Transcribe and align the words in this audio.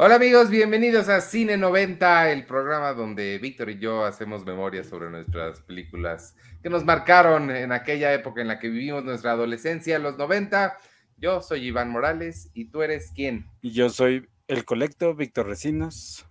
Hola 0.00 0.14
amigos, 0.14 0.48
bienvenidos 0.48 1.08
a 1.08 1.20
Cine 1.20 1.56
90, 1.56 2.30
el 2.30 2.46
programa 2.46 2.92
donde 2.92 3.36
Víctor 3.38 3.68
y 3.70 3.80
yo 3.80 4.04
hacemos 4.04 4.46
memoria 4.46 4.84
sobre 4.84 5.10
nuestras 5.10 5.60
películas 5.62 6.36
que 6.62 6.70
nos 6.70 6.84
marcaron 6.84 7.50
en 7.50 7.72
aquella 7.72 8.14
época 8.14 8.40
en 8.40 8.46
la 8.46 8.60
que 8.60 8.68
vivimos 8.68 9.02
nuestra 9.02 9.32
adolescencia, 9.32 9.98
los 9.98 10.16
90. 10.16 10.78
Yo 11.16 11.42
soy 11.42 11.66
Iván 11.66 11.90
Morales 11.90 12.48
y 12.54 12.66
tú 12.66 12.82
eres 12.82 13.10
quién? 13.12 13.50
Y 13.60 13.72
yo 13.72 13.90
soy 13.90 14.28
el 14.46 14.64
colecto, 14.64 15.16
Víctor 15.16 15.48
Recinos. 15.48 16.24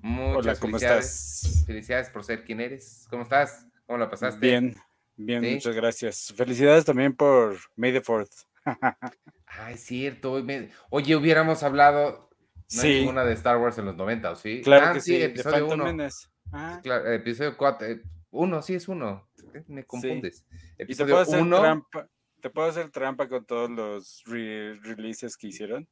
Muchas 0.00 0.36
Hola, 0.36 0.56
¿cómo 0.56 0.72
felicidades. 0.72 1.44
estás? 1.44 1.64
Felicidades 1.64 2.10
por 2.10 2.24
ser 2.24 2.44
quien 2.44 2.60
eres. 2.60 3.06
¿Cómo 3.08 3.22
estás? 3.22 3.66
¿Cómo 3.86 3.98
la 3.98 4.10
pasaste? 4.10 4.46
Bien, 4.46 4.76
bien, 5.16 5.40
¿Sí? 5.42 5.54
muchas 5.54 5.74
gracias. 5.74 6.34
Felicidades 6.36 6.84
también 6.84 7.16
por 7.16 7.56
May 7.74 7.90
the 7.90 8.02
4th. 8.02 8.44
Ay, 9.46 9.76
es 9.76 9.80
cierto. 9.80 10.44
Oye, 10.90 11.16
hubiéramos 11.16 11.62
hablado 11.62 12.27
no 12.74 12.82
hay 12.82 12.92
Sí. 12.92 12.98
ninguna 13.00 13.24
de 13.24 13.32
Star 13.34 13.56
Wars 13.58 13.78
en 13.78 13.86
los 13.86 13.96
90, 13.96 14.30
¿o 14.30 14.36
sí? 14.36 14.60
Claro 14.62 14.86
Ah, 14.86 14.92
que 14.94 15.00
sí, 15.00 15.20
episodio 15.22 15.68
Phantom 15.68 15.80
1. 15.80 15.84
Menace. 15.84 16.28
Ah, 16.52 16.80
Claro, 16.82 17.12
episodio 17.12 17.56
4. 17.56 17.86
Uno, 18.30 18.62
sí 18.62 18.74
es 18.74 18.88
uno. 18.88 19.28
Me 19.66 19.84
confundes. 19.84 20.44
Episodio 20.76 21.14
puedo 21.14 21.22
hacer 21.22 21.40
1. 21.42 21.60
trampa. 21.60 22.08
¿Te 22.40 22.50
puedo 22.50 22.68
hacer 22.68 22.90
trampa 22.90 23.28
con 23.28 23.44
todos 23.46 23.68
los 23.70 24.22
re- 24.26 24.74
releases 24.82 25.36
que 25.36 25.48
hicieron? 25.48 25.88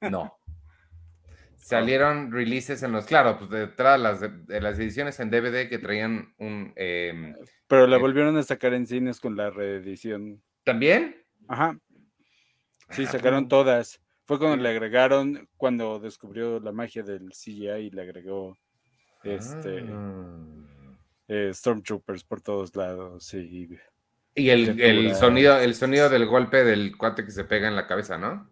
No. 0.00 0.36
Salieron 1.56 2.32
releases 2.32 2.82
en 2.82 2.90
los, 2.92 3.06
claro, 3.06 3.38
pues 3.38 3.48
detrás 3.50 3.96
de 3.96 4.02
las, 4.02 4.46
de 4.46 4.60
las 4.60 4.78
ediciones 4.78 5.20
en 5.20 5.30
DVD 5.30 5.68
que 5.68 5.78
traían 5.78 6.34
un... 6.38 6.72
em, 6.76 7.36
Pero 7.68 7.86
la 7.86 7.96
Eh. 7.96 8.00
volvieron 8.00 8.36
a 8.36 8.42
sacar 8.42 8.74
en 8.74 8.86
cines 8.86 9.20
con 9.20 9.36
la 9.36 9.48
reedición. 9.50 10.42
¿También? 10.64 11.24
Ajá. 11.48 11.78
Sí, 12.90 13.04
Ah, 13.06 13.12
sacaron 13.12 13.48
todas. 13.48 14.00
Fue 14.32 14.38
cuando 14.38 14.62
le 14.62 14.68
agregaron, 14.70 15.46
cuando 15.58 15.98
descubrió 16.00 16.58
la 16.58 16.72
magia 16.72 17.02
del 17.02 17.28
CGI 17.32 17.68
y 17.68 17.90
le 17.90 18.00
agregó 18.00 18.56
este 19.22 19.84
Ah. 19.92 20.40
eh, 21.28 21.50
Stormtroopers 21.52 22.24
por 22.24 22.40
todos 22.40 22.74
lados. 22.74 23.24
Sí. 23.26 23.68
Y 24.34 24.48
el, 24.48 24.80
el 24.80 25.14
sonido, 25.14 25.58
el 25.58 25.74
sonido 25.74 26.08
del 26.08 26.24
golpe 26.24 26.64
del 26.64 26.96
cuate 26.96 27.26
que 27.26 27.30
se 27.30 27.44
pega 27.44 27.68
en 27.68 27.76
la 27.76 27.86
cabeza, 27.86 28.16
¿no? 28.16 28.50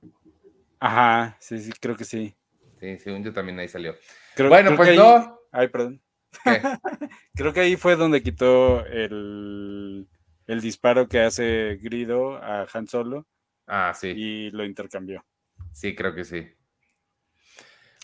Ajá, 0.81 1.39
sí, 1.41 1.59
sí, 1.59 1.73
creo 1.81 1.97
que 1.97 2.05
sí. 2.05 2.37
Sí, 2.79 2.99
según 2.99 3.25
yo 3.25 3.33
también 3.33 3.59
ahí 3.59 3.69
salió. 3.69 3.95
Creo- 4.37 4.51
bueno, 4.51 4.69
creo 4.69 4.77
pues 4.77 4.89
ahí- 4.91 4.99
no. 4.99 5.39
Ay, 5.51 5.69
perdón. 5.69 6.03
¿Qué? 6.45 6.61
Creo 7.35 7.53
que 7.55 7.61
ahí 7.61 7.77
fue 7.77 7.97
donde 7.97 8.23
quitó 8.23 8.85
el, 8.85 10.07
el 10.47 10.61
disparo 10.61 11.09
que 11.09 11.21
hace 11.21 11.79
Grido 11.81 12.37
a 12.37 12.67
Han 12.71 12.87
Solo 12.87 13.27
Ah, 13.67 13.95
sí. 13.95 14.09
y 14.09 14.51
lo 14.51 14.65
intercambió. 14.67 15.25
Sí, 15.73 15.95
creo 15.97 16.15
que 16.15 16.25
sí. 16.25 16.49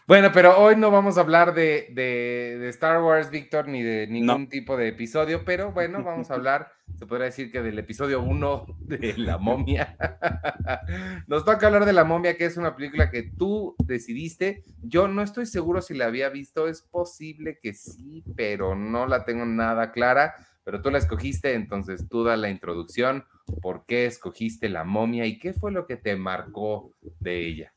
Bueno, 0.09 0.31
pero 0.33 0.56
hoy 0.61 0.77
no 0.77 0.92
vamos 0.92 1.19
a 1.19 1.22
hablar 1.22 1.53
de, 1.53 1.89
de- 1.92 2.58
de 2.61 2.69
Star 2.69 3.03
Wars, 3.03 3.28
Víctor, 3.31 3.67
ni 3.67 3.83
de 3.83 4.06
ningún 4.06 4.48
tipo 4.48 4.77
de 4.77 4.86
episodio, 4.89 5.45
pero 5.45 5.73
bueno, 5.73 6.05
vamos 6.05 6.31
a 6.31 6.34
hablar, 6.34 6.70
se 6.97 7.06
podría 7.06 7.25
decir 7.27 7.50
que 7.50 7.61
del 7.61 7.77
episodio 7.81 8.23
1 8.23 8.67
de 8.78 9.14
La 9.19 9.36
momia. 9.39 9.97
Nos 11.27 11.45
toca 11.45 11.67
hablar 11.67 11.84
de 11.86 11.92
La 11.92 12.05
momia, 12.05 12.36
que 12.36 12.45
es 12.45 12.56
una 12.56 12.77
película 12.77 13.11
que 13.11 13.25
tú 13.36 13.75
decidiste. 13.84 14.62
Yo 14.80 15.08
no 15.08 15.23
estoy 15.23 15.45
seguro 15.47 15.83
si 15.83 15.95
la 15.95 16.06
había 16.06 16.28
visto, 16.28 16.69
es 16.69 16.83
posible 16.83 17.58
que 17.61 17.75
sí, 17.75 18.23
pero 18.36 18.77
no 18.77 19.06
la 19.08 19.25
tengo 19.25 19.45
nada 19.45 19.91
clara. 19.91 20.34
Pero 20.62 20.83
tú 20.83 20.91
la 20.91 20.98
escogiste, 20.98 21.55
entonces 21.55 22.08
tú 22.08 22.25
da 22.25 22.36
la 22.36 22.51
introducción. 22.51 23.25
¿Por 23.62 23.86
qué 23.86 24.06
escogiste 24.06 24.69
La 24.69 24.83
momia 24.83 25.25
y 25.27 25.39
qué 25.39 25.53
fue 25.53 25.70
lo 25.70 25.86
que 25.86 25.97
te 25.97 26.17
marcó 26.17 26.92
de 27.27 27.46
ella? 27.46 27.72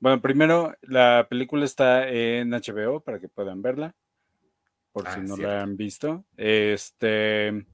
Bueno, 0.00 0.20
primero, 0.22 0.74
la 0.82 1.26
película 1.28 1.64
está 1.64 2.08
en 2.08 2.52
HBO 2.54 3.00
para 3.00 3.20
que 3.20 3.28
puedan 3.28 3.60
verla, 3.60 3.94
por 4.92 5.06
Ah, 5.06 5.12
si 5.14 5.20
no 5.20 5.36
cierto. 5.36 5.42
la 5.42 5.62
han 5.62 5.76
visto. 5.76 6.24
Este, 6.36 7.66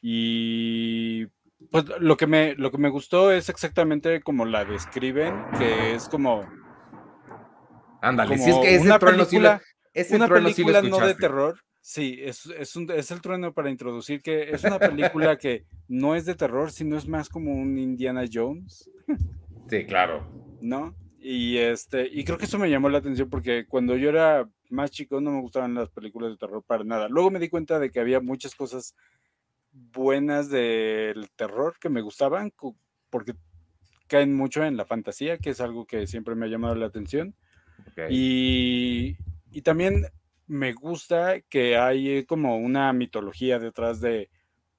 y 0.00 1.26
pues 1.70 1.84
lo 1.98 2.16
que 2.16 2.26
me, 2.26 2.54
lo 2.54 2.70
que 2.70 2.78
me 2.78 2.90
gustó 2.90 3.32
es 3.32 3.48
exactamente 3.48 4.20
como 4.22 4.44
la 4.44 4.64
describen, 4.64 5.32
que 5.58 5.94
es 5.94 6.08
como, 6.08 6.48
Ándale, 8.00 8.38
si 8.38 8.50
es 8.50 8.56
que 8.56 8.76
una 8.76 8.98
película, 8.98 9.60
ese 9.92 10.16
una 10.16 10.26
sí 10.28 10.32
película 10.34 10.82
no 10.82 11.00
de 11.00 11.14
terror. 11.14 11.58
Sí, 11.80 12.18
es, 12.22 12.46
es, 12.46 12.76
un- 12.76 12.90
es 12.90 13.10
el 13.10 13.20
trueno 13.20 13.52
para 13.52 13.68
introducir 13.70 14.22
que 14.22 14.52
es 14.52 14.62
una 14.64 14.78
película 14.78 15.36
que 15.36 15.64
no 15.88 16.14
es 16.14 16.24
de 16.24 16.34
terror, 16.34 16.70
sino 16.70 16.96
es 16.96 17.06
más 17.08 17.28
como 17.28 17.52
un 17.52 17.76
Indiana 17.78 18.24
Jones. 18.32 18.88
Sí, 19.68 19.84
claro. 19.86 20.34
¿no? 20.64 20.94
Y 21.18 21.58
este, 21.58 22.08
y 22.10 22.24
creo 22.24 22.38
que 22.38 22.46
eso 22.46 22.58
me 22.58 22.70
llamó 22.70 22.88
la 22.88 22.98
atención 22.98 23.30
porque 23.30 23.66
cuando 23.66 23.96
yo 23.96 24.08
era 24.08 24.48
más 24.70 24.90
chico 24.90 25.20
no 25.20 25.30
me 25.30 25.40
gustaban 25.40 25.74
las 25.74 25.90
películas 25.90 26.30
de 26.30 26.36
terror 26.38 26.62
para 26.66 26.84
nada. 26.84 27.08
Luego 27.08 27.30
me 27.30 27.38
di 27.38 27.48
cuenta 27.48 27.78
de 27.78 27.90
que 27.90 28.00
había 28.00 28.20
muchas 28.20 28.54
cosas 28.54 28.94
buenas 29.72 30.48
del 30.50 31.30
terror 31.36 31.76
que 31.78 31.88
me 31.88 32.00
gustaban 32.00 32.52
porque 33.10 33.34
caen 34.06 34.34
mucho 34.34 34.64
en 34.64 34.76
la 34.76 34.84
fantasía, 34.84 35.38
que 35.38 35.50
es 35.50 35.60
algo 35.60 35.86
que 35.86 36.06
siempre 36.06 36.34
me 36.34 36.46
ha 36.46 36.50
llamado 36.50 36.74
la 36.74 36.86
atención. 36.86 37.34
Y, 38.10 39.16
y 39.50 39.62
también 39.62 40.06
me 40.46 40.72
gusta 40.72 41.40
que 41.40 41.76
hay 41.76 42.24
como 42.24 42.56
una 42.56 42.92
mitología 42.92 43.58
detrás 43.58 44.00
de, 44.00 44.30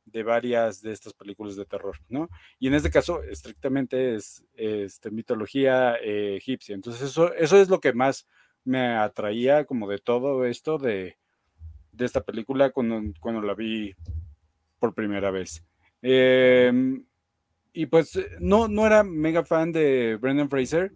de 0.06 0.24
varias 0.24 0.82
de 0.82 0.92
estas 0.92 1.14
películas 1.14 1.56
de 1.56 1.66
terror, 1.66 1.98
¿no? 2.10 2.30
Y 2.60 2.68
en 2.68 2.76
este 2.76 2.92
caso, 2.92 3.24
estrictamente 3.24 4.16
es 4.16 4.46
este, 4.56 5.12
mitología 5.12 5.96
eh, 5.96 6.36
egipcia. 6.38 6.76
Entonces, 6.76 7.02
eso, 7.02 7.34
eso 7.34 7.60
es 7.60 7.70
lo 7.70 7.80
que 7.80 7.94
más 7.94 8.28
me 8.64 8.96
atraía 8.96 9.66
como 9.66 9.90
de 9.90 10.00
todo 10.00 10.46
esto 10.46 10.78
de, 10.78 11.18
de 11.92 12.06
esta 12.06 12.22
película 12.22 12.72
cuando, 12.72 13.02
cuando 13.20 13.42
la 13.42 13.54
vi 13.54 13.94
por 14.80 14.94
primera 14.94 15.32
vez. 15.32 15.64
Em, 16.02 17.04
y 17.74 17.88
pues 17.88 18.16
eh, 18.16 18.28
no, 18.40 18.68
no 18.68 18.86
era 18.86 19.04
mega 19.04 19.44
fan 19.44 19.72
de 19.72 20.18
Brendan 20.20 20.50
Fraser, 20.50 20.94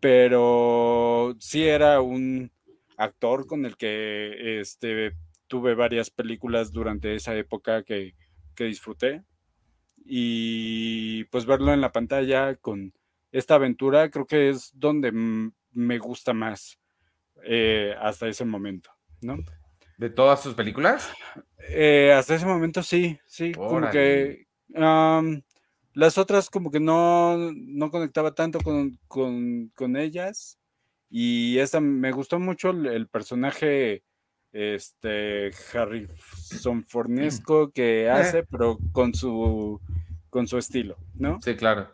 pero 0.00 1.36
sí 1.38 1.64
era 1.66 2.00
un 2.00 2.50
actor 2.96 3.46
con 3.46 3.64
el 3.64 3.76
que 3.76 4.60
este, 4.60 5.16
tuve 5.46 5.74
varias 5.74 6.10
películas 6.10 6.72
durante 6.72 7.14
esa 7.14 7.34
época 7.36 7.82
que, 7.82 8.14
que 8.60 8.66
disfruté. 8.66 9.24
Y 10.04 11.24
pues 11.24 11.46
verlo 11.46 11.72
en 11.72 11.80
la 11.80 11.92
pantalla 11.92 12.56
con 12.56 12.92
esta 13.32 13.54
aventura 13.54 14.10
creo 14.10 14.26
que 14.26 14.50
es 14.50 14.70
donde 14.74 15.12
me 15.12 15.98
gusta 15.98 16.34
más 16.34 16.78
eh, 17.42 17.94
hasta 17.98 18.28
ese 18.28 18.44
momento, 18.44 18.90
¿no? 19.22 19.38
¿De 19.96 20.10
todas 20.10 20.42
sus 20.42 20.54
películas? 20.54 21.10
Eh, 21.70 22.12
hasta 22.14 22.34
ese 22.34 22.44
momento 22.44 22.82
sí, 22.82 23.18
sí, 23.26 23.52
como 23.52 23.76
Órale. 23.76 23.92
que 23.92 24.46
am, 24.78 25.42
las 25.94 26.18
otras 26.18 26.50
como 26.50 26.70
que 26.70 26.80
no, 26.80 27.50
no 27.54 27.90
conectaba 27.90 28.34
tanto 28.34 28.58
con, 28.60 28.98
con, 29.08 29.68
con 29.74 29.96
ellas 29.96 30.58
y 31.08 31.56
esta 31.58 31.80
me 31.80 32.12
gustó 32.12 32.38
mucho 32.38 32.70
el, 32.70 32.86
el 32.86 33.08
personaje 33.08 34.02
este 34.52 35.50
Harrison 35.72 36.84
Fornesco 36.84 37.70
que 37.70 38.08
hace, 38.10 38.42
pero 38.44 38.78
con 38.92 39.14
su 39.14 39.80
con 40.28 40.46
su 40.46 40.58
estilo, 40.58 40.96
¿no? 41.14 41.40
Sí, 41.42 41.54
claro. 41.56 41.88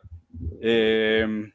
Em, 0.60 1.52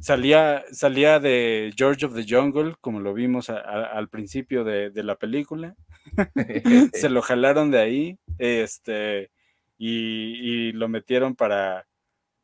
salía, 0.00 0.64
salía 0.70 1.18
de 1.18 1.72
George 1.76 2.06
of 2.06 2.14
the 2.14 2.24
Jungle, 2.28 2.76
como 2.80 3.00
lo 3.00 3.12
vimos 3.14 3.50
a- 3.50 3.58
a- 3.58 3.84
al 3.98 4.08
principio 4.08 4.64
de, 4.64 4.90
de 4.90 5.02
la 5.02 5.16
película. 5.16 5.74
Se 6.94 7.08
lo 7.08 7.22
jalaron 7.22 7.70
de 7.70 7.78
ahí 7.78 8.18
este, 8.38 9.30
y, 9.76 10.68
y 10.68 10.72
lo 10.72 10.88
metieron 10.88 11.34
para, 11.34 11.86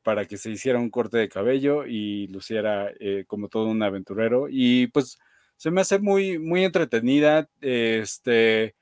para 0.03 0.25
que 0.27 0.37
se 0.37 0.51
hiciera 0.51 0.79
un 0.79 0.91
corte 0.91 1.17
de 1.19 1.29
cabello 1.29 1.87
y 1.87 2.27
luciera 2.29 2.91
eh, 3.01 3.25
como 3.27 3.49
todo 3.49 3.67
un 3.69 3.83
aventurero. 3.83 4.49
Y 4.51 4.89
pues 4.89 5.19
se 5.57 5.71
me 5.71 5.81
hace 5.83 5.99
muy, 5.99 6.39
muy 6.39 6.65
entretenida. 6.65 7.49
Este, 7.61 8.75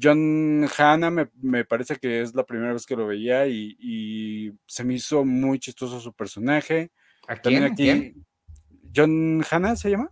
John 0.00 0.68
Hanna 0.78 1.10
me, 1.10 1.28
me 1.42 1.64
parece 1.64 1.96
que 1.96 2.22
es 2.22 2.34
la 2.34 2.44
primera 2.46 2.72
vez 2.72 2.86
que 2.86 2.96
lo 2.96 3.06
veía 3.06 3.46
y, 3.46 3.76
y 3.78 4.52
se 4.66 4.84
me 4.84 4.94
hizo 4.94 5.24
muy 5.24 5.58
chistoso 5.58 6.00
su 6.00 6.12
personaje. 6.14 6.90
¿A 7.26 7.36
También 7.40 7.64
quién? 7.64 7.72
aquí, 7.72 7.82
¿Quién? 7.84 8.26
John 8.94 9.44
Hanna 9.50 9.76
se 9.76 9.90
llama. 9.90 10.10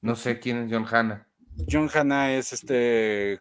No 0.00 0.16
sé 0.16 0.38
quién 0.38 0.58
es 0.58 0.72
John 0.72 0.86
Hanna. 0.90 1.28
John 1.70 1.88
Hanna 1.92 2.34
es 2.36 2.52
este, 2.52 3.40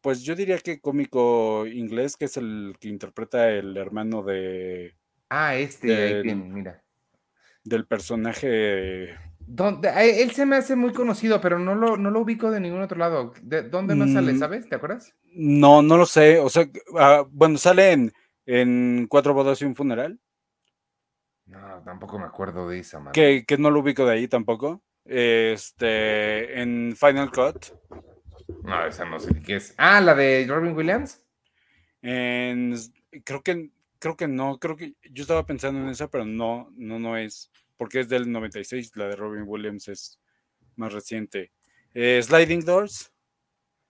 pues 0.00 0.22
yo 0.22 0.34
diría 0.36 0.58
que 0.58 0.80
cómico 0.80 1.66
inglés, 1.66 2.16
que 2.16 2.26
es 2.26 2.36
el 2.36 2.76
que 2.80 2.88
interpreta 2.88 3.50
el 3.50 3.76
hermano 3.76 4.22
de, 4.22 4.96
Ah, 5.28 5.56
este, 5.56 5.94
ahí 6.02 6.22
tiene, 6.22 6.44
mira. 6.44 6.84
del 7.64 7.86
personaje. 7.86 9.16
¿Dónde- 9.46 9.88
a 9.88 10.04
él 10.04 10.30
se 10.32 10.46
me 10.46 10.56
hace 10.56 10.74
muy 10.76 10.92
conocido, 10.92 11.40
pero 11.40 11.58
no 11.58 11.74
lo, 11.74 11.96
no 11.96 12.10
lo 12.10 12.20
ubico 12.20 12.50
de 12.50 12.60
ningún 12.60 12.80
otro 12.82 12.98
lado. 12.98 13.32
¿De 13.42 13.62
dónde 13.62 13.94
más 13.94 14.12
sale, 14.12 14.32
Mm. 14.32 14.38
sabes? 14.38 14.68
¿Te 14.68 14.74
acuerdas? 14.76 15.14
No, 15.34 15.82
no 15.82 15.96
lo 15.96 16.06
sé. 16.06 16.38
O 16.38 16.48
sea, 16.48 16.66
ah, 16.98 17.24
bueno, 17.30 17.58
sale 17.58 17.92
en, 17.92 18.12
en 18.46 19.06
Cuatro 19.08 19.34
bodas 19.34 19.60
y 19.60 19.64
un 19.64 19.74
funeral, 19.74 20.18
No, 21.46 21.82
tampoco 21.84 22.18
me 22.18 22.24
acuerdo 22.24 22.68
de 22.68 22.78
esa, 22.78 23.02
que, 23.12 23.44
que 23.46 23.58
no 23.58 23.70
lo 23.70 23.80
ubico 23.80 24.06
de 24.06 24.12
ahí 24.14 24.28
tampoco. 24.28 24.82
este, 25.04 26.60
en 26.62 26.96
Final 26.96 27.30
Cut. 27.30 27.66
No, 28.62 28.86
esa 28.86 29.04
no 29.04 29.18
sé 29.20 29.28
qué 29.44 29.56
es. 29.56 29.74
Ah, 29.76 30.00
la 30.00 30.14
de 30.14 30.46
Robin 30.48 30.74
Williams. 30.74 31.22
En, 32.00 32.74
creo 33.24 33.42
que 33.42 33.70
creo 33.98 34.16
que 34.16 34.28
no, 34.28 34.58
creo 34.58 34.76
que 34.76 34.94
yo 35.10 35.22
estaba 35.22 35.46
pensando 35.46 35.80
en 35.80 35.88
esa, 35.88 36.08
pero 36.08 36.24
no, 36.26 36.68
no, 36.76 36.98
no 36.98 37.16
es, 37.16 37.50
porque 37.76 38.00
es 38.00 38.08
del 38.08 38.30
96, 38.30 38.96
la 38.96 39.08
de 39.08 39.16
Robin 39.16 39.44
Williams 39.46 39.88
es 39.88 40.20
más 40.76 40.92
reciente. 40.92 41.52
Eh, 41.94 42.20
Sliding 42.22 42.64
Doors. 42.64 43.12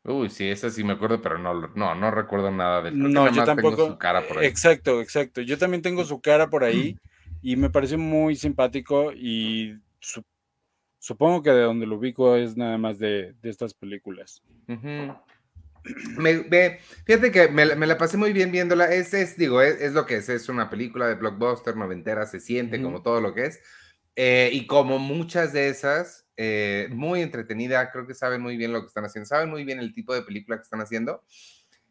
Uy, 0.04 0.28
sí, 0.28 0.46
esa 0.46 0.68
sí 0.68 0.84
me 0.84 0.92
acuerdo, 0.92 1.22
pero 1.22 1.38
no, 1.38 1.68
no, 1.68 1.94
no 1.94 2.10
recuerdo 2.10 2.50
nada 2.50 2.82
de 2.82 2.90
No, 2.90 3.32
yo 3.32 3.44
tampoco. 3.44 3.88
Su 3.88 3.98
cara 3.98 4.26
por 4.26 4.38
ahí. 4.38 4.46
Exacto, 4.46 5.00
exacto. 5.00 5.40
Yo 5.40 5.56
también 5.56 5.82
tengo 5.82 6.04
su 6.04 6.20
cara 6.20 6.50
por 6.50 6.62
ahí 6.62 6.96
y 7.42 7.56
me 7.56 7.70
parece 7.70 7.96
muy 7.96 8.36
simpático 8.36 9.12
y 9.12 9.78
supongo 10.98 11.42
que 11.42 11.50
de 11.50 11.62
donde 11.62 11.86
lo 11.86 11.96
ubico 11.96 12.36
es 12.36 12.56
nada 12.56 12.76
más 12.76 12.98
de, 12.98 13.34
estas 13.42 13.72
películas. 13.72 14.42
Me, 16.16 16.78
fíjate 17.04 17.30
que 17.30 17.48
me, 17.48 17.64
la 17.66 17.98
pasé 17.98 18.16
muy 18.16 18.32
bien 18.32 18.50
viéndola. 18.50 18.92
Es, 18.92 19.12
es 19.14 19.36
digo, 19.36 19.60
es, 19.60 19.92
lo 19.92 20.06
que 20.06 20.16
es, 20.16 20.28
es 20.28 20.48
una 20.48 20.70
película 20.70 21.06
de 21.06 21.14
blockbuster 21.14 21.76
noventera, 21.76 22.26
se 22.26 22.40
siente 22.40 22.80
como 22.82 23.02
todo 23.02 23.20
lo 23.20 23.34
que 23.34 23.46
es. 23.46 23.60
Eh, 24.16 24.50
y 24.52 24.66
como 24.66 24.98
muchas 24.98 25.52
de 25.52 25.68
esas, 25.68 26.26
eh, 26.36 26.88
muy 26.90 27.20
entretenida, 27.20 27.90
creo 27.90 28.06
que 28.06 28.14
saben 28.14 28.40
muy 28.40 28.56
bien 28.56 28.72
lo 28.72 28.80
que 28.80 28.86
están 28.86 29.04
haciendo, 29.04 29.26
saben 29.26 29.50
muy 29.50 29.64
bien 29.64 29.80
el 29.80 29.92
tipo 29.92 30.14
de 30.14 30.22
película 30.22 30.56
que 30.56 30.62
están 30.62 30.80
haciendo. 30.80 31.24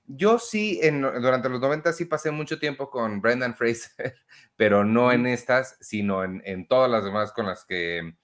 Yo 0.05 0.39
sí, 0.39 0.79
en, 0.81 1.01
durante 1.01 1.49
los 1.49 1.61
90 1.61 1.93
sí 1.93 2.05
pasé 2.05 2.31
mucho 2.31 2.59
tiempo 2.59 2.89
con 2.89 3.21
Brendan 3.21 3.55
Fraser, 3.55 4.15
pero 4.55 4.83
no 4.83 5.11
en 5.11 5.27
estas, 5.27 5.77
sino 5.81 6.23
en, 6.23 6.41
en 6.45 6.67
todas 6.67 6.89
las 6.89 7.03
demás 7.03 7.31
con 7.31 7.45
las 7.45 7.65
que 7.65 8.15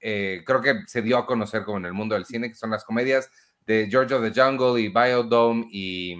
eh, 0.00 0.42
creo 0.46 0.60
que 0.60 0.82
se 0.86 1.02
dio 1.02 1.18
a 1.18 1.26
conocer 1.26 1.64
como 1.64 1.78
en 1.78 1.86
el 1.86 1.92
mundo 1.92 2.14
del 2.14 2.26
cine, 2.26 2.48
que 2.48 2.54
son 2.54 2.70
las 2.70 2.84
comedias 2.84 3.30
de 3.66 3.88
George 3.90 4.14
of 4.14 4.22
the 4.22 4.40
Jungle 4.40 4.80
y 4.80 4.88
Biodome 4.88 5.66
y 5.70 6.16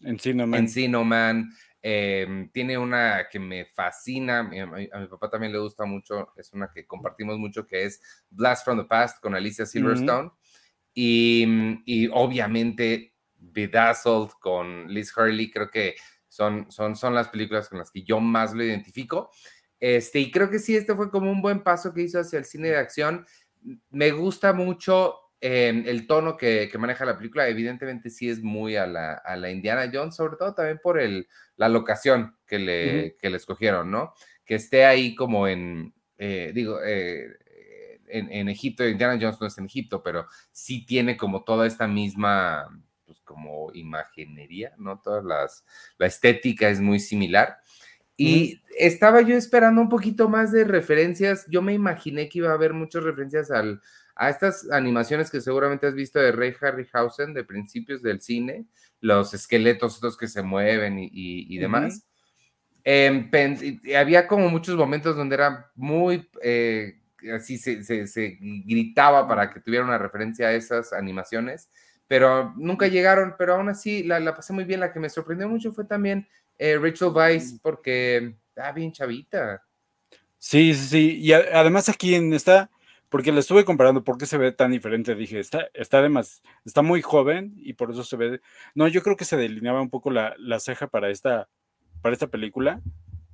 Encino 0.00 0.46
Man. 0.46 0.60
Encino 0.60 1.04
Man. 1.04 1.50
Em, 1.84 2.48
tiene 2.50 2.78
una 2.78 3.28
que 3.28 3.40
me 3.40 3.64
fascina, 3.64 4.38
a 4.38 4.42
mi, 4.44 5.06
papá 5.08 5.28
también 5.28 5.52
le 5.52 5.58
gusta 5.58 5.84
mucho, 5.84 6.28
es 6.36 6.52
una 6.52 6.70
que 6.72 6.86
compartimos 6.86 7.38
mucho, 7.38 7.66
que 7.66 7.84
es 7.84 8.00
Blast 8.30 8.64
from 8.64 8.78
the 8.78 8.84
Past 8.84 9.20
con 9.20 9.34
Alicia 9.34 9.66
Silverstone. 9.66 10.30
y, 10.94 11.44
y, 11.84 12.08
obviamente 12.12 13.14
Bedazzled 13.34 14.30
con 14.40 14.86
Liz 14.92 15.16
Hurley, 15.16 15.50
creo 15.50 15.70
que 15.70 15.96
son, 16.28 16.70
son, 16.70 16.94
son 16.94 17.14
las 17.14 17.28
películas 17.28 17.68
con 17.68 17.78
las 17.78 17.90
que 17.90 18.04
yo 18.04 18.20
más 18.20 18.54
lo 18.54 18.62
identifico. 18.62 19.30
Este, 19.80 20.20
y 20.20 20.30
creo 20.30 20.48
que 20.48 20.60
sí, 20.60 20.76
este 20.76 20.94
fue 20.94 21.10
como 21.10 21.30
un 21.30 21.42
buen 21.42 21.64
paso 21.64 21.92
que 21.92 22.02
hizo 22.02 22.20
hacia 22.20 22.38
el 22.38 22.44
cine 22.44 22.68
de 22.68 22.76
acción. 22.76 23.26
Me 23.90 24.12
gusta 24.12 24.52
mucho 24.52 25.16
em, 25.42 25.84
el 25.86 26.06
tono 26.06 26.36
que, 26.36 26.70
maneja 26.78 27.04
la 27.04 27.16
película. 27.18 27.48
Evidentemente 27.48 28.08
sí 28.10 28.30
es 28.30 28.42
muy 28.42 28.76
a 28.76 28.86
la, 28.86 29.14
a 29.14 29.36
la 29.36 29.50
Indiana 29.50 29.90
Jones, 29.92 30.14
sobre 30.14 30.36
todo 30.36 30.54
también 30.54 30.78
por 30.82 31.00
el, 31.00 31.28
la 31.56 31.68
locación 31.68 32.36
que 32.46 32.58
le, 32.58 33.16
que 33.18 33.28
le 33.28 33.36
escogieron, 33.36 33.90
¿no? 33.90 34.14
Que 34.44 34.54
esté 34.54 34.84
ahí 34.84 35.14
como 35.14 35.48
en, 35.48 35.92
eh, 36.16 36.52
digo, 36.54 36.78
eh, 36.84 37.36
en, 38.06 38.30
en, 38.30 38.48
Egipto, 38.48 38.86
Indiana 38.86 39.18
Jones 39.20 39.40
no 39.40 39.46
es 39.48 39.58
en 39.58 39.64
Egipto, 39.64 40.02
pero 40.02 40.26
sí 40.52 40.86
tiene 40.86 41.16
como 41.16 41.42
toda 41.42 41.66
esta 41.66 41.88
misma, 41.88 42.68
pues 43.04 43.20
como 43.20 43.72
imaginería, 43.74 44.72
¿no? 44.78 45.00
Todas 45.00 45.24
las, 45.24 45.64
la 45.98 46.06
estética 46.06 46.68
es 46.68 46.80
muy 46.80 47.00
similar. 47.00 47.58
Y 48.16 48.62
estaba 48.78 49.22
yo 49.22 49.34
esperando 49.36 49.80
un 49.80 49.88
poquito 49.88 50.28
más 50.28 50.52
de 50.52 50.64
referencias. 50.64 51.46
Yo 51.48 51.62
me 51.62 51.72
imaginé 51.72 52.28
que 52.28 52.38
iba 52.38 52.50
a 52.50 52.54
haber 52.54 52.72
muchas 52.72 53.02
referencias 53.02 53.50
al, 53.50 53.80
a 54.14 54.30
estas 54.30 54.70
animaciones 54.70 55.30
que 55.30 55.40
seguramente 55.40 55.86
has 55.86 55.94
visto 55.94 56.18
de 56.18 56.32
Ray 56.32 56.54
Harryhausen 56.60 57.34
de 57.34 57.44
principios 57.44 58.02
del 58.02 58.20
cine, 58.20 58.66
los 59.00 59.34
esqueletos 59.34 59.94
estos 59.94 60.16
que 60.16 60.28
se 60.28 60.42
mueven 60.42 60.98
y, 60.98 61.58
demás. 61.58 62.04
Em, 62.84 63.30
había 63.96 64.26
como 64.26 64.48
muchos 64.48 64.76
momentos 64.76 65.16
donde 65.16 65.34
era 65.34 65.70
muy, 65.74 66.28
eh, 66.42 67.00
así 67.34 67.58
se, 67.58 68.38
gritaba 68.40 69.26
para 69.26 69.50
que 69.50 69.60
tuviera 69.60 69.84
una 69.84 69.98
referencia 69.98 70.48
a 70.48 70.52
esas 70.52 70.92
animaciones, 70.92 71.68
pero 72.06 72.52
nunca 72.56 72.88
llegaron, 72.88 73.34
pero 73.38 73.54
aún 73.54 73.68
así 73.68 74.02
la, 74.02 74.20
la 74.20 74.34
pasé 74.34 74.52
muy 74.52 74.64
bien. 74.64 74.80
La 74.80 74.92
que 74.92 75.00
me 75.00 75.08
sorprendió 75.08 75.48
mucho 75.48 75.72
fue 75.72 75.84
también 75.84 76.28
eh, 76.58 76.78
Rachel 76.78 77.08
Weisz 77.08 77.58
porque 77.62 78.34
está 78.48 78.70
bien 78.72 78.92
chavita. 78.92 79.62
Sí, 80.38 80.74
sí, 80.74 80.86
sí. 80.86 81.18
Y 81.20 81.32
además 81.32 81.88
aquí 81.88 82.14
en 82.14 82.32
esta, 82.32 82.70
porque 83.12 83.30
le 83.30 83.40
estuve 83.40 83.66
comparando 83.66 84.04
por 84.04 84.16
qué 84.16 84.24
se 84.24 84.38
ve 84.38 84.52
tan 84.52 84.70
diferente, 84.70 85.14
dije, 85.14 85.38
está, 85.38 85.68
está 85.74 85.98
además, 85.98 86.42
está 86.64 86.80
muy 86.80 87.02
joven 87.02 87.52
y 87.58 87.74
por 87.74 87.90
eso 87.90 88.04
se 88.04 88.16
ve. 88.16 88.40
No, 88.74 88.88
yo 88.88 89.02
creo 89.02 89.18
que 89.18 89.26
se 89.26 89.36
delineaba 89.36 89.82
un 89.82 89.90
poco 89.90 90.10
la, 90.10 90.34
ceja 90.60 90.86
para 90.86 91.10
esta, 91.10 91.50
para 92.00 92.14
esta 92.14 92.28
película. 92.28 92.80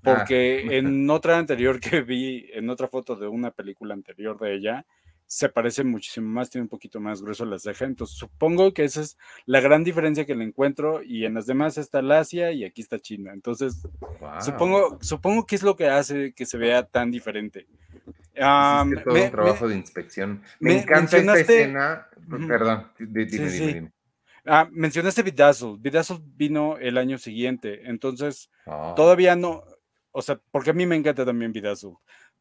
Ah. 0.03 0.17
Porque 0.17 0.77
en 0.79 1.09
otra 1.09 1.39
anterior 1.39 1.79
que 1.79 2.01
vi, 2.01 2.51
en 2.55 2.71
otra 2.71 2.89
foto 2.89 3.15
de 3.15 3.29
una 3.29 3.53
película 3.53 3.95
anterior 3.95 4.37
de 4.41 4.57
ella, 4.57 4.85
se 5.27 5.49
parece 5.49 5.85
muchísimo 5.85 6.29
más, 6.29 6.51
tiene 6.51 6.65
un 6.65 6.69
poquito 6.69 6.99
más 6.99 7.23
grueso 7.23 7.45
las 7.45 7.63
cejas. 7.63 7.89
Entonces, 7.89 8.17
supongo 8.17 8.75
que 8.75 8.83
esa 8.83 9.03
es 9.03 9.17
la 9.47 9.61
gran 9.61 9.85
diferencia 9.85 10.27
que 10.27 10.35
le 10.35 10.43
encuentro. 10.43 11.05
Y 11.05 11.25
en 11.25 11.35
las 11.35 11.47
demás 11.47 11.79
está 11.79 12.03
la 12.03 12.19
Asia 12.19 12.51
y 12.51 12.65
aquí 12.65 12.81
está 12.81 12.99
China. 12.99 13.31
Entonces, 13.33 13.87
supongo, 14.41 14.99
supongo 15.03 15.47
que 15.47 15.55
es 15.55 15.63
lo 15.63 15.77
que 15.77 15.87
hace 15.87 16.33
que 16.33 16.47
se 16.47 16.59
vea 16.59 16.83
tan 16.83 17.13
diferente. 17.13 17.69
Um, 18.39 18.93
es 18.97 19.05
todo 19.05 19.15
un 19.15 19.31
trabajo 19.31 19.69
de 19.69 19.77
inspección. 19.77 20.43
Me, 20.61 20.79
encanta 20.79 21.19
esta 21.19 21.39
escena. 21.39 22.07
Perdón, 22.29 22.91
dime, 22.99 23.27
dime, 23.27 23.93
Ah, 24.45 24.69
mencionaste 24.71 25.23
Vidazzle. 25.23 25.77
Vidazzle 25.79 26.21
vino 26.23 26.79
el 26.79 26.97
año 26.97 27.19
siguiente. 27.19 27.83
Entonces, 27.85 28.51
ah. 28.67 28.95
todavía 28.97 29.37
no. 29.37 29.65
O 30.11 30.23
sea, 30.23 30.41
porque 30.51 30.71
a 30.71 30.73
mí 30.73 30.87
me 30.87 30.97
encanta 30.97 31.25
también 31.25 31.53
Vidazzle. 31.53 31.97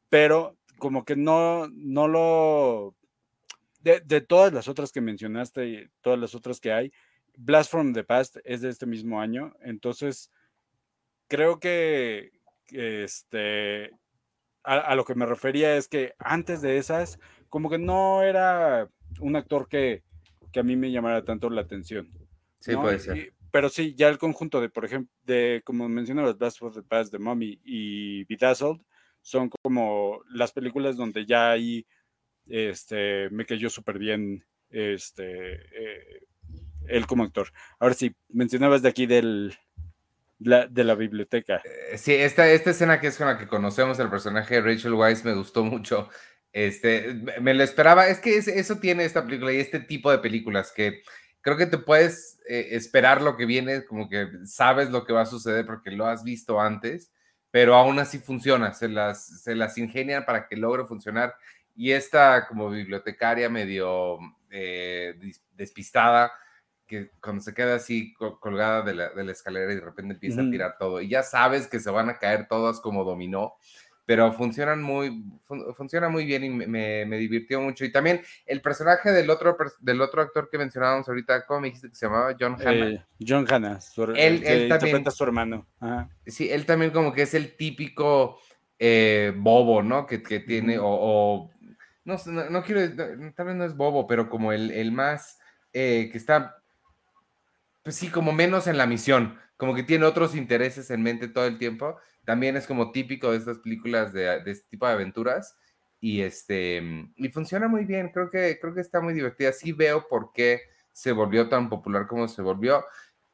Pero 0.09 0.55
como 0.77 1.05
que 1.05 1.15
no, 1.15 1.67
no 1.69 2.07
lo... 2.07 2.95
De, 3.79 4.19
todas 4.19 4.51
las 4.51 4.67
otras 4.67 4.91
que 4.91 4.99
mencionaste 4.99 5.67
y 5.67 5.89
todas 6.01 6.19
las 6.19 6.35
otras 6.35 6.59
que 6.59 6.73
hay, 6.73 6.91
Blast 7.37 7.71
from 7.71 7.93
the 7.93 8.03
Past 8.03 8.35
es 8.43 8.59
de 8.59 8.69
este 8.69 8.85
mismo 8.85 9.21
año, 9.21 9.55
entonces 9.61 10.29
creo 11.29 11.57
que 11.57 12.31
este, 12.69 13.91
a, 14.67 14.95
lo 14.95 15.05
que 15.05 15.15
me 15.15 15.25
refería 15.25 15.77
es 15.77 15.87
que 15.87 16.13
antes 16.19 16.61
de 16.61 16.77
esas, 16.77 17.19
como 17.49 17.69
que 17.69 17.77
no 17.77 18.21
era 18.23 18.89
un 19.19 19.35
actor 19.35 19.67
que, 19.69 20.03
que 20.51 20.59
a 20.59 20.63
mí 20.63 20.75
me 20.75 20.91
llamara 20.91 21.23
tanto 21.23 21.49
la 21.49 21.61
atención. 21.61 22.11
Sí, 22.59 22.75
puede 22.75 22.99
ser. 22.99 23.33
pero 23.51 23.69
sí, 23.69 23.95
ya 23.95 24.09
el 24.09 24.17
conjunto 24.17 24.59
de, 24.59 24.69
por 24.69 24.83
ejemplo, 24.83 25.13
de 25.23 25.61
como 25.63 25.87
mencionabas, 25.87 26.37
Blast 26.37 26.59
from 26.59 26.73
the 26.73 26.83
Past, 26.83 27.11
The 27.11 27.19
Mummy 27.19 27.59
y 27.63 28.25
Bedazzled, 28.25 28.81
son 29.21 29.49
como 29.61 30.21
las 30.29 30.51
películas 30.51 30.97
donde 30.97 31.25
ya 31.25 31.51
ahí 31.51 31.85
este, 32.45 33.29
me 33.29 33.45
cayó 33.45 33.69
súper 33.69 33.99
bien 33.99 34.45
este, 34.69 35.53
eh, 35.53 36.23
él 36.87 37.07
como 37.07 37.23
actor. 37.23 37.51
Ahora 37.79 37.93
sí, 37.93 38.13
mencionabas 38.29 38.81
de 38.81 38.89
aquí 38.89 39.05
del, 39.05 39.55
de 40.39 40.83
la 40.83 40.95
biblioteca. 40.95 41.61
Eh, 41.63 41.97
sí, 41.97 42.13
esta, 42.13 42.47
esta 42.47 42.71
escena 42.71 42.99
que 42.99 43.07
es 43.07 43.17
con 43.17 43.27
la 43.27 43.37
que 43.37 43.47
conocemos 43.47 43.99
el 43.99 44.09
personaje 44.09 44.55
de 44.55 44.61
Rachel 44.61 44.93
Weisz 44.93 45.23
me 45.23 45.33
gustó 45.33 45.63
mucho. 45.63 46.09
Este, 46.51 47.13
me 47.41 47.53
lo 47.53 47.63
esperaba. 47.63 48.07
Es 48.07 48.19
que 48.19 48.37
eso 48.37 48.77
tiene 48.77 49.05
esta 49.05 49.25
película 49.25 49.51
y 49.51 49.59
este 49.59 49.79
tipo 49.79 50.11
de 50.11 50.19
películas 50.19 50.71
que 50.71 51.01
creo 51.41 51.57
que 51.57 51.65
te 51.65 51.77
puedes 51.77 52.39
eh, 52.47 52.69
esperar 52.71 53.21
lo 53.21 53.37
que 53.37 53.45
viene, 53.45 53.85
como 53.85 54.09
que 54.09 54.27
sabes 54.45 54.89
lo 54.89 55.05
que 55.05 55.13
va 55.13 55.21
a 55.21 55.25
suceder 55.25 55.65
porque 55.65 55.91
lo 55.91 56.05
has 56.05 56.23
visto 56.23 56.59
antes 56.59 57.11
pero 57.51 57.75
aún 57.75 57.97
así 57.99 58.19
funciona, 58.19 58.73
se 58.73 58.87
las, 58.87 59.41
se 59.41 59.55
las 59.55 59.77
ingenian 59.77 60.25
para 60.25 60.47
que 60.47 60.55
logre 60.55 60.85
funcionar. 60.85 61.35
Y 61.75 61.91
esta 61.91 62.47
como 62.47 62.69
bibliotecaria 62.69 63.49
medio 63.49 64.19
eh, 64.49 65.15
despistada, 65.53 66.31
que 66.87 67.11
cuando 67.21 67.43
se 67.43 67.53
queda 67.53 67.75
así 67.75 68.13
colgada 68.39 68.81
de 68.81 68.95
la, 68.95 69.09
de 69.09 69.23
la, 69.23 69.31
escalera 69.31 69.71
y 69.71 69.75
de 69.75 69.81
repente 69.81 70.13
empieza 70.13 70.41
a 70.41 70.49
tirar 70.49 70.77
todo, 70.79 71.01
y 71.01 71.09
ya 71.09 71.23
sabes 71.23 71.67
que 71.67 71.79
se 71.79 71.91
van 71.91 72.09
a 72.09 72.17
caer 72.17 72.47
todas 72.47 72.79
como 72.79 73.03
dominó, 73.03 73.55
pero 74.07 74.31
funcionan 74.31 74.81
muy, 74.81 75.21
funciona 75.75 76.07
muy 76.07 76.25
bien 76.25 76.45
y 76.45 76.49
me, 76.49 77.05
me, 77.05 77.17
divirtió 77.17 77.59
mucho. 77.59 77.83
Y 77.83 77.91
también 77.91 78.21
el 78.45 78.61
personaje 78.61 79.11
del 79.11 79.29
otro, 79.29 79.57
del 79.81 79.99
otro 79.99 80.21
actor 80.21 80.49
que 80.49 80.57
mencionábamos 80.57 81.09
ahorita, 81.09 81.45
¿cómo 81.45 81.59
me 81.59 81.67
dijiste 81.67 81.89
que 81.89 81.95
se 81.95 82.05
llamaba? 82.05 82.33
John 82.39 82.55
Hanna. 82.55 82.87
Eh, 82.87 83.05
John 83.19 83.45
Hanna, 83.49 83.81
su, 83.81 84.03
él, 84.03 84.43
él 84.45 84.69
también, 84.69 85.11
su 85.11 85.23
hermano. 85.25 85.67
Sí, 86.25 86.49
él 86.49 86.65
también 86.65 86.91
como 86.91 87.11
que 87.11 87.23
es 87.23 87.33
el 87.33 87.57
típico 87.57 88.39
eh, 88.79 89.33
bobo, 89.35 89.83
¿no? 89.83 90.07
Que, 90.07 90.23
que 90.23 90.39
tiene, 90.39 90.77
o, 90.79 91.51
no, 92.05 92.15
no, 92.49 92.63
quiero, 92.63 92.95
tal 93.35 93.45
vez 93.45 93.55
no 93.57 93.65
es 93.65 93.75
bobo, 93.75 94.07
pero 94.07 94.29
como 94.29 94.53
el, 94.53 94.71
el 94.71 94.93
más, 94.93 95.37
eh, 95.73 96.07
que 96.09 96.17
está, 96.17 96.56
pues 97.87 97.95
sí, 97.95 98.09
como 98.09 98.33
menos 98.33 98.67
en 98.67 98.77
la 98.77 98.85
misión, 98.85 99.39
como 99.55 99.73
que 99.73 99.83
tiene 99.83 100.05
otros 100.05 100.35
intereses 100.35 100.89
en 100.91 101.01
mente 101.01 101.29
todo 101.29 101.45
el 101.45 101.57
tiempo 101.57 101.97
también 102.27 102.57
es 102.57 102.67
como 102.67 102.91
típico 102.91 103.31
de 103.31 103.37
estas 103.37 103.59
películas 103.59 104.11
de, 104.11 104.41
este 104.47 104.67
tipo 104.67 104.85
de 104.85 104.91
aventuras. 104.91 105.57
y 106.01 106.19
este 106.19 106.83
y 107.15 107.29
funciona 107.29 107.69
muy 107.69 107.85
bien. 107.85 108.09
Creo 108.09 108.29
que 108.29 108.59
creo 108.59 108.73
que 108.73 108.81
está 108.81 108.99
muy 108.99 109.13
divertida. 109.13 109.53
Sí 109.53 109.71
veo 109.71 110.09
por 110.09 110.33
qué 110.33 110.59
se 110.91 111.13
volvió 111.13 111.47
tan 111.47 111.69
popular 111.69 112.05
como 112.05 112.27
se 112.27 112.41
volvió. 112.41 112.83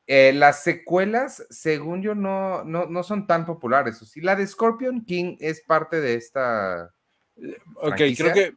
Eh, 0.05 0.31
las 0.33 0.61
secuelas, 0.61 1.43
según 1.49 2.03
yo, 2.03 2.13
no, 2.13 2.63
no, 2.63 2.85
no 2.85 3.01
son 3.01 3.25
tan 3.25 3.47
populares. 3.47 3.99
O 3.99 4.05
sí, 4.05 4.21
la 4.21 4.35
de 4.35 4.45
Scorpion 4.45 5.03
King 5.03 5.37
es 5.39 5.61
parte 5.61 5.99
de 5.99 6.13
esta. 6.13 6.93
Eh, 7.35 7.57
ok, 7.77 7.95
creo 8.15 8.33
que 8.35 8.53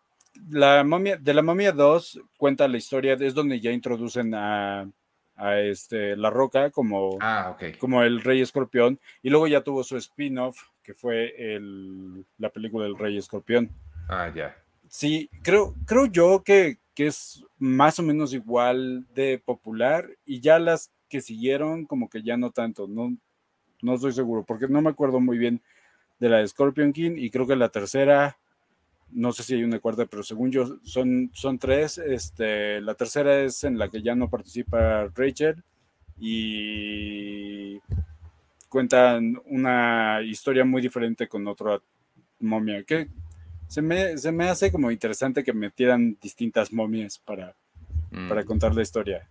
la 0.51 0.85
momia, 0.85 1.17
de 1.17 1.33
la 1.33 1.43
momia 1.43 1.73
2 1.73 2.21
cuenta 2.37 2.69
la 2.69 2.77
historia, 2.77 3.15
es 3.15 3.33
donde 3.33 3.59
ya 3.59 3.71
introducen 3.71 4.35
a, 4.35 4.87
a 5.37 5.61
este, 5.61 6.17
La 6.17 6.31
Roca 6.31 6.71
como, 6.71 7.19
ah, 7.21 7.57
como 7.79 8.03
el 8.03 8.23
Rey 8.23 8.41
Escorpión, 8.41 8.99
y 9.23 9.31
luego 9.31 9.47
ya 9.47 9.63
tuvo 9.63 9.85
su 9.85 9.97
spin-off, 9.97 10.59
que 10.83 10.95
fue 10.95 11.55
el, 11.55 12.25
la 12.39 12.51
película 12.51 12.85
del 12.85 12.99
Rey 12.99 13.17
Escorpión. 13.17 13.71
Ah, 14.09 14.33
ya. 14.35 14.57
Sí, 14.89 15.29
creo, 15.43 15.75
creo 15.85 16.07
yo 16.07 16.43
que, 16.45 16.79
que 16.95 17.09
es 17.09 17.45
más 17.59 17.99
o 17.99 18.03
menos 18.03 18.33
igual 18.33 19.07
de 19.15 19.39
popular, 19.45 20.09
y 20.25 20.41
ya 20.41 20.59
las 20.59 20.93
que 21.09 21.21
siguieron, 21.21 21.87
como 21.87 22.09
que 22.09 22.23
ya 22.23 22.37
no 22.37 22.51
tanto, 22.51 22.89
no, 22.89 23.17
no 23.83 23.95
estoy 23.95 24.13
seguro, 24.13 24.45
porque 24.45 24.69
no 24.69 24.81
me 24.81 24.91
acuerdo 24.91 25.21
muy 25.21 25.39
bien 25.39 25.63
de 26.19 26.29
la 26.29 26.39
de 26.39 26.49
Scorpion 26.49 26.93
King, 26.93 27.13
y 27.17 27.31
creo 27.31 27.47
que 27.47 27.57
la 27.57 27.69
tercera 27.69 28.39
no 29.13 29.33
sé 29.33 29.43
si 29.43 29.55
hay 29.55 29.65
una 29.65 29.79
cuarta, 29.79 30.07
pero 30.07 30.23
según 30.23 30.51
yo 30.51 30.79
son, 30.83 31.31
son 31.33 31.59
tres. 31.59 31.99
Este, 31.99 32.81
la 32.81 32.95
tercera 32.95 33.41
es 33.41 33.65
en 33.65 33.79
la 33.79 33.89
que 33.89 34.03
ya 34.03 34.15
no 34.15 34.29
participa 34.29 35.09
Rachel 35.15 35.63
y 36.19 37.79
cuentan 38.69 39.41
una 39.47 40.21
historia 40.23 40.65
muy 40.65 40.83
diferente 40.83 41.29
con 41.29 41.47
otra 41.47 41.81
momia, 42.41 42.83
que 42.85 43.09
se 43.69 43.83
me, 43.83 44.17
se 44.19 44.33
me 44.33 44.49
hace 44.49 44.71
como 44.71 44.91
interesante 44.91 45.43
que 45.43 45.53
metieran 45.53 46.17
distintas 46.21 46.73
momias 46.73 47.19
para, 47.19 47.55
para 48.29 48.43
mm. 48.43 48.47
contar 48.47 48.75
la 48.75 48.83
historia. 48.83 49.29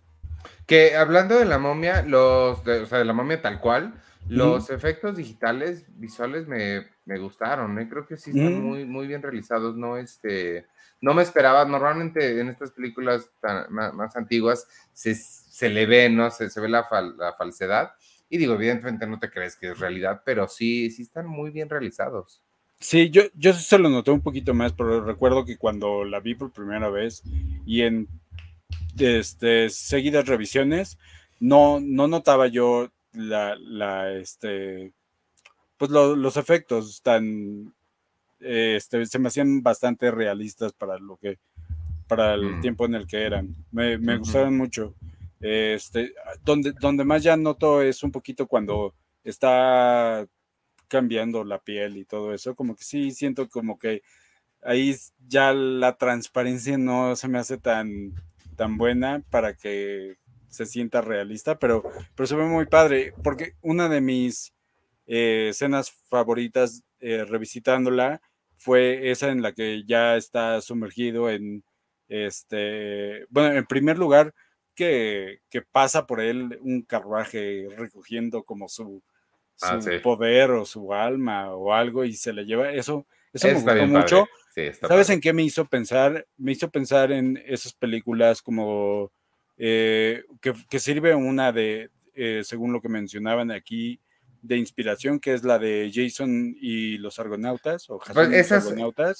Que 0.66 0.96
hablando 0.96 1.38
de 1.38 1.44
la 1.44 1.58
momia, 1.58 2.02
los, 2.02 2.58
o 2.60 2.86
sea, 2.86 2.98
de 2.98 3.04
la 3.04 3.12
momia 3.12 3.40
tal 3.40 3.60
cual, 3.60 3.94
los 4.28 4.70
efectos 4.70 5.16
digitales 5.16 5.86
visuales 5.98 6.46
me, 6.46 7.18
gustaron, 7.18 7.78
¿eh? 7.78 7.88
creo 7.88 8.06
que 8.06 8.16
sí 8.16 8.30
están 8.30 8.62
muy, 8.62 8.84
muy 8.84 9.06
bien 9.06 9.22
realizados, 9.22 9.76
no 9.76 9.96
este, 9.96 10.66
no 11.00 11.14
me 11.14 11.22
esperaba, 11.22 11.64
normalmente 11.64 12.40
en 12.40 12.48
estas 12.48 12.72
películas 12.72 13.30
más, 13.68 14.16
antiguas 14.16 14.66
se, 14.92 15.68
le 15.68 15.86
ve, 15.86 16.10
¿no? 16.10 16.30
Se, 16.30 16.50
se 16.50 16.60
ve 16.60 16.68
la, 16.68 16.86
la, 17.16 17.32
falsedad, 17.34 17.92
y 18.28 18.38
digo, 18.38 18.54
evidentemente 18.54 19.06
no 19.06 19.18
te 19.18 19.30
crees 19.30 19.56
que 19.56 19.70
es 19.70 19.78
realidad, 19.78 20.22
pero 20.24 20.48
sí, 20.48 20.90
sí 20.90 21.02
están 21.02 21.26
muy 21.26 21.50
bien 21.50 21.68
realizados. 21.68 22.42
Sí, 22.78 23.08
yo, 23.10 23.22
yo 23.34 23.52
se 23.54 23.78
lo 23.78 23.88
noté 23.88 24.10
un 24.10 24.20
poquito 24.20 24.52
más, 24.52 24.72
pero 24.72 25.02
recuerdo 25.04 25.44
que 25.44 25.56
cuando 25.56 26.04
la 26.04 26.20
vi 26.20 26.34
por 26.34 26.52
primera 26.52 26.90
vez 26.90 27.22
y 27.64 27.82
en 27.82 28.08
este, 28.98 29.70
seguidas 29.70 30.26
revisiones, 30.26 30.98
no, 31.40 31.80
no 31.80 32.08
notaba 32.08 32.48
yo 32.48 32.90
la, 33.16 33.56
la 33.56 34.12
este, 34.12 34.92
pues 35.76 35.90
los 35.90 36.36
efectos 36.36 37.02
tan, 37.02 37.74
este, 38.40 39.06
se 39.06 39.18
me 39.18 39.28
hacían 39.28 39.62
bastante 39.62 40.10
realistas 40.10 40.72
para 40.72 40.98
lo 40.98 41.16
que, 41.16 41.38
para 42.06 42.34
el 42.34 42.56
mm. 42.56 42.60
tiempo 42.60 42.86
en 42.86 42.94
el 42.94 43.06
que 43.06 43.22
eran. 43.22 43.54
Me, 43.72 43.98
me 43.98 44.18
gustaron 44.18 44.56
mucho. 44.56 44.94
Este, 45.40 46.14
donde, 46.44 46.72
donde 46.72 47.04
más 47.04 47.22
ya 47.22 47.36
noto 47.36 47.82
es 47.82 48.02
un 48.02 48.10
poquito 48.10 48.46
cuando 48.46 48.94
está 49.22 50.26
cambiando 50.88 51.44
la 51.44 51.58
piel 51.58 51.96
y 51.96 52.04
todo 52.04 52.32
eso, 52.32 52.54
como 52.54 52.74
que 52.76 52.84
sí 52.84 53.10
siento 53.10 53.48
como 53.48 53.78
que 53.78 54.02
ahí 54.62 54.94
ya 55.28 55.52
la 55.52 55.96
transparencia 55.96 56.78
no 56.78 57.16
se 57.16 57.28
me 57.28 57.38
hace 57.38 57.58
tan, 57.58 58.14
tan 58.56 58.76
buena 58.76 59.22
para 59.30 59.54
que 59.54 60.16
se 60.56 60.66
sienta 60.66 61.00
realista, 61.00 61.58
pero, 61.58 61.84
pero 62.14 62.26
se 62.26 62.34
ve 62.34 62.44
muy 62.44 62.66
padre, 62.66 63.12
porque 63.22 63.54
una 63.60 63.88
de 63.88 64.00
mis 64.00 64.52
eh, 65.06 65.48
escenas 65.50 65.90
favoritas 66.08 66.82
eh, 67.00 67.24
revisitándola 67.24 68.20
fue 68.56 69.10
esa 69.10 69.28
en 69.28 69.42
la 69.42 69.52
que 69.52 69.84
ya 69.86 70.16
está 70.16 70.60
sumergido 70.60 71.30
en, 71.30 71.62
este, 72.08 73.26
bueno, 73.28 73.56
en 73.56 73.66
primer 73.66 73.98
lugar, 73.98 74.34
que, 74.74 75.40
pasa 75.72 76.06
por 76.06 76.20
él 76.20 76.58
un 76.60 76.82
carruaje 76.82 77.66
recogiendo 77.76 78.42
como 78.44 78.68
su, 78.68 79.02
ah, 79.62 79.78
poder 80.02 80.50
o 80.50 80.64
su 80.64 80.92
alma 80.92 81.54
o 81.54 81.72
algo 81.72 82.04
y 82.04 82.12
se 82.12 82.32
le 82.32 82.44
lleva 82.44 82.72
eso. 82.72 83.06
Eso 83.32 83.48
me 83.48 83.54
gustó 83.54 83.86
mucho. 83.86 84.28
¿Sabes 84.80 85.10
en 85.10 85.20
qué 85.20 85.32
me 85.32 85.42
hizo 85.42 85.66
pensar? 85.66 86.26
Me 86.36 86.52
hizo 86.52 86.70
pensar 86.70 87.12
en 87.12 87.42
esas 87.46 87.72
películas 87.74 88.40
como 88.42 89.10
eh, 89.58 90.24
que, 90.40 90.78
sirve 90.78 91.14
una 91.14 91.52
de, 91.52 91.90
eh, 92.14 92.42
según 92.44 92.72
lo 92.72 92.80
que 92.80 92.88
mencionaban 92.88 93.50
aquí, 93.50 94.00
de 94.42 94.56
inspiración, 94.56 95.18
que 95.18 95.34
es 95.34 95.44
la 95.44 95.58
de 95.58 95.90
Jason 95.92 96.54
y 96.60 96.98
los 96.98 97.18
Argonautas. 97.18 97.90
O 97.90 97.98
pues 97.98 98.30
esas, 98.30 98.72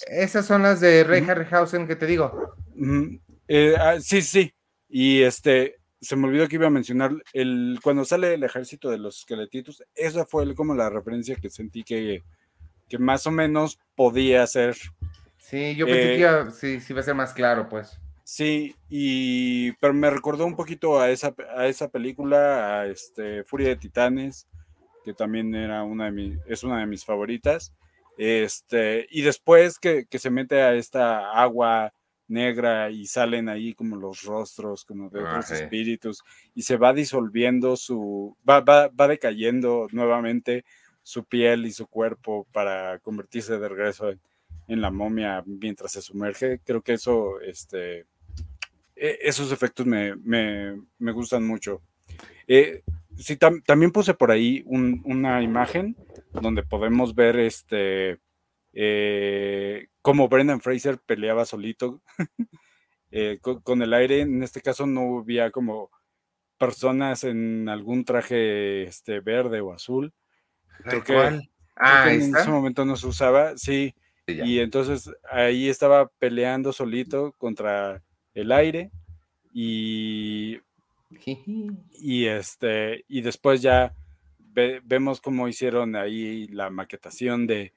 esas 0.08 0.46
son 0.46 0.62
las 0.62 0.80
de 0.80 1.04
Ray 1.04 1.24
Harryhausen 1.28 1.86
que 1.86 1.96
te 1.96 2.06
digo. 2.06 2.54
Eh, 3.48 3.74
ah, 3.78 3.96
sí, 4.00 4.22
sí. 4.22 4.52
Y 4.88 5.22
este, 5.22 5.76
se 6.00 6.16
me 6.16 6.28
olvidó 6.28 6.46
que 6.48 6.56
iba 6.56 6.68
a 6.68 6.70
mencionar, 6.70 7.12
el, 7.32 7.80
cuando 7.82 8.04
sale 8.04 8.34
el 8.34 8.44
ejército 8.44 8.90
de 8.90 8.98
los 8.98 9.20
esqueletitos, 9.20 9.82
esa 9.94 10.24
fue 10.26 10.54
como 10.54 10.74
la 10.74 10.90
referencia 10.90 11.36
que 11.36 11.50
sentí 11.50 11.82
que, 11.82 12.22
que 12.88 12.98
más 12.98 13.26
o 13.26 13.30
menos 13.30 13.78
podía 13.94 14.46
ser. 14.46 14.76
Sí, 15.38 15.74
yo 15.74 15.86
pensé 15.86 16.02
que 16.02 16.18
iba, 16.18 16.50
sí, 16.50 16.80
sí 16.80 16.92
iba 16.92 17.00
a 17.00 17.04
ser 17.04 17.14
más 17.14 17.32
claro, 17.32 17.68
pues. 17.68 17.98
Sí, 18.28 18.74
y 18.88 19.70
pero 19.74 19.94
me 19.94 20.10
recordó 20.10 20.46
un 20.46 20.56
poquito 20.56 20.98
a 20.98 21.10
esa, 21.10 21.32
a 21.56 21.68
esa 21.68 21.88
película, 21.88 22.80
a 22.80 22.86
este 22.88 23.44
Furia 23.44 23.68
de 23.68 23.76
Titanes, 23.76 24.48
que 25.04 25.14
también 25.14 25.54
era 25.54 25.84
una 25.84 26.06
de 26.06 26.10
mis, 26.10 26.38
es 26.48 26.64
una 26.64 26.80
de 26.80 26.86
mis 26.86 27.04
favoritas. 27.04 27.72
Este, 28.18 29.06
y 29.12 29.22
después 29.22 29.78
que, 29.78 30.08
se 30.10 30.30
mete 30.30 30.60
a 30.60 30.74
esta 30.74 31.30
agua 31.40 31.92
negra 32.26 32.90
y 32.90 33.06
salen 33.06 33.48
ahí 33.48 33.74
como 33.74 33.94
los 33.94 34.24
rostros, 34.24 34.84
como 34.84 35.08
de 35.08 35.22
otros 35.22 35.52
espíritus, 35.52 36.24
y 36.52 36.62
se 36.62 36.76
va 36.76 36.92
disolviendo 36.92 37.76
su, 37.76 38.36
va, 38.48 38.58
va, 38.58 38.88
va 38.88 39.06
decayendo 39.06 39.86
nuevamente 39.92 40.64
su 41.04 41.24
piel 41.24 41.64
y 41.64 41.70
su 41.70 41.86
cuerpo 41.86 42.44
para 42.50 42.98
convertirse 42.98 43.56
de 43.56 43.68
regreso 43.68 44.10
en, 44.10 44.20
en 44.66 44.80
la 44.80 44.90
momia 44.90 45.44
mientras 45.46 45.92
se 45.92 46.02
sumerge. 46.02 46.58
Creo 46.64 46.82
que 46.82 46.94
eso, 46.94 47.40
este, 47.40 48.04
esos 48.96 49.52
efectos 49.52 49.86
me, 49.86 50.80
gustan 50.98 51.46
mucho. 51.46 51.82
Eh, 52.48 52.82
sí, 53.16 53.36
también 53.36 53.92
puse 53.92 54.14
por 54.14 54.30
ahí 54.30 54.62
una 54.66 55.42
imagen 55.42 55.96
donde 56.32 56.62
podemos 56.62 57.14
ver 57.14 57.38
este 57.38 58.18
eh, 58.78 59.88
cómo 60.02 60.28
Brendan 60.28 60.60
Fraser 60.60 60.98
peleaba 60.98 61.46
solito 61.46 62.02
eh, 63.10 63.38
con, 63.40 63.82
el 63.82 63.94
aire. 63.94 64.20
En 64.20 64.42
este 64.42 64.60
caso 64.60 64.86
no 64.86 65.20
había 65.20 65.50
como 65.50 65.90
personas 66.58 67.24
en 67.24 67.68
algún 67.70 68.04
traje 68.04 68.82
este, 68.82 69.20
verde 69.20 69.60
o 69.62 69.72
azul. 69.72 70.12
Creo 70.84 71.02
que, 71.02 71.40
ah, 71.76 72.12
en 72.12 72.36
ese 72.36 72.50
momento 72.50 72.84
no 72.84 72.96
se 72.96 73.06
usaba, 73.06 73.56
sí. 73.56 73.94
y 74.26 74.58
entonces 74.58 75.10
ahí 75.30 75.70
estaba 75.70 76.08
peleando 76.18 76.70
solito 76.72 77.32
contra 77.38 78.02
el 78.36 78.52
aire 78.52 78.90
y, 79.52 80.60
y, 81.98 82.26
este, 82.26 83.04
y 83.08 83.22
después 83.22 83.62
ya 83.62 83.94
vemos 84.84 85.20
cómo 85.20 85.48
hicieron 85.48 85.96
ahí 85.96 86.46
la 86.48 86.70
maquetación 86.70 87.46
de, 87.46 87.72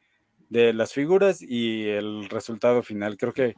las 0.50 0.94
figuras 0.94 1.42
y 1.42 1.88
el 1.88 2.28
resultado 2.30 2.84
final. 2.84 3.18
Creo 3.18 3.34
que 3.34 3.56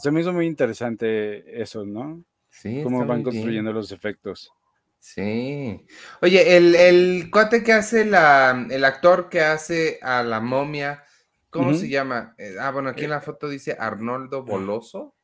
se, 0.00 0.10
me, 0.10 0.20
hizo 0.20 0.32
muy 0.32 0.46
interesante 0.46 1.60
eso, 1.60 1.84
¿no? 1.84 2.24
Sí. 2.50 2.80
Cómo 2.82 3.04
van 3.04 3.22
construyendo 3.22 3.72
los 3.72 3.92
efectos. 3.92 4.50
Sí. 4.98 5.86
Oye, 6.22 6.56
el, 6.56 6.74
el 6.74 7.30
cuate 7.30 7.62
que 7.62 7.74
hace 7.74 8.04
la, 8.04 8.66
el 8.70 8.84
actor 8.84 9.28
que 9.28 9.42
hace 9.42 10.00
a 10.02 10.22
la 10.22 10.40
momia, 10.40 11.04
¿cómo 11.50 11.74
se 11.74 11.88
llama? 11.88 12.34
Eh, 12.38 12.56
ah, 12.58 12.70
bueno, 12.72 12.88
aquí 12.88 13.04
en 13.04 13.10
la 13.10 13.20
foto 13.20 13.48
dice 13.48 13.76
Arnoldo 13.78 14.42
Boloso 14.42 15.15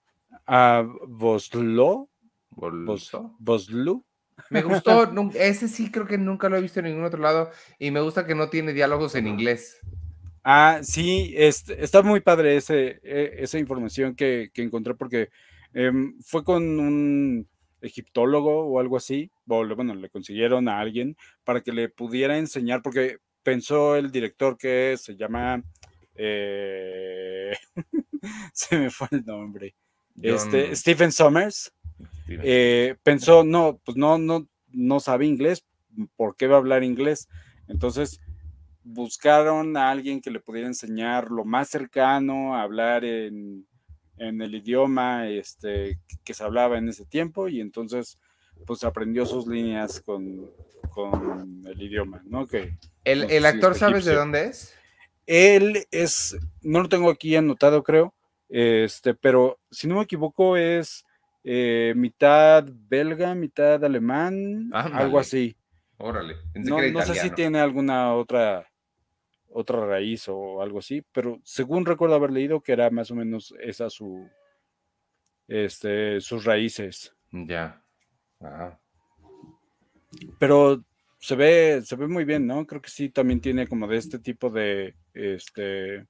a 0.55 0.87
Boslo. 1.09 2.11
Boslu. 2.51 4.05
Me 4.51 4.63
gustó, 4.63 5.11
ese 5.35 5.67
sí 5.67 5.91
creo 5.91 6.07
que 6.07 6.19
nunca 6.19 6.51
lo 6.51 6.59
he 6.59 6.61
visto 6.61 6.81
en 6.81 6.87
ningún 6.87 7.05
otro 7.05 7.23
lado 7.23 7.51
y 7.79 7.91
me 7.91 8.03
gusta 8.03 8.27
que 8.27 8.35
no 8.35 8.51
tiene 8.51 8.75
diálogos 8.75 9.15
en 9.15 9.29
inglés. 9.29 9.81
Ah, 10.45 10.81
sí, 10.83 11.33
está 11.37 12.03
muy 12.03 12.21
padre 12.21 12.57
ese, 12.57 13.01
e, 13.03 13.37
esa 13.39 13.59
información 13.59 14.15
que, 14.15 14.51
encontré 14.57 14.95
porque 14.95 15.31
em, 15.73 16.21
fue 16.21 16.45
con 16.45 16.63
un 16.63 17.49
egiptólogo 17.81 18.67
o 18.67 18.79
algo 18.79 18.99
así, 18.99 19.31
bueno, 19.47 19.95
le 19.95 20.11
consiguieron 20.11 20.69
a 20.69 20.81
alguien 20.81 21.17
para 21.45 21.63
que 21.63 21.73
le 21.73 21.89
pudiera 21.89 22.37
enseñar, 22.37 22.83
porque 22.83 23.19
pensó 23.43 23.97
el 23.97 24.11
director 24.11 24.59
que 24.59 24.97
se 24.99 25.17
llama 25.17 25.63
eh, 26.15 27.53
se 28.53 28.79
me 28.79 28.91
fue 28.91 29.09
el 29.13 29.25
nombre. 29.25 29.75
Este, 30.21 30.75
Stephen 30.77 31.13
Summers 31.13 31.73
eh, 32.29 32.97
pensó, 33.03 33.45
no, 33.45 33.81
pues 33.85 33.97
no, 33.97 34.19
no, 34.19 34.49
no 34.69 35.01
sabe 35.01 35.27
inglés, 35.27 35.65
¿por 36.17 36.37
qué 36.37 36.47
va 36.47 36.57
a 36.57 36.59
hablar 36.59 36.85
inglés? 36.85 37.29
Entonces 37.69 38.21
buscaron 38.85 39.77
a 39.77 39.91
alguien 39.91 40.21
que 40.21 40.31
le 40.31 40.41
pudiera 40.41 40.67
enseñar 40.67 41.31
lo 41.31 41.45
más 41.45 41.69
cercano 41.69 42.57
a 42.57 42.63
hablar 42.63 43.05
en, 43.05 43.67
el 44.19 44.55
idioma 44.55 45.29
este, 45.29 45.99
que 46.23 46.35
se 46.35 46.45
hablaba 46.45 46.79
en 46.79 46.89
ese 46.89 47.05
tiempo 47.05 47.49
y 47.49 47.61
entonces 47.61 48.19
pues 48.67 48.85
aprendió 48.85 49.27
sus 49.27 49.49
líneas 49.49 50.01
con, 50.01 50.49
el 51.67 51.83
idioma, 51.83 52.23
¿no? 52.27 52.47
Que, 52.47 52.77
¿El, 53.05 53.45
actor 53.47 53.75
sabes 53.75 54.05
de 54.05 54.15
dónde 54.15 54.47
es? 54.47 54.75
Él 55.27 55.87
es, 55.91 56.37
no 56.61 56.83
lo 56.83 56.89
tengo 56.89 57.11
aquí 57.11 57.35
anotado 57.35 57.83
creo, 57.83 58.15
este, 58.55 59.15
pero 59.15 59.61
si 59.71 59.89
no 59.89 59.95
me 59.95 60.03
equivoco 60.03 60.59
es 60.59 61.07
eh, 61.43 61.95
mitad 61.97 62.67
belga, 62.71 63.35
mitad 63.35 63.83
alemán, 63.83 64.69
algo 64.75 65.19
así. 65.19 65.57
Órale. 65.97 66.37
No, 66.55 67.01
sé 67.01 67.15
si 67.15 67.31
tiene 67.31 67.61
alguna 67.61 68.15
otra 68.15 68.69
otra 69.49 69.87
raíz 69.87 70.29
o 70.29 70.61
algo 70.61 70.81
así, 70.81 71.03
pero 71.13 71.41
según 71.45 71.87
recuerdo 71.87 72.15
haber 72.15 72.31
leído 72.31 72.61
que 72.61 72.73
era 72.73 72.91
más 72.91 73.11
o 73.11 73.15
menos 73.15 73.55
esa 73.59 73.89
su 73.89 74.29
este 75.49 76.21
sus 76.21 76.45
raíces. 76.45 77.17
Ya. 77.31 77.83
Pero 80.39 80.85
se 81.19 81.37
ve 81.37 81.81
se 81.83 81.97
ve 81.97 82.07
muy 82.07 82.27
bien, 82.27 82.47
¿no? 82.47 82.67
Creo 82.67 82.83
que 82.83 82.91
sí 82.91 83.09
también 83.09 83.41
tiene 83.41 83.67
como 83.67 83.87
de 83.87 83.97
este 83.97 84.19
tipo 84.19 84.51
de 84.51 84.95
este 85.15 86.07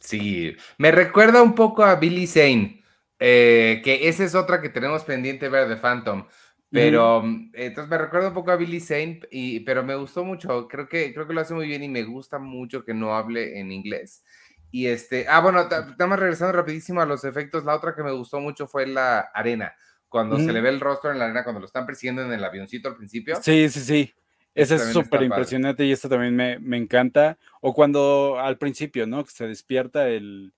Sí, 0.00 0.56
me 0.78 0.90
recuerda 0.90 1.42
un 1.42 1.54
poco 1.54 1.84
a 1.84 1.94
Billy 1.96 2.26
Zane, 2.26 2.82
eh, 3.18 3.82
que 3.84 4.08
esa 4.08 4.24
es 4.24 4.34
otra 4.34 4.60
que 4.60 4.70
tenemos 4.70 5.04
pendiente 5.04 5.48
ver 5.48 5.68
de 5.68 5.76
Phantom. 5.76 6.26
Pero 6.70 7.22
mm, 7.22 7.50
entonces 7.54 7.90
me 7.90 7.98
recuerda 7.98 8.28
un 8.28 8.34
poco 8.34 8.50
a 8.50 8.56
Billy 8.56 8.80
Zane, 8.80 9.20
y, 9.30 9.60
pero 9.60 9.82
me 9.82 9.94
gustó 9.96 10.24
mucho. 10.24 10.68
Creo 10.68 10.88
que, 10.88 11.12
creo 11.12 11.26
que 11.26 11.34
lo 11.34 11.40
hace 11.40 11.52
muy 11.52 11.66
bien 11.66 11.82
y 11.82 11.88
me 11.88 12.04
gusta 12.04 12.38
mucho 12.38 12.84
que 12.84 12.94
no 12.94 13.14
hable 13.14 13.58
en 13.60 13.72
inglés. 13.72 14.24
Y 14.70 14.86
este, 14.86 15.26
ah, 15.28 15.40
bueno, 15.40 15.60
estamos 15.62 16.18
regresando 16.18 16.52
rapidísimo 16.52 17.00
a 17.00 17.06
los 17.06 17.24
efectos. 17.24 17.64
La 17.64 17.74
otra 17.74 17.94
que 17.94 18.04
me 18.04 18.12
gustó 18.12 18.40
mucho 18.40 18.68
fue 18.68 18.86
la 18.86 19.18
arena, 19.34 19.74
cuando 20.08 20.38
se 20.38 20.52
le 20.52 20.60
ve 20.60 20.68
el 20.68 20.80
rostro 20.80 21.10
en 21.10 21.18
la 21.18 21.26
arena, 21.26 21.42
cuando 21.42 21.60
lo 21.60 21.66
están 21.66 21.86
persiguiendo 21.86 22.22
en 22.22 22.32
el 22.32 22.44
avioncito 22.44 22.88
al 22.88 22.96
principio. 22.96 23.36
Sí, 23.42 23.68
sí, 23.68 23.80
sí. 23.80 24.14
Ese 24.54 24.76
es 24.76 24.92
súper 24.92 25.22
impresionante 25.22 25.84
y 25.84 25.92
esto 25.92 26.08
también 26.08 26.34
me, 26.34 26.58
me, 26.58 26.76
encanta. 26.76 27.38
O 27.60 27.72
cuando 27.72 28.38
al 28.38 28.58
principio, 28.58 29.06
¿no? 29.06 29.24
Que 29.24 29.30
se 29.30 29.46
despierta 29.46 30.08
el, 30.08 30.52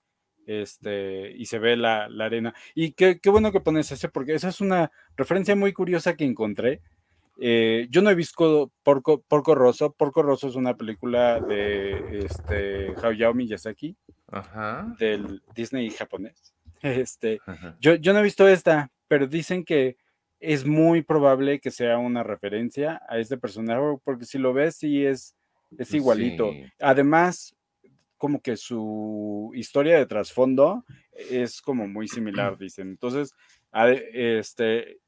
este, 0.47 1.33
y 1.33 1.47
se 1.47 1.59
ve 1.59 1.77
la, 1.77 2.05
arena. 2.21 2.55
Y 2.75 2.93
qué, 2.93 3.21
qué, 3.21 3.31
bueno 3.31 3.53
que 3.53 3.61
pones 3.61 3.93
ese, 3.93 4.09
porque 4.09 4.35
esa 4.35 4.49
es 4.49 4.61
una 4.61 4.91
referencia 5.17 5.55
muy 5.57 5.73
curiosa 5.73 6.17
que 6.17 6.25
encontré. 6.25 6.81
Eh, 7.41 7.87
yo 7.91 8.03
no 8.03 8.11
he 8.11 8.15
visto 8.15 8.71
Porco, 8.83 9.23
Porco 9.23 9.55
Rosso. 9.55 9.93
Porco 9.93 10.23
Rosso 10.23 10.49
es 10.49 10.55
una 10.55 10.77
película 10.77 11.41
de 11.41 12.21
este, 12.25 12.95
Hayao 13.03 13.35
Miyazaki, 13.35 13.97
del 14.99 15.43
Disney 15.55 15.91
japonés. 15.91 16.55
Este, 16.83 17.39
yo, 17.79 17.95
yo 17.95 18.13
no 18.13 18.19
he 18.19 18.25
visto 18.25 18.49
esta, 18.49 18.91
pero 19.07 19.29
dicen 19.29 19.65
que 19.65 19.97
es 20.43 20.67
muy 20.67 21.03
probable 21.03 21.61
que 21.61 21.71
sea 21.71 21.99
una 21.99 22.25
referencia 22.25 23.01
a 23.09 23.19
este 23.19 23.39
personaje, 23.39 23.81
porque 24.03 24.25
si 24.25 24.39
lo 24.39 24.53
ves, 24.53 24.77
sí 24.77 25.07
es, 25.07 25.37
es 25.79 25.95
igualito. 25.95 26.51
Además, 26.81 27.55
como 28.19 28.41
que 28.41 28.57
su 28.57 29.53
historia 29.55 29.97
de 29.97 30.07
trasfondo 30.07 30.85
es 31.13 31.63
como 31.63 31.87
muy 31.87 32.09
similar, 32.09 32.59
dicen. 32.59 32.89
Entonces, 32.89 33.35
este, 34.13 34.99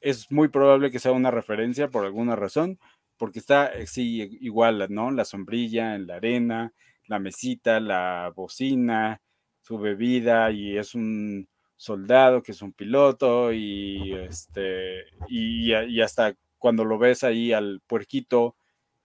es 0.00 0.30
muy 0.30 0.48
probable 0.48 0.92
que 0.92 1.00
sea 1.00 1.12
una 1.12 1.32
referencia 1.32 1.88
por 1.88 2.04
alguna 2.04 2.36
razón, 2.36 2.78
porque 3.16 3.40
está, 3.40 3.66
eh, 3.66 3.88
sí, 3.88 4.38
igual, 4.40 4.86
¿no? 4.88 5.10
La 5.10 5.24
sombrilla 5.24 5.96
en 5.96 6.06
la 6.06 6.16
arena, 6.16 6.72
la 7.06 7.18
mesita, 7.18 7.80
la 7.80 8.32
bocina, 8.34 9.20
su 9.62 9.78
bebida, 9.78 10.52
y 10.52 10.78
es 10.78 10.94
un 10.94 11.48
soldado 11.80 12.42
que 12.42 12.52
es 12.52 12.60
un 12.60 12.74
piloto, 12.74 13.54
y 13.54 14.12
este, 14.12 15.04
y, 15.28 15.72
y 15.74 16.00
hasta 16.02 16.36
cuando 16.58 16.84
lo 16.84 16.98
ves 16.98 17.24
ahí 17.24 17.54
al 17.54 17.80
puerquito, 17.86 18.54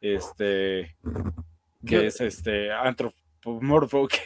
este, 0.01 0.97
que 1.85 2.07
es 2.07 2.19
este 2.19 2.69
Morpho 3.45 4.07
que 4.09 4.19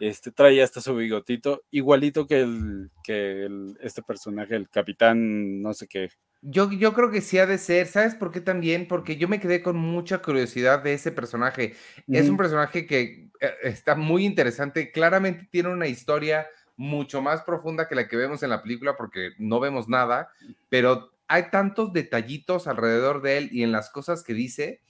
este, 0.00 0.32
trae 0.32 0.60
hasta 0.64 0.80
su 0.80 0.96
bigotito, 0.96 1.62
igualito 1.70 2.26
que 2.26 2.40
el 2.40 2.90
que 3.04 3.48
este 3.80 4.02
personaje, 4.02 4.56
el 4.56 4.68
capitán, 4.68 5.62
no 5.62 5.72
sé 5.72 5.86
qué. 5.86 6.10
Yo, 6.40 6.72
yo 6.72 6.92
creo 6.94 7.12
que 7.12 7.20
sí 7.20 7.38
ha 7.38 7.46
de 7.46 7.56
ser, 7.56 7.86
¿sabes 7.86 8.16
por 8.16 8.32
qué 8.32 8.40
también? 8.40 8.88
Porque 8.88 9.16
yo 9.16 9.28
me 9.28 9.38
quedé 9.38 9.62
con 9.62 9.76
mucha 9.76 10.22
curiosidad 10.22 10.82
de 10.82 10.94
ese 10.94 11.12
personaje. 11.12 11.76
Es 12.08 12.28
un 12.28 12.36
personaje 12.36 12.84
que 12.84 13.30
eh, 13.40 13.54
está 13.62 13.94
muy 13.94 14.24
interesante, 14.24 14.90
claramente 14.90 15.46
tiene 15.52 15.68
una 15.68 15.86
historia 15.86 16.48
mucho 16.76 17.22
más 17.22 17.42
profunda 17.42 17.88
que 17.88 17.94
la 17.94 18.08
que 18.08 18.16
vemos 18.16 18.42
en 18.42 18.50
la 18.50 18.62
película 18.62 18.96
porque 18.96 19.30
no 19.38 19.60
vemos 19.60 19.88
nada, 19.88 20.30
pero 20.68 21.12
hay 21.28 21.50
tantos 21.50 21.92
detallitos 21.92 22.66
alrededor 22.66 23.22
de 23.22 23.38
él 23.38 23.48
y 23.52 23.62
en 23.62 23.72
las 23.72 23.90
cosas 23.90 24.22
que 24.22 24.34
dice 24.34 24.80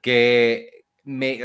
que 0.00 0.84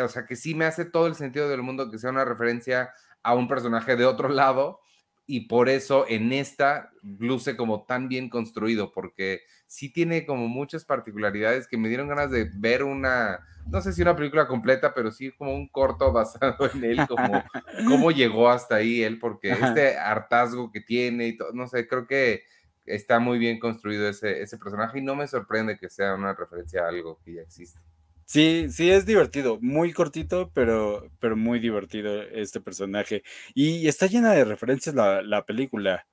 o 0.03 0.07
sea, 0.09 0.25
que 0.25 0.35
sí 0.35 0.55
me 0.55 0.65
hace 0.65 0.83
todo 0.83 1.07
el 1.07 1.15
sentido 1.15 1.47
del 1.47 1.61
mundo 1.61 1.89
que 1.89 1.97
sea 1.97 2.09
una 2.09 2.25
referencia 2.25 2.91
a 3.21 3.33
un 3.33 3.47
personaje 3.47 3.95
de 3.95 4.05
otro 4.05 4.27
lado 4.27 4.81
y 5.25 5.47
por 5.47 5.69
eso 5.69 6.05
en 6.07 6.33
esta 6.33 6.91
luce 7.01 7.55
como 7.55 7.85
tan 7.85 8.09
bien 8.09 8.29
construido, 8.29 8.91
porque 8.91 9.41
sí 9.67 9.91
tiene 9.91 10.25
como 10.25 10.47
muchas 10.47 10.85
particularidades 10.85 11.67
que 11.67 11.77
me 11.77 11.87
dieron 11.87 12.09
ganas 12.09 12.29
de 12.29 12.49
ver 12.55 12.83
una, 12.83 13.39
no 13.67 13.81
sé 13.81 13.93
si 13.93 14.01
una 14.01 14.15
película 14.15 14.47
completa, 14.47 14.93
pero 14.93 15.11
sí 15.11 15.31
como 15.31 15.55
un 15.55 15.67
corto 15.69 16.11
basado 16.13 16.69
en 16.73 16.83
él, 16.83 17.07
como 17.07 17.43
cómo 17.87 18.11
llegó 18.11 18.49
hasta 18.49 18.75
ahí 18.75 19.01
él, 19.01 19.19
porque 19.19 19.51
este 19.51 19.97
hartazgo 19.97 20.71
que 20.71 20.81
tiene 20.81 21.27
y 21.27 21.37
todo, 21.37 21.53
no 21.53 21.67
sé, 21.67 21.87
creo 21.87 22.05
que 22.05 22.43
está 22.85 23.19
muy 23.19 23.39
bien 23.39 23.59
construido 23.59 24.09
ese, 24.09 24.41
ese 24.41 24.57
personaje 24.57 24.99
y 24.99 25.01
no 25.01 25.15
me 25.15 25.27
sorprende 25.27 25.77
que 25.77 25.89
sea 25.89 26.15
una 26.15 26.33
referencia 26.33 26.83
a 26.83 26.89
algo 26.89 27.19
que 27.23 27.35
ya 27.35 27.41
existe. 27.41 27.79
Sí, 28.25 28.67
sí, 28.69 28.89
es 28.89 29.05
divertido, 29.05 29.59
muy 29.61 29.93
cortito, 29.93 30.51
pero, 30.53 31.11
pero 31.19 31.35
muy 31.35 31.59
divertido 31.59 32.21
este 32.23 32.61
personaje. 32.61 33.23
Y 33.53 33.87
está 33.87 34.07
llena 34.07 34.33
de 34.33 34.45
referencias 34.45 34.95
la, 34.95 35.45
película. 35.45 36.07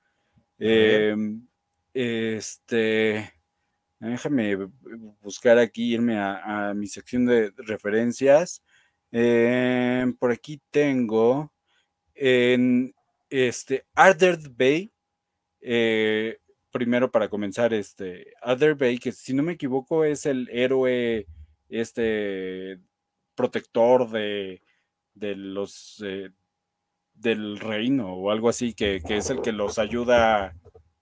Em, 0.59 1.47
este, 1.93 3.33
déjame 3.99 4.55
buscar 5.21 5.57
aquí, 5.57 5.93
irme 5.93 6.17
a, 6.19 6.73
mi 6.75 6.87
sección 6.87 7.25
de 7.25 7.53
referencias. 7.57 8.63
Em, 9.11 10.13
por 10.15 10.31
aquí 10.31 10.61
tengo 10.71 11.51
en 12.15 12.93
este 13.29 13.85
Arthur 13.95 14.37
Bay. 14.51 14.91
Eh, 15.61 16.37
primero 16.71 17.11
para 17.11 17.29
comenzar, 17.29 17.73
este 17.73 18.33
Arthur 18.41 18.75
Bay, 18.75 18.97
que 18.97 19.11
si 19.11 19.33
no 19.33 19.43
me 19.43 19.53
equivoco 19.53 20.03
es 20.05 20.25
el 20.25 20.49
héroe 20.51 21.27
este 21.71 22.79
protector 23.35 24.09
de, 24.09 24.61
los 25.15 26.03
eh, 26.05 26.29
del 27.13 27.59
reino 27.59 28.13
o 28.13 28.29
algo 28.29 28.49
así, 28.49 28.73
que, 28.73 29.01
es 29.07 29.29
el 29.29 29.41
que 29.41 29.51
los 29.51 29.79
ayuda 29.79 30.55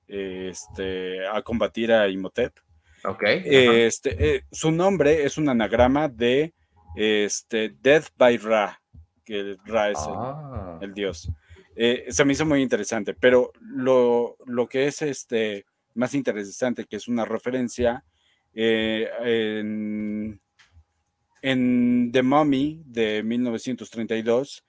este, 0.08 1.28
a 1.28 1.42
combatir 1.42 1.92
a 1.92 2.08
Imhotep. 2.08 2.58
Ok. 3.06 3.24
Este, 3.24 4.36
eh, 4.36 4.44
su 4.52 4.72
nombre 4.72 5.24
es 5.24 5.38
un 5.38 5.50
anagrama 5.50 6.08
de 6.08 6.54
este, 6.96 7.76
Death 7.82 8.08
by 8.18 8.38
Ra, 8.38 8.82
que 9.24 9.58
Ra 9.66 9.90
es 9.90 10.00
el, 10.00 10.14
ah. 10.14 10.80
dios. 10.94 11.32
Eh, 11.76 12.08
se 12.10 12.26
me 12.26 12.34
hizo 12.34 12.46
muy 12.46 12.62
interesante, 12.62 13.14
pero 13.14 13.54
lo, 13.62 14.36
lo, 14.46 14.68
que 14.68 14.88
es 14.88 15.02
este, 15.02 15.66
más 15.94 16.14
interesante, 16.14 16.86
que 16.86 16.98
es 16.98 17.08
una 17.08 17.24
referencia 17.24 18.04
en 18.54 20.42
en 21.42 22.12
The 22.12 22.24
Mummy 22.24 22.82
de 22.86 23.24
1932, 23.24 24.64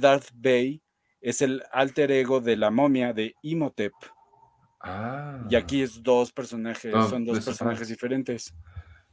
Darth 0.00 0.30
Bey 0.34 0.82
es 1.20 1.42
el 1.42 1.62
alter 1.72 2.10
ego 2.12 2.40
de 2.40 2.56
la 2.56 2.70
momia 2.70 3.12
de 3.12 3.34
Imhotep. 3.42 3.92
Ah. 4.80 5.42
Y 5.48 5.56
aquí 5.56 5.82
es 5.82 6.02
dos 6.02 6.32
personajes, 6.32 6.92
son 7.08 7.24
dos 7.24 7.44
personajes 7.44 7.88
diferentes. 7.88 8.54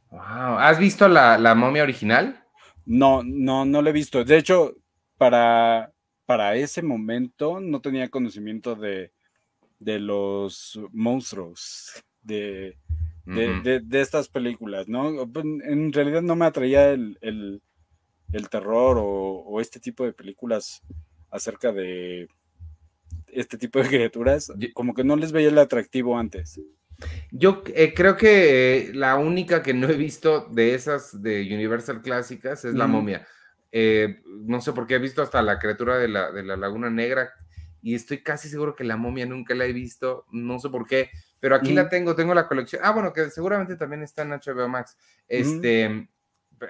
Wow. 0.10 0.60
¿Has 0.60 0.78
visto 0.78 1.08
la, 1.08 1.56
momia 1.56 1.84
original? 1.84 2.43
No, 2.86 3.21
no, 3.24 3.63
no 3.63 3.82
la 3.82 3.89
he 3.89 3.93
visto. 3.93 4.24
De 4.26 4.38
hecho, 4.38 4.76
para, 5.17 5.91
para 6.26 6.56
ese 6.56 6.82
momento 6.82 7.62
no 7.62 7.80
tenía 7.80 8.10
conocimiento 8.10 8.76
de, 8.76 9.13
de 9.80 10.00
los 10.00 10.80
monstruos, 10.91 12.04
de, 12.21 12.78
de, 13.26 13.82
estas 14.02 14.28
películas, 14.28 14.88
¿no? 14.88 15.28
Pues, 15.32 15.46
en 15.46 15.92
realidad 15.94 16.22
no 16.22 16.36
me 16.36 16.46
atraía 16.46 16.92
el, 16.92 17.18
el 18.32 18.50
terror 18.50 18.98
o, 19.00 19.60
este 19.60 19.80
tipo 19.80 20.06
de 20.06 20.14
películas 20.14 20.82
acerca 21.30 21.72
de 21.72 22.28
este 23.28 23.58
tipo 23.58 23.80
de 23.80 23.88
criaturas, 23.90 24.52
como 24.74 24.94
que 24.94 25.04
no 25.04 25.16
les 25.16 25.32
veía 25.32 25.50
el 25.50 25.58
atractivo 25.58 26.18
antes. 26.18 26.60
Yo 27.32 27.64
eh, 27.74 27.94
creo 27.96 28.16
que 28.16 28.92
la 28.94 29.16
única 29.16 29.64
que 29.64 29.74
no 29.74 29.90
he 29.90 29.96
visto 29.96 30.48
de 30.52 30.76
esas 30.76 31.22
de 31.22 31.42
Universal 31.52 32.02
clásicas 32.02 32.64
es 32.64 32.76
La 32.76 32.88
momia. 32.88 33.26
Eh, 33.72 34.22
no 34.26 34.62
sé 34.62 34.74
por 34.74 34.86
qué 34.86 34.96
he 34.96 35.00
visto 35.00 35.22
hasta 35.22 35.42
la 35.42 35.58
criatura 35.58 35.98
de 35.98 36.10
la, 36.10 36.32
de 36.32 36.44
la 36.44 36.58
Laguna 36.58 36.90
Negra 36.90 37.32
y 37.82 37.96
estoy 37.96 38.22
casi 38.22 38.50
seguro 38.50 38.76
que 38.76 38.84
la 38.84 38.98
momia 38.98 39.26
nunca 39.26 39.56
la 39.56 39.66
he 39.66 39.74
visto, 39.74 40.26
no 40.32 40.60
sé 40.60 40.70
por 40.70 40.86
qué, 40.86 41.10
pero 41.42 41.56
aquí 41.56 41.74
la 41.74 41.90
tengo, 41.90 42.16
tengo 42.16 42.36
la 42.36 42.48
colección. 42.48 42.84
Ah, 42.86 42.92
bueno, 42.92 43.12
que 43.12 43.32
seguramente 43.32 43.76
también 43.76 44.04
está 44.04 44.22
en 44.22 44.30
HBO 44.30 44.70
Max. 44.70 44.96
Este, 45.28 46.08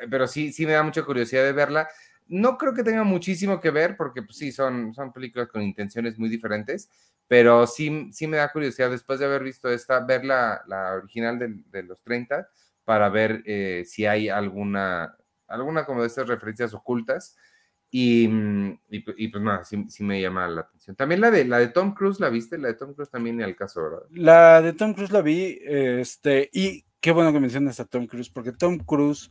pero 0.10 0.26
sí, 0.28 0.54
sí 0.54 0.66
me 0.66 0.72
da 0.72 0.82
mucha 0.82 1.04
curiosidad 1.04 1.44
de 1.44 1.52
verla. 1.52 1.90
No 2.28 2.58
creo 2.58 2.74
que 2.74 2.82
tenga 2.82 3.04
muchísimo 3.04 3.60
que 3.60 3.70
ver, 3.70 3.98
porque 3.98 4.22
pues, 4.22 4.38
sí, 4.38 4.54
son, 4.54 4.94
son 4.94 5.12
películas 5.12 5.50
con 5.50 5.62
intenciones 5.62 6.18
muy 6.18 6.30
diferentes, 6.30 6.90
pero 7.28 7.68
sí, 7.68 8.10
sí 8.14 8.28
me 8.28 8.38
da 8.38 8.50
curiosidad 8.50 8.90
después 8.90 9.20
de 9.20 9.26
haber 9.26 9.44
visto 9.44 9.70
esta, 9.70 10.00
ver 10.00 10.24
la, 10.24 10.62
la 10.68 10.94
original 10.94 11.38
de, 11.38 11.54
de, 11.70 11.84
los 11.84 12.02
30 12.02 12.48
para 12.86 13.10
ver 13.10 13.44
eh, 13.46 13.84
si 13.86 14.06
hay 14.06 14.30
alguna, 14.30 15.18
alguna 15.48 15.86
como 15.86 16.00
de 16.00 16.08
estas 16.08 16.30
referencias 16.30 16.74
ocultas. 16.74 17.36
Y, 17.94 18.24
y, 18.90 19.28
pues 19.28 19.44
nada, 19.44 19.66
sí, 19.66 19.86
sí, 19.90 20.02
me 20.04 20.22
llama 20.22 20.48
la 20.48 20.62
atención. 20.62 20.96
También 20.96 21.20
la 21.20 21.30
de, 21.30 21.44
la 21.44 21.60
de 21.60 21.68
Tom 21.68 21.94
Cruise, 21.94 22.22
¿la 22.22 22.30
viste? 22.30 22.58
La 22.58 22.70
de 22.70 22.76
Tom 22.76 22.94
Cruise 22.94 23.10
también 23.10 23.36
ni 23.36 23.44
al 23.44 23.58
caso, 23.58 23.84
¿verdad? 23.84 24.04
La 24.12 24.62
de 24.62 24.72
Tom 24.72 24.94
Cruise 24.94 25.12
la 25.12 25.22
vi, 25.22 25.60
este, 25.62 26.50
y 26.54 26.86
qué 27.02 27.12
bueno 27.12 27.34
que 27.34 27.42
mencionas 27.42 27.82
a 27.82 27.86
Tom 27.86 28.08
Cruise, 28.08 28.30
porque 28.30 28.54
Tom 28.54 28.78
Cruise 28.78 29.30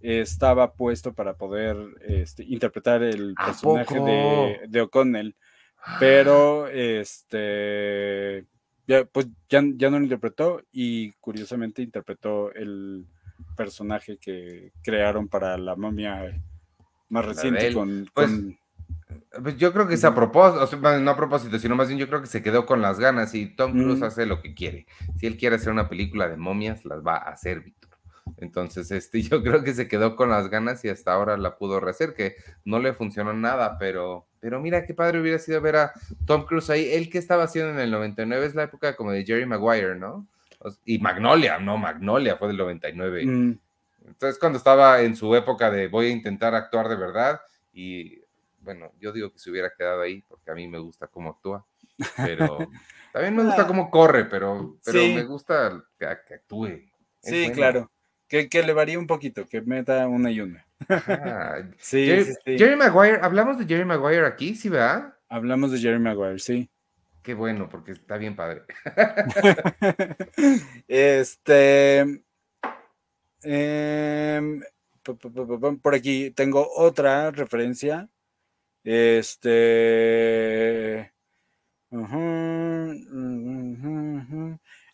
estaba 0.00 0.72
puesto 0.72 1.12
para 1.12 1.36
poder 1.36 1.76
este, 2.00 2.44
interpretar 2.44 3.02
el 3.02 3.34
personaje 3.34 4.00
de, 4.00 4.60
de 4.68 4.80
O'Connell, 4.80 5.36
pero 6.00 6.66
este, 6.68 8.46
ya, 8.86 9.04
pues 9.04 9.28
ya, 9.50 9.62
ya 9.76 9.90
no 9.90 9.98
lo 9.98 10.04
interpretó 10.04 10.62
y 10.72 11.12
curiosamente 11.20 11.82
interpretó 11.82 12.54
el 12.54 13.06
personaje 13.56 14.18
que 14.18 14.72
crearon 14.82 15.28
para 15.28 15.58
la 15.58 15.76
momia 15.76 16.40
más 17.08 17.24
reciente 17.24 17.72
pues, 17.72 17.74
con, 17.74 18.58
pues, 19.42 19.56
yo 19.56 19.72
creo 19.72 19.86
que 19.86 19.94
es 19.94 20.04
a 20.04 20.14
propósito, 20.14 20.98
no 21.00 21.10
a 21.10 21.16
propósito, 21.16 21.58
sino 21.58 21.76
más 21.76 21.88
bien 21.88 21.98
yo 21.98 22.08
creo 22.08 22.20
que 22.20 22.26
se 22.26 22.42
quedó 22.42 22.66
con 22.66 22.82
las 22.82 22.98
ganas 22.98 23.34
y 23.34 23.46
Tom 23.46 23.72
Cruise 23.72 24.02
hace 24.02 24.26
lo 24.26 24.40
que 24.40 24.54
quiere. 24.54 24.86
Si 25.16 25.26
él 25.26 25.36
quiere 25.36 25.56
hacer 25.56 25.72
una 25.72 25.88
película 25.88 26.28
de 26.28 26.36
momias, 26.36 26.84
las 26.84 27.04
va 27.04 27.16
a 27.16 27.30
hacer, 27.30 27.60
Víctor. 27.60 27.78
Entonces, 28.36 28.90
este, 28.90 29.22
yo 29.22 29.42
creo 29.42 29.62
que 29.62 29.74
se 29.74 29.88
quedó 29.88 30.16
con 30.16 30.30
las 30.30 30.48
ganas 30.48 30.84
y 30.84 30.88
hasta 30.88 31.12
ahora 31.12 31.36
la 31.36 31.56
pudo 31.56 31.80
rehacer, 31.80 32.14
que 32.14 32.36
no 32.64 32.78
le 32.78 32.92
funcionó 32.92 33.32
nada, 33.32 33.78
pero, 33.78 34.26
pero 34.40 34.60
mira 34.60 34.84
qué 34.84 34.94
padre 34.94 35.20
hubiera 35.20 35.38
sido 35.38 35.60
ver 35.60 35.76
a 35.76 35.92
Tom 36.26 36.44
Cruise 36.44 36.70
ahí. 36.70 36.90
Él 36.92 37.10
que 37.10 37.18
estaba 37.18 37.44
haciendo 37.44 37.72
en 37.72 37.80
el 37.80 37.90
99 37.90 38.46
es 38.46 38.54
la 38.54 38.64
época 38.64 38.96
como 38.96 39.12
de 39.12 39.24
Jerry 39.24 39.46
Maguire, 39.46 39.96
¿no? 39.96 40.26
Y 40.84 40.98
Magnolia, 40.98 41.58
no, 41.58 41.78
Magnolia 41.78 42.36
fue 42.36 42.48
del 42.48 42.56
99. 42.56 43.58
Entonces, 44.08 44.38
cuando 44.38 44.58
estaba 44.58 45.02
en 45.02 45.14
su 45.14 45.34
época 45.34 45.70
de 45.70 45.88
voy 45.88 46.06
a 46.06 46.10
intentar 46.10 46.54
actuar 46.54 46.88
de 46.88 46.96
verdad, 46.96 47.40
y 47.72 48.20
bueno, 48.60 48.92
yo 48.98 49.12
digo 49.12 49.32
que 49.32 49.38
se 49.38 49.50
hubiera 49.50 49.70
quedado 49.76 50.02
ahí 50.02 50.22
porque 50.22 50.50
a 50.50 50.54
mí 50.54 50.66
me 50.68 50.78
gusta 50.78 51.06
cómo 51.06 51.30
actúa, 51.30 51.64
pero 52.16 52.58
también 53.12 53.36
me 53.36 53.44
gusta 53.44 53.66
cómo 53.66 53.90
corre, 53.90 54.24
pero, 54.24 54.78
pero 54.84 55.00
me 55.00 55.24
gusta 55.24 55.84
que, 55.98 56.06
actúe. 56.06 56.82
sí, 57.20 57.50
claro. 57.52 57.90
Que, 58.26 58.50
que, 58.50 58.62
le 58.62 58.74
varía 58.74 58.98
un 58.98 59.06
poquito, 59.06 59.46
que 59.46 59.62
meta 59.62 60.06
una 60.06 60.30
y 60.30 60.40
una. 60.40 60.66
sí, 61.78 62.04
Jerry, 62.04 62.24
sí, 62.24 62.58
Jerry 62.58 62.76
Maguire, 62.76 63.20
¿hablamos 63.22 63.58
de 63.58 63.64
Jerry 63.64 63.86
Maguire 63.86 64.26
aquí? 64.26 64.54
¿Sí, 64.54 64.68
verdad? 64.68 65.14
Hablamos 65.30 65.72
de 65.72 65.78
Jerry 65.78 65.98
Maguire, 65.98 66.38
sí. 66.38 66.68
Qué 67.22 67.34
bueno, 67.34 67.68
porque 67.68 67.92
está 67.92 68.16
bien 68.16 68.36
padre. 68.36 68.62
este, 70.88 72.22
Em, 73.42 74.62
por 75.82 75.94
aquí 75.94 76.30
tengo 76.32 76.68
otra 76.76 77.30
referencia. 77.30 78.08
Este. 78.84 81.12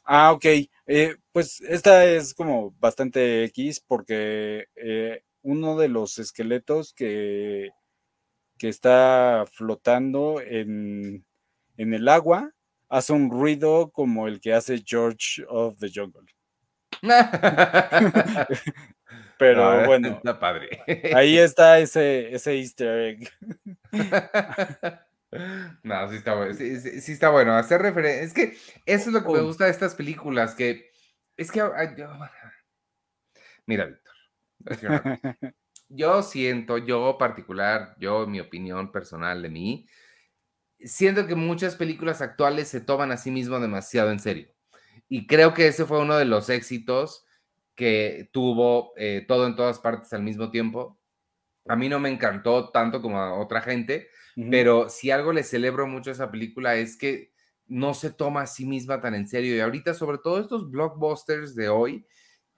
Ah, 0.04 0.32
ok. 0.32 0.44
Eh, 0.86 1.16
pues 1.32 1.60
esta 1.62 2.04
es 2.06 2.34
como 2.34 2.72
bastante 2.78 3.44
X 3.44 3.80
porque 3.80 4.66
eh, 4.76 5.22
uno 5.42 5.76
de 5.76 5.88
los 5.88 6.18
esqueletos 6.18 6.92
que, 6.92 7.70
que 8.58 8.68
está 8.68 9.44
flotando 9.52 10.40
en, 10.40 11.24
en 11.76 11.94
el 11.94 12.08
agua 12.08 12.52
hace 12.88 13.12
un 13.12 13.30
ruido 13.30 13.90
como 13.92 14.28
el 14.28 14.40
que 14.40 14.54
hace 14.54 14.82
George 14.84 15.44
of 15.48 15.78
the 15.78 15.90
Jungle. 15.94 16.26
Pero 19.38 19.86
bueno, 19.86 20.20
padre. 20.40 20.82
ahí 21.14 21.38
está 21.38 21.78
ese, 21.78 22.34
ese 22.34 22.56
easter 22.56 22.98
egg. 22.98 23.30
No, 25.82 26.08
sí 26.08 26.14
está 26.14 26.36
bueno. 26.36 26.54
Sí, 26.54 27.12
está 27.12 27.30
bueno. 27.30 27.56
Hacer 27.56 27.82
referencia. 27.82 28.22
Es 28.22 28.32
que 28.32 28.56
eso 28.86 29.08
es 29.08 29.12
lo 29.12 29.24
que 29.24 29.32
me 29.32 29.40
gusta 29.40 29.64
de 29.64 29.72
estas 29.72 29.96
películas. 29.96 30.54
Que 30.54 30.92
es 31.36 31.50
que. 31.50 31.60
Mira, 33.66 33.86
Víctor. 33.86 34.14
Yo 35.88 36.22
siento, 36.22 36.78
yo 36.78 37.18
particular, 37.18 37.94
yo, 38.00 38.26
mi 38.26 38.40
opinión 38.40 38.90
personal 38.90 39.42
de 39.42 39.50
mí, 39.50 39.86
siento 40.80 41.26
que 41.26 41.34
muchas 41.34 41.76
películas 41.76 42.20
actuales 42.20 42.68
se 42.68 42.80
toman 42.80 43.12
a 43.12 43.16
sí 43.16 43.30
mismo 43.30 43.60
demasiado 43.60 44.10
en 44.10 44.18
serio. 44.18 44.48
Y 45.08 45.26
creo 45.26 45.54
que 45.54 45.68
ese 45.68 45.84
fue 45.84 46.00
uno 46.00 46.16
de 46.16 46.24
los 46.24 46.48
éxitos 46.48 47.24
que 47.74 48.28
tuvo 48.32 48.92
eh, 48.96 49.24
todo 49.26 49.46
en 49.46 49.56
todas 49.56 49.78
partes 49.78 50.12
al 50.12 50.22
mismo 50.22 50.50
tiempo. 50.50 50.98
A 51.66 51.76
mí 51.76 51.88
no 51.88 51.98
me 51.98 52.10
encantó 52.10 52.70
tanto 52.70 53.00
como 53.00 53.18
a 53.18 53.38
otra 53.38 53.60
gente, 53.60 54.08
pero 54.50 54.88
si 54.88 55.10
algo 55.10 55.32
le 55.32 55.42
celebro 55.42 55.86
mucho 55.86 56.10
a 56.10 56.12
esa 56.12 56.30
película 56.30 56.76
es 56.76 56.96
que 56.96 57.32
no 57.66 57.94
se 57.94 58.10
toma 58.10 58.42
a 58.42 58.46
sí 58.46 58.66
misma 58.66 59.00
tan 59.00 59.14
en 59.14 59.26
serio. 59.26 59.56
Y 59.56 59.60
ahorita, 59.60 59.94
sobre 59.94 60.18
todo 60.18 60.40
estos 60.40 60.70
blockbusters 60.70 61.54
de 61.54 61.68
hoy, 61.68 62.06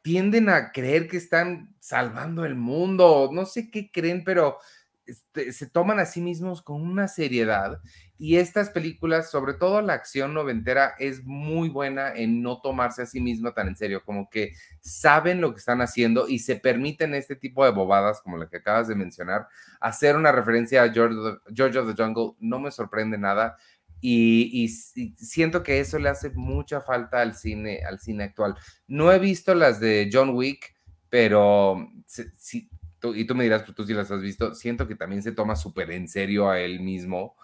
tienden 0.02 0.48
a 0.48 0.72
creer 0.72 1.09
que 1.09 1.16
están 1.16 1.74
salvando 1.80 2.44
el 2.44 2.54
mundo, 2.54 3.28
no 3.32 3.46
sé 3.46 3.70
qué 3.70 3.90
creen, 3.90 4.24
pero 4.24 4.59
este, 5.06 5.52
se 5.52 5.68
toman 5.68 5.98
a 6.00 6.06
sí 6.06 6.20
mismos 6.20 6.62
con 6.62 6.82
una 6.82 7.09
seriedad 7.09 7.80
y 8.18 8.37
estas 8.37 8.70
películas, 8.70 9.31
sobre 9.31 9.55
todo 9.55 9.83
la 9.83 9.92
acción 9.92 10.33
noventera, 10.33 10.94
es 10.98 11.24
muy 11.24 11.68
buena 11.68 12.14
en 12.14 12.42
no 12.42 12.61
tomarse 12.61 13.02
a 13.02 13.07
sí 13.07 13.20
misma 13.20 13.52
tan 13.52 13.68
en 13.68 13.76
serio, 13.76 14.02
como 14.05 14.31
que 14.31 14.52
saben 14.81 15.40
lo 15.40 15.52
que 15.52 15.59
están 15.59 15.83
haciendo 15.83 16.26
y 16.26 16.38
se 16.38 16.57
permiten 16.57 17.14
este 17.14 17.37
tipo 17.37 17.64
de 17.64 17.72
bobadas, 17.72 18.22
como 18.22 18.38
la 18.38 18.48
que 18.48 18.59
acabas 18.59 18.88
de 18.88 18.94
mencionar, 18.94 19.48
hacer 19.81 20.16
una 20.16 20.33
referencia 20.33 20.83
a 20.83 20.92
George, 20.92 21.79
of 21.79 21.94
the 21.94 22.02
Jungle 22.02 22.33
no 22.40 22.59
me 22.59 22.70
sorprende 22.70 23.18
nada. 23.18 23.57
Y, 24.00 24.68
siento 25.16 25.62
que 25.62 25.81
eso 25.81 25.98
le 25.98 26.09
hace 26.09 26.31
mucha 26.31 26.81
falta 26.81 27.20
al 27.20 27.35
cine, 27.35 27.81
al 27.87 27.98
cine 27.98 28.24
actual. 28.24 28.55
No 28.87 29.11
he 29.11 29.18
visto 29.18 29.55
las 29.55 29.81
de 29.81 30.09
John 30.12 30.31
Wick, 30.31 30.74
pero 31.09 31.90
sí, 32.07 32.70
y 33.02 33.24
tú 33.24 33.35
me 33.35 33.44
dirás, 33.44 33.62
pues 33.62 33.74
tú 33.74 33.85
sí 33.85 33.94
las 33.94 34.11
has 34.11 34.20
visto, 34.20 34.55
siento 34.55 34.87
que 34.88 34.94
también 34.94 35.22
se 35.22 35.33
toma 35.33 35.57
súper 35.57 35.90
en 35.90 36.09
serio 36.09 36.48
a 36.50 36.61
él 36.61 36.81
mismo. 36.81 37.37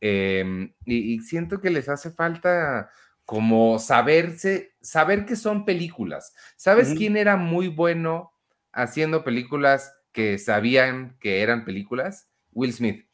Em, 0.00 0.74
y, 0.84 1.20
siento 1.20 1.60
que 1.60 1.70
les 1.70 1.88
hace 1.88 2.10
falta 2.10 2.90
como 3.24 3.78
saberse, 3.78 4.74
saber 4.80 5.24
que 5.24 5.36
son 5.36 5.64
películas. 5.64 6.34
¿Sabes 6.56 6.94
quién 6.94 7.16
era 7.16 7.36
muy 7.36 7.68
bueno 7.68 8.32
haciendo 8.72 9.24
películas 9.24 9.94
que 10.12 10.38
sabían 10.38 11.16
que 11.20 11.40
eran 11.42 11.64
películas? 11.64 12.28
Will 12.52 12.72
Smith. 12.72 13.06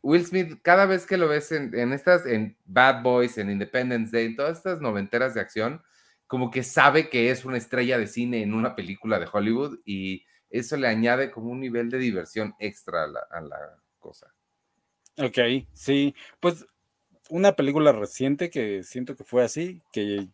Will 0.00 0.24
Smith, 0.24 0.60
cada 0.62 0.86
vez 0.86 1.06
que 1.06 1.18
lo 1.18 1.28
ves 1.28 1.52
en, 1.52 1.74
en, 1.74 1.92
estas, 1.92 2.24
en 2.24 2.56
Bad 2.64 3.02
Boys, 3.02 3.36
en 3.36 3.50
Independence 3.50 4.16
Day, 4.16 4.26
en 4.26 4.36
todas 4.36 4.56
estas 4.56 4.80
noventeras 4.80 5.34
de 5.34 5.40
acción, 5.40 5.82
como 6.28 6.50
que 6.50 6.62
sabe 6.62 7.08
que 7.08 7.30
es 7.30 7.44
una 7.44 7.56
estrella 7.56 7.98
de 7.98 8.06
cine 8.06 8.42
en 8.42 8.54
una 8.54 8.76
película 8.76 9.18
de 9.18 9.28
Hollywood 9.30 9.80
y 9.84 10.24
eso 10.50 10.76
le 10.76 10.86
añade 10.86 11.30
como 11.30 11.50
un 11.50 11.60
nivel 11.60 11.90
de 11.90 11.98
diversión 11.98 12.54
extra 12.58 13.04
a 13.04 13.40
la, 13.40 13.80
cosa. 13.98 14.32
Ok, 15.18 15.66
sí, 15.72 16.14
pues 16.40 16.66
una 17.28 17.52
película 17.52 17.92
reciente 17.92 18.50
que 18.50 18.82
siento 18.82 19.16
que 19.16 19.24
fue 19.24 19.44
así, 19.44 19.82
que 19.92 20.28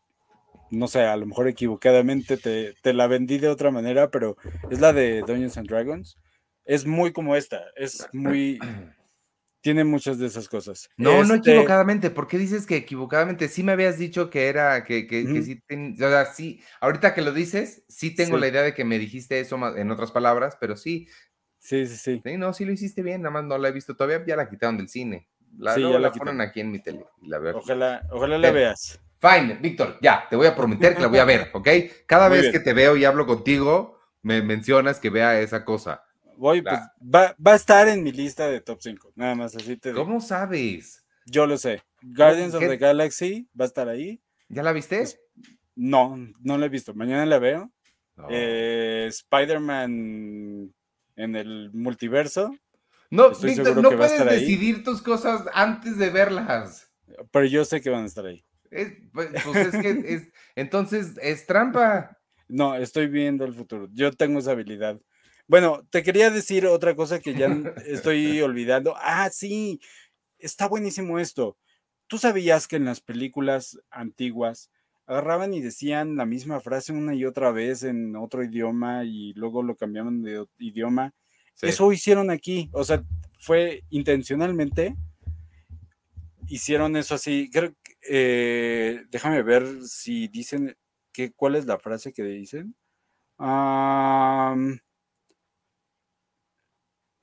no 0.71 0.89
sé, 0.89 1.03
a 1.03 1.17
lo 1.17 1.27
mejor 1.27 1.49
equivocadamente 1.49 2.37
te, 2.37 2.75
te, 2.83 2.93
la 2.93 3.07
vendí 3.07 3.39
de 3.39 3.49
otra 3.49 3.71
manera, 3.71 4.11
pero 4.11 4.37
es 4.71 4.81
la 4.81 4.93
de 4.93 5.23
Dungeons 5.23 5.57
and 5.57 5.69
Dragons. 5.69 6.19
Es 6.65 6.87
muy 6.87 7.13
como 7.13 7.37
esta, 7.37 7.63
es 7.77 8.07
muy, 8.13 8.59
tiene 9.61 9.85
muchas 9.85 10.19
de 10.19 10.27
esas 10.27 10.49
cosas. 10.49 10.91
No, 10.97 11.25
no 11.25 11.35
este 11.35 11.51
equivocadamente. 11.51 12.11
¿Por 12.11 12.27
qué 12.29 12.39
dices 12.39 12.67
que 12.67 12.77
equivocadamente? 12.77 13.49
Sí 13.49 13.63
me 13.63 13.73
habías 13.73 13.99
dicho 13.99 14.31
que 14.31 14.49
era, 14.49 14.85
que, 14.85 15.07
que, 15.07 15.43
sí, 15.43 15.63
o 15.95 16.09
sea, 16.09 16.27
sí, 16.27 16.61
ahorita 16.81 17.15
que 17.15 17.23
lo 17.23 17.33
dices, 17.33 17.85
sí 17.89 18.15
tengo 18.15 18.37
la 18.37 18.49
idea 18.49 18.63
de 18.63 18.75
que 18.75 18.85
me 18.85 18.99
dijiste 18.99 19.41
eso 19.41 19.59
en 19.77 19.91
otras 19.91 20.13
palabras, 20.13 20.57
pero 20.61 20.77
sí, 20.77 21.09
Sí, 21.65 21.87
sí, 21.87 21.97
sí. 21.97 22.21
Sí, 22.23 22.37
no, 22.37 22.53
sí 22.53 22.67
lo 22.67 22.73
hiciste 22.73 23.03
bien, 23.03 23.23
nada 23.23 23.33
más 23.33 23.45
no 23.45 23.57
la 23.57 23.69
he 23.69 23.73
visto 23.73 23.97
todavía, 23.97 24.23
ya 24.27 24.37
la 24.37 24.51
quitaron 24.51 24.77
del 24.77 24.91
cine. 24.91 25.29
La, 25.57 25.75
Sí, 25.75 25.81
ya 25.81 25.89
la 25.89 25.99
la 25.99 26.13
ponen 26.13 26.43
aquí 26.43 26.61
en 26.61 26.71
mi 26.71 26.79
tele 26.83 27.07
y 27.23 27.29
la 27.29 27.39
veo. 27.39 27.57
Ojalá, 27.57 28.07
ojalá 28.11 28.37
la 28.37 28.51
veas. 28.51 29.01
Fine, 29.19 29.55
Víctor, 29.63 29.97
ya, 30.03 30.27
te 30.29 30.37
voy 30.37 30.47
a 30.47 30.55
prometer 30.55 30.95
que 30.95 31.01
la 31.01 31.07
voy 31.09 31.21
a 31.21 31.25
ver, 31.25 31.49
¿ok? 31.55 31.69
Cada 32.07 32.29
Muy 32.29 32.37
vez 32.37 32.43
bien. 32.43 32.53
que 32.53 32.61
te 32.61 32.75
veo 32.75 32.99
y 32.99 33.07
hablo 33.07 33.25
contigo, 33.27 33.99
me 34.21 34.43
mencionas 34.43 35.01
que 35.01 35.09
vea 35.09 35.41
esa 35.41 35.65
cosa. 35.65 36.05
Voy, 36.37 36.61
La- 36.61 36.71
pues, 36.71 37.15
va, 37.15 37.35
va 37.45 37.53
a 37.53 37.57
estar 37.57 37.89
en 37.89 38.03
mi 38.03 38.13
lista 38.13 38.47
de 38.47 38.61
top 38.61 38.81
5. 38.83 39.13
Nada 39.15 39.35
más 39.35 39.57
así 39.57 39.79
te 39.79 39.89
digo. 39.89 40.05
¿Cómo 40.05 40.21
sabes? 40.21 41.03
Yo 41.25 41.47
lo 41.47 41.57
sé. 41.57 41.83
Guardians 42.03 42.53
of 42.53 42.61
the 42.61 42.77
Galaxy 42.77 43.49
va 43.59 43.65
a 43.65 43.69
estar 43.69 43.89
ahí. 43.89 44.21
¿Ya 44.51 44.63
la 44.63 44.73
viste? 44.73 45.03
No, 45.77 46.15
no 46.41 46.59
la 46.59 46.67
he 46.67 46.69
visto. 46.69 46.93
Mañana 46.93 47.25
la 47.25 47.39
veo. 47.39 47.73
No. 48.17 48.27
Eh, 48.29 49.07
Spider-Man 49.09 50.75
en 51.17 51.37
el 51.37 51.71
multiverso. 51.73 52.55
no, 53.11 53.31
Víctor, 53.31 53.77
no 53.83 53.91
puedes 53.91 54.21
ahí. 54.21 54.41
decidir 54.41 54.83
tus 54.85 55.03
cosas 55.03 55.45
antes 55.53 55.99
de 55.99 56.11
verlas. 56.11 56.91
Pero 57.31 57.47
yo 57.47 57.65
sé 57.65 57.81
que 57.81 57.91
van 57.91 58.05
a 58.05 58.07
estar 58.07 58.27
ahí. 58.27 58.45
Es- 58.71 58.93
pues 59.13 59.29
pues 59.45 59.75
es 59.75 59.81
que 59.81 59.91
es, 60.15 60.29
entonces 60.57 61.13
es 61.23 61.47
trampa. 61.47 62.19
No, 62.49 62.75
estoy 62.75 63.07
viendo 63.09 63.45
el 63.45 63.55
futuro. 63.55 63.89
Yo 63.93 64.13
tengo 64.13 64.39
esa 64.39 64.53
habilidad. 64.53 65.01
Bueno, 65.47 65.87
te 65.91 66.03
quería 66.03 66.31
decir 66.31 66.67
otra 66.67 66.95
cosa 66.97 67.21
que 67.21 67.35
ya 67.35 67.47
estoy 67.87 68.41
olvidando. 68.43 68.95
Ah, 68.97 69.31
sí, 69.31 69.81
está 70.39 70.69
buenísimo 70.69 71.19
esto. 71.19 71.57
¿Tú 72.07 72.19
sabías 72.19 72.67
que 72.69 72.77
en 72.77 72.85
las 72.85 73.01
películas 73.01 73.79
antiguas 73.91 74.71
agarraban 75.07 75.55
y 75.55 75.61
decían 75.61 76.17
la 76.17 76.27
misma 76.27 76.61
frase 76.61 76.93
una 76.93 77.15
y 77.15 77.25
otra 77.25 77.51
vez 77.51 77.83
en 77.83 78.17
otro 78.17 78.43
idioma 78.43 79.05
y 79.05 79.33
luego 79.35 79.63
lo 79.63 79.77
cambiaban 79.77 80.23
de 80.23 80.47
idioma? 80.59 81.13
Sí. 81.55 81.67
Eso 81.67 81.93
hicieron 81.93 82.31
aquí. 82.31 82.69
O 82.73 82.85
sea, 82.85 83.03
fue 83.41 83.85
intencionalmente. 83.91 84.97
Hicieron 86.49 86.97
eso 86.97 87.15
así. 87.15 87.51
Creo 87.53 87.71
que, 87.83 87.93
eh, 88.09 89.05
déjame 89.11 89.43
ver 89.43 89.67
si 89.83 90.29
dicen 90.29 90.77
que, 91.13 91.33
cuál 91.33 91.57
es 91.57 91.67
la 91.67 91.79
frase 91.79 92.13
que 92.13 92.23
dicen. 92.25 92.75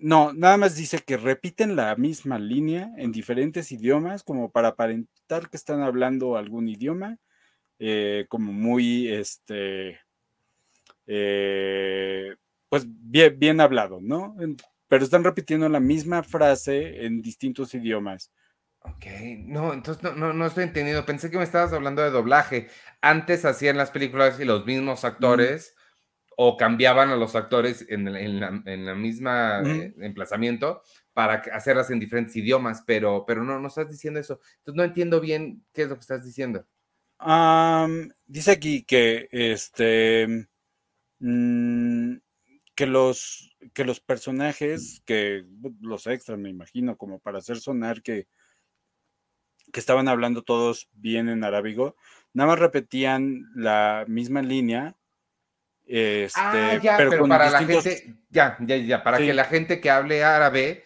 No, 0.04 0.34
nada 0.34 0.58
más 0.58 0.76
dice 0.76 1.00
que 1.06 1.16
repiten 1.16 1.76
la 1.76 1.96
misma 1.96 2.40
línea 2.40 2.92
en 2.98 3.12
diferentes 3.12 3.72
idiomas 3.72 4.24
como 4.24 4.52
para 4.52 4.70
aparentar 4.70 5.50
que 5.50 5.58
están 5.58 5.82
hablando 5.82 6.38
algún 6.38 6.68
idioma, 6.68 7.20
eh, 7.82 8.28
como 8.30 8.54
muy, 8.54 9.10
este, 9.10 10.00
eh, 11.08 12.36
pues 12.70 12.86
bien, 12.88 13.38
bien 13.38 13.60
hablado, 13.62 14.00
¿no? 14.02 14.36
Pero 14.88 15.04
están 15.04 15.24
repitiendo 15.24 15.68
la 15.70 15.80
misma 15.80 16.24
frase 16.24 17.06
en 17.06 17.22
distintos 17.22 17.74
idiomas. 17.74 18.32
Ok, 18.84 19.06
no, 19.46 19.74
entonces 19.74 20.04
no, 20.04 20.14
no, 20.14 20.34
no 20.34 20.46
estoy 20.48 20.64
entendiendo. 20.64 21.06
Pensé 21.06 21.30
que 21.30 21.38
me 21.38 21.44
estabas 21.44 21.72
hablando 21.74 22.02
de 22.02 22.10
doblaje. 22.10 22.68
Antes 23.02 23.46
hacían 23.46 23.78
las 23.78 23.92
películas 23.92 24.40
y 24.40 24.46
los 24.46 24.66
mismos 24.66 25.06
actores 25.06 25.76
o 26.38 26.58
cambiaban 26.58 27.10
a 27.10 27.16
los 27.18 27.36
actores 27.36 27.86
en, 27.90 28.08
el- 28.08 28.18
en 28.18 28.40
la, 28.40 28.64
en 28.66 28.86
la 28.86 28.96
misma 28.96 29.64
eh, 29.70 29.94
emplazamiento 30.02 30.82
para 31.14 31.36
hacerlas 31.54 31.92
en 31.92 32.00
diferentes 32.00 32.36
idiomas, 32.36 32.84
pero, 32.88 33.26
pero 33.28 33.44
no, 33.44 33.60
no 33.60 33.68
estás 33.68 33.90
diciendo 33.90 34.20
eso. 34.20 34.40
Entonces 34.60 34.78
no 34.78 34.84
entiendo 34.84 35.22
bien 35.22 35.66
qué 35.74 35.84
es 35.84 35.90
lo 35.90 35.96
que 35.96 36.02
estás 36.02 36.26
diciendo. 36.26 36.66
Dice 38.26 38.52
aquí 38.52 38.84
que 38.84 39.28
este 39.32 40.48
mm, 41.20 42.16
que 42.76 42.86
los 42.88 43.56
que 43.74 43.86
los 43.86 44.00
personajes, 44.00 45.02
que 45.06 45.44
bu- 45.46 45.78
los 45.82 46.08
extras, 46.08 46.40
me 46.40 46.50
imagino, 46.50 46.98
como 46.98 47.20
para 47.20 47.38
hacer 47.38 47.58
sonar 47.60 48.02
que, 48.02 48.28
que 49.72 49.80
estaban 49.80 50.08
hablando 50.08 50.42
todos 50.42 50.90
bien 50.94 51.30
en 51.30 51.44
arábigo, 51.44 51.96
nada 52.34 52.50
más 52.50 52.60
repetían 52.60 53.44
la 53.56 54.06
misma 54.08 54.42
línea. 54.42 54.96
Este, 55.86 56.40
ah, 56.40 56.80
ya, 56.82 56.98
pero, 56.98 57.28
para 57.28 57.50
distintos- 57.50 57.86
la 57.86 57.92
gente, 57.92 58.16
ya, 58.30 58.58
ya, 58.62 58.78
ya, 58.78 59.04
para 59.04 59.18
Sí. 59.18 59.26
que 59.26 59.34
la 59.34 59.46
gente 59.46 59.80
que 59.82 59.90
hable 59.90 60.24
árabe, 60.24 60.84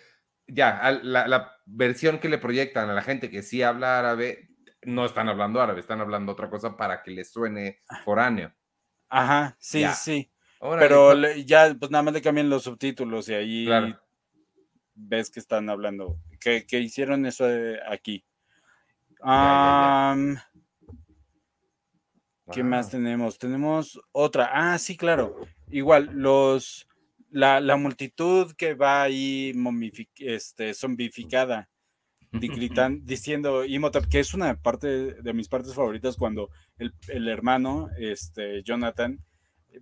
ya, 0.47 0.99
la, 1.03 1.27
la 1.27 1.55
versión 1.65 2.19
que 2.19 2.27
le 2.29 2.37
proyectan 2.39 2.89
a 2.89 2.93
la 2.93 3.01
gente 3.03 3.29
que 3.29 3.41
sí 3.43 3.61
habla 3.61 3.99
árabe, 3.99 4.49
no 4.85 5.05
están 5.05 5.29
hablando 5.29 5.61
árabe, 5.61 5.79
están 5.79 6.01
hablando 6.01 6.31
otra 6.31 6.49
cosa 6.49 6.75
para 6.77 7.01
que 7.03 7.11
les 7.11 7.31
suene 7.31 7.81
foráneo. 8.03 8.53
Ajá, 9.09 9.55
sí, 9.59 9.81
Ya. 9.81 9.93
sí. 9.93 10.31
Órale, 10.59 10.87
Pero 10.87 11.13
le- 11.13 11.45
ya, 11.45 11.75
pues 11.79 11.91
nada 11.91 12.01
más 12.03 12.13
le 12.13 12.21
cambian 12.21 12.49
los 12.49 12.63
subtítulos 12.63 13.29
y 13.29 13.33
ahí 13.33 13.65
Claro. 13.65 13.99
ves 14.93 15.29
que 15.29 15.39
están 15.39 15.69
hablando, 15.69 16.17
que, 16.39 16.65
que 16.65 16.79
hicieron 16.79 17.25
eso 17.25 17.49
eh, 17.49 17.79
aquí. 17.87 18.25
Ya, 19.19 19.25
ya, 19.27 19.79
ya. 19.81 20.11
Am, 20.11 20.37
¿Qué 22.51 22.63
más 22.63 22.89
tenemos? 22.91 23.37
Tenemos 23.39 23.99
otra. 24.11 24.49
Ah, 24.53 24.77
sí, 24.77 24.95
claro. 24.95 25.35
Igual, 25.69 26.11
los 26.13 26.87
la, 27.31 27.59
la 27.59 27.75
multitud 27.75 28.53
que 28.55 28.75
va 28.75 29.01
ahí 29.03 29.51
momific- 29.55 30.09
este, 30.19 30.73
zombificada, 30.73 31.69
gritan, 32.39 33.01
diciendo 33.05 33.65
Imhotep, 33.65 34.05
que 34.07 34.19
es 34.19 34.33
una 34.33 34.55
parte 34.55 34.87
de 34.87 35.33
mis 35.33 35.47
partes 35.47 35.73
favoritas 35.73 36.15
cuando 36.17 36.49
el, 36.77 36.93
el 37.09 37.27
hermano, 37.27 37.89
este, 37.97 38.63
Jonathan, 38.63 39.19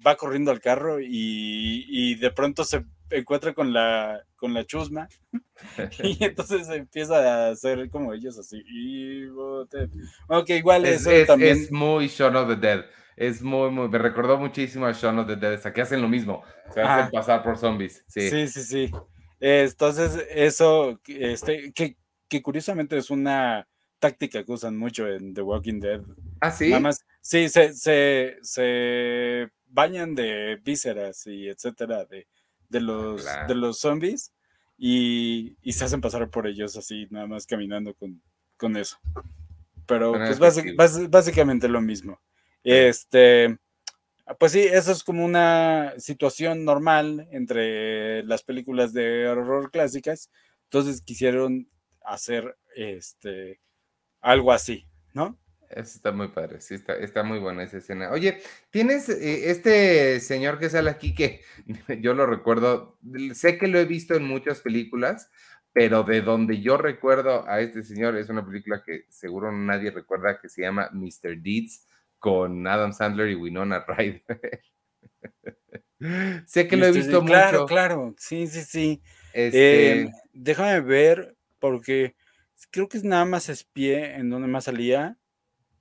va 0.05 0.15
corriendo 0.15 0.49
al 0.51 0.59
carro 0.59 0.99
y, 0.99 1.85
y 1.87 2.15
de 2.15 2.31
pronto 2.31 2.63
se 2.63 2.83
encuentra 3.11 3.53
con 3.53 3.73
la, 3.73 4.23
con 4.35 4.53
la 4.55 4.65
chusma 4.65 5.07
y 6.03 6.23
entonces 6.23 6.67
empieza 6.69 7.17
a 7.47 7.51
hacer 7.51 7.89
como 7.89 8.11
ellos 8.13 8.37
así. 8.39 8.63
Imhotep. 8.67 9.91
Ok, 10.27 10.49
igual 10.51 10.85
Es, 10.85 11.01
eso 11.01 11.11
es- 11.11 11.27
también. 11.27 11.57
es 11.57 11.71
muy 11.71 12.07
Shaun 12.07 12.35
of 12.35 12.47
the 12.49 12.55
Dead. 12.55 12.85
Es 13.15 13.43
muy, 13.43 13.69
muy. 13.69 13.87
Me 13.89 13.99
recordó 13.99 14.39
muchísimo 14.39 14.87
a 14.87 14.91
Shaun 14.91 15.19
of 15.19 15.27
the 15.27 15.35
Dead. 15.35 15.59
que 15.71 15.81
hacen 15.81 16.01
lo 16.01 16.09
mismo. 16.09 16.41
Se 16.73 16.81
hacen 16.81 16.85
Ajá. 17.05 17.11
pasar 17.11 17.43
por 17.43 17.57
zombies. 17.59 18.03
Sí. 18.07 18.27
Sí, 18.29 18.47
sí, 18.47 18.63
sí. 18.63 18.91
Entonces, 19.39 20.25
eso, 20.31 20.99
este, 21.07 21.71
que, 21.73 21.95
que 22.33 22.41
curiosamente 22.41 22.97
es 22.97 23.11
una 23.11 23.67
táctica 23.99 24.43
que 24.43 24.51
usan 24.51 24.75
mucho 24.75 25.07
en 25.07 25.35
The 25.35 25.43
Walking 25.43 25.79
Dead. 25.79 26.01
Ah, 26.41 26.49
sí. 26.49 26.69
Nada 26.69 26.79
más, 26.79 27.05
sí, 27.21 27.47
se, 27.47 27.73
se, 27.73 28.37
se 28.41 29.49
bañan 29.67 30.15
de 30.15 30.59
vísceras 30.63 31.27
y 31.27 31.47
etcétera, 31.47 32.05
de, 32.05 32.25
de, 32.69 32.81
los, 32.81 33.21
Claro. 33.21 33.47
de 33.47 33.53
los 33.53 33.77
zombies 33.77 34.33
y, 34.79 35.55
y 35.61 35.73
se 35.73 35.85
hacen 35.85 36.01
pasar 36.01 36.27
por 36.31 36.47
ellos 36.47 36.75
así, 36.75 37.05
nada 37.11 37.27
más 37.27 37.45
caminando 37.45 37.93
con, 37.93 38.19
con 38.57 38.77
eso. 38.77 38.97
Pero 39.85 40.13
Suena 40.13 40.75
pues 40.75 41.09
básicamente 41.11 41.67
lo 41.67 41.81
mismo. 41.81 42.19
Este, 42.63 43.59
pues 44.39 44.53
sí, 44.53 44.61
eso 44.61 44.91
es 44.91 45.03
como 45.03 45.23
una 45.23 45.93
situación 45.99 46.65
normal 46.65 47.27
entre 47.31 48.23
las 48.23 48.41
películas 48.41 48.91
de 48.91 49.27
horror 49.27 49.69
clásicas. 49.69 50.31
Entonces 50.63 51.01
quisieron 51.01 51.67
hacer 52.05 52.57
este 52.75 53.59
algo 54.21 54.51
así, 54.51 54.87
¿no? 55.13 55.39
Eso 55.69 55.95
está 55.95 56.11
muy 56.11 56.27
padre. 56.27 56.61
Sí, 56.61 56.75
está, 56.75 56.95
está 56.95 57.23
muy 57.23 57.39
buena 57.39 57.63
esa 57.63 57.77
escena. 57.77 58.11
Oye, 58.11 58.41
tienes 58.69 59.09
eh, 59.09 59.49
este 59.49 60.19
señor 60.19 60.59
que 60.59 60.69
sale 60.69 60.89
aquí 60.91 61.15
que 61.15 61.41
yo 62.01 62.13
lo 62.13 62.25
recuerdo. 62.27 62.99
Sé 63.33 63.57
que 63.57 63.67
lo 63.67 63.79
he 63.79 63.85
visto 63.85 64.13
en 64.15 64.23
muchas 64.25 64.61
películas, 64.61 65.31
pero 65.71 66.03
de 66.03 66.21
donde 66.21 66.61
yo 66.61 66.77
recuerdo 66.77 67.47
a 67.47 67.59
este 67.61 67.83
señor 67.83 68.15
es 68.17 68.29
una 68.29 68.45
película 68.45 68.83
que 68.85 69.05
seguro 69.09 69.51
nadie 69.51 69.89
recuerda 69.89 70.39
que 70.39 70.47
se 70.49 70.61
llama 70.61 70.89
Mr. 70.93 71.41
Deeds 71.41 71.87
con 72.19 72.67
Adam 72.67 72.93
Sandler 72.93 73.29
y 73.29 73.35
Winona 73.35 73.83
Ryder. 73.85 74.23
sé 76.45 76.67
que 76.67 76.77
lo 76.77 76.85
he 76.85 76.91
visto 76.91 77.21
D, 77.21 77.27
Claro, 77.27 77.61
mucho. 77.61 77.65
claro, 77.65 78.15
sí, 78.17 78.47
sí, 78.47 78.61
sí. 78.61 79.01
Este, 79.33 80.01
Eh, 80.01 80.09
déjame 80.33 80.81
ver, 80.81 81.35
porque 81.63 82.13
creo 82.71 82.89
que 82.89 82.97
es 82.97 83.05
nada 83.05 83.23
más 83.23 83.47
espié 83.47 84.15
en 84.15 84.29
donde 84.29 84.49
más 84.49 84.65
salía, 84.65 85.17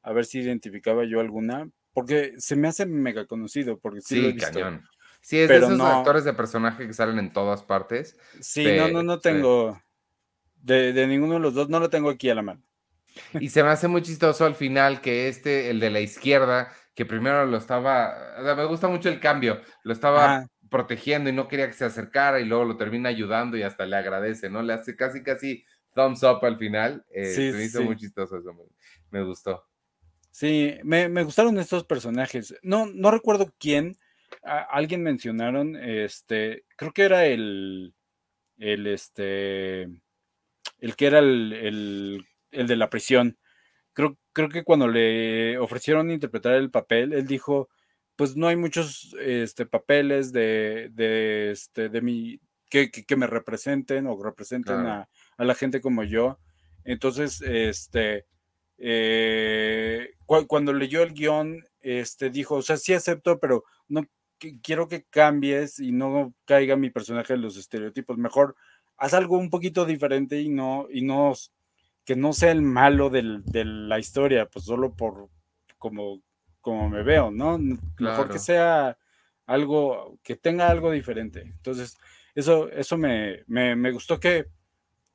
a 0.04 0.12
ver 0.12 0.24
si 0.26 0.38
identificaba 0.38 1.04
yo 1.04 1.18
alguna, 1.18 1.68
porque 1.92 2.34
se 2.38 2.54
me 2.54 2.68
hace 2.68 2.86
mega 2.86 3.26
conocido, 3.26 3.80
porque 3.80 4.00
sí, 4.00 4.14
lo 4.14 4.28
he 4.28 4.30
sí, 4.30 4.34
visto. 4.36 4.60
cañón. 4.60 4.88
Sí, 5.20 5.38
es 5.40 5.48
Pero 5.48 5.66
de 5.66 5.74
esos 5.74 5.78
no- 5.78 5.88
actores 5.88 6.22
de 6.22 6.34
personaje 6.34 6.86
que 6.86 6.92
salen 6.92 7.18
en 7.18 7.32
todas 7.32 7.64
partes. 7.64 8.16
Sí, 8.40 8.64
no, 8.76 8.86
no, 8.88 9.02
no 9.02 9.18
tengo, 9.18 9.82
de, 10.62 10.92
de 10.92 11.06
ninguno 11.08 11.34
de 11.34 11.40
los 11.40 11.54
dos, 11.54 11.68
no 11.68 11.80
lo 11.80 11.90
tengo 11.90 12.10
aquí 12.10 12.30
a 12.30 12.36
la 12.36 12.42
mano. 12.42 12.62
Y 13.40 13.50
se 13.50 13.62
me 13.64 13.70
hace 13.70 13.88
muy 13.88 14.02
chistoso 14.02 14.46
al 14.46 14.54
final 14.54 15.00
que 15.00 15.28
este, 15.28 15.68
el 15.70 15.80
de 15.80 15.90
la 15.90 16.00
izquierda, 16.00 16.72
que 16.94 17.04
primero 17.04 17.44
lo 17.46 17.56
estaba, 17.56 18.14
o 18.38 18.44
sea, 18.44 18.54
me 18.54 18.64
gusta 18.66 18.88
mucho 18.88 19.08
el 19.08 19.20
cambio, 19.20 19.60
lo 19.82 19.92
estaba 19.92 20.46
protegiendo 20.70 21.28
y 21.28 21.32
no 21.32 21.48
quería 21.48 21.66
que 21.66 21.74
se 21.74 21.84
acercara 21.84 22.40
y 22.40 22.46
luego 22.46 22.64
lo 22.64 22.76
termina 22.76 23.08
ayudando 23.10 23.56
y 23.56 23.62
hasta 23.62 23.84
le 23.84 23.96
agradece, 23.96 24.48
¿no? 24.48 24.62
Le 24.62 24.72
hace 24.72 24.96
casi, 24.96 25.22
casi 25.22 25.64
thumbs 25.94 26.22
up 26.22 26.44
al 26.44 26.58
final. 26.58 27.04
eh, 27.10 27.26
Sí, 27.26 27.50
se 27.50 27.56
me 27.56 27.64
hizo 27.64 27.78
sí. 27.78 27.84
muy 27.84 27.96
chistoso 27.96 28.36
eso, 28.38 28.52
me, 28.52 28.64
me 29.10 29.24
gustó. 29.24 29.64
Sí, 30.30 30.74
me, 30.82 31.08
me 31.08 31.24
gustaron 31.24 31.58
estos 31.58 31.84
personajes. 31.84 32.54
No, 32.62 32.86
no 32.86 33.10
recuerdo 33.10 33.52
quién, 33.58 33.98
alguien 34.42 35.02
mencionaron, 35.02 35.76
este, 35.76 36.64
creo 36.76 36.92
que 36.92 37.02
era 37.02 37.26
el, 37.26 37.94
el, 38.58 38.86
este, 38.86 39.82
el 39.82 40.96
que 40.96 41.06
era 41.06 41.18
el, 41.18 42.24
de 42.50 42.76
la 42.76 42.90
prisión. 42.90 43.38
Creo, 43.92 44.18
creo 44.32 44.48
que 44.48 44.64
cuando 44.64 44.88
le 44.88 45.58
ofrecieron 45.58 46.10
interpretar 46.10 46.54
el 46.54 46.70
papel, 46.70 47.12
él 47.12 47.26
dijo, 47.26 47.68
pues 48.16 48.36
no 48.36 48.48
hay 48.48 48.56
muchos 48.56 49.14
este, 49.20 49.66
papeles 49.66 50.32
de, 50.32 50.88
de, 50.92 51.50
este, 51.50 51.88
de 51.88 52.00
mi, 52.00 52.40
que, 52.70 52.90
que, 52.90 53.16
me 53.16 53.26
representen 53.26 54.06
o 54.06 54.22
representen 54.22 54.86
a, 54.86 55.08
a, 55.36 55.44
la 55.44 55.54
gente 55.54 55.80
como 55.80 56.04
yo. 56.04 56.38
Entonces, 56.84 57.40
este, 57.42 58.26
eh, 58.78 60.10
cuando 60.26 60.72
leyó 60.72 61.02
el 61.02 61.12
guion, 61.12 61.64
este, 61.80 62.30
dijo, 62.30 62.56
o 62.56 62.62
sea, 62.62 62.76
sí 62.76 62.94
acepto, 62.94 63.38
pero 63.38 63.64
no 63.88 64.04
quiero 64.62 64.88
que 64.88 65.04
cambies 65.04 65.78
y 65.78 65.92
no 65.92 66.34
caiga 66.44 66.76
mi 66.76 66.90
personaje 66.90 67.34
en 67.34 67.42
los 67.42 67.56
estereotipos. 67.56 68.18
Mejor 68.18 68.56
haz 68.96 69.14
algo 69.14 69.38
un 69.38 69.50
poquito 69.50 69.84
diferente 69.84 70.40
y 70.40 70.48
no, 70.48 70.86
y 70.90 71.02
no, 71.02 71.32
que 72.04 72.16
no 72.16 72.32
sea 72.32 72.50
el 72.50 72.62
malo 72.62 73.10
del, 73.10 73.44
de 73.44 73.64
la 73.64 73.98
historia, 73.98 74.46
pues 74.46 74.64
solo 74.64 74.94
por 74.94 75.28
como, 75.78 76.20
como 76.60 76.88
me 76.88 77.02
veo, 77.02 77.30
¿no? 77.30 77.58
Mejor 77.98 78.30
que 78.30 78.38
sea 78.38 78.96
algo, 79.46 80.18
que 80.22 80.36
tenga 80.36 80.68
algo 80.68 80.90
diferente. 80.90 81.42
Entonces, 81.42 81.96
eso, 82.34 82.68
eso 82.70 82.96
me, 82.96 83.42
me, 83.46 83.76
me 83.76 83.90
gustó 83.90 84.18
que, 84.18 84.46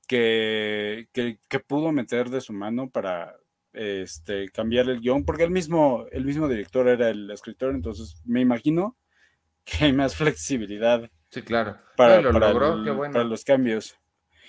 que, 0.07 1.07
que, 1.11 1.39
que, 1.47 1.59
pudo 1.59 1.91
meter 1.91 2.29
de 2.29 2.41
su 2.41 2.53
mano 2.53 2.89
para, 2.89 3.35
este, 3.77 4.49
cambiar 4.49 4.89
el 4.89 5.01
guion, 5.01 5.23
porque 5.23 5.43
el 5.43 5.51
mismo, 5.51 6.05
el 6.11 6.25
mismo 6.25 6.47
director 6.47 6.87
era 6.87 7.09
el 7.09 7.29
escritor, 7.29 7.75
entonces 7.75 8.21
me 8.25 8.41
imagino 8.41 8.97
que 9.63 9.85
hay 9.85 9.93
más 9.93 10.15
flexibilidad. 10.15 11.09
Sí, 11.29 11.41
claro. 11.41 11.77
Para, 11.95 12.21
los 12.21 13.43
cambios. 13.43 13.97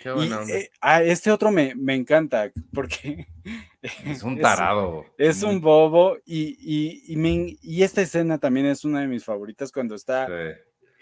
y, 0.03 0.53
eh, 0.53 0.71
ah, 0.81 1.03
este 1.03 1.31
otro 1.31 1.51
me, 1.51 1.75
encanta 1.88 2.51
porque 2.73 3.27
es 3.83 4.23
un 4.23 4.40
tarado. 4.40 5.05
Es, 5.18 5.42
un 5.42 5.61
bobo 5.61 6.16
y, 6.25 6.57
y, 6.59 7.59
y, 7.61 7.83
esta 7.83 8.01
escena 8.01 8.38
también 8.38 8.66
es 8.66 8.85
una 8.85 9.01
de 9.01 9.09
mis 9.09 9.25
favoritas 9.25 9.73
cuando 9.73 9.94
está, 9.94 10.29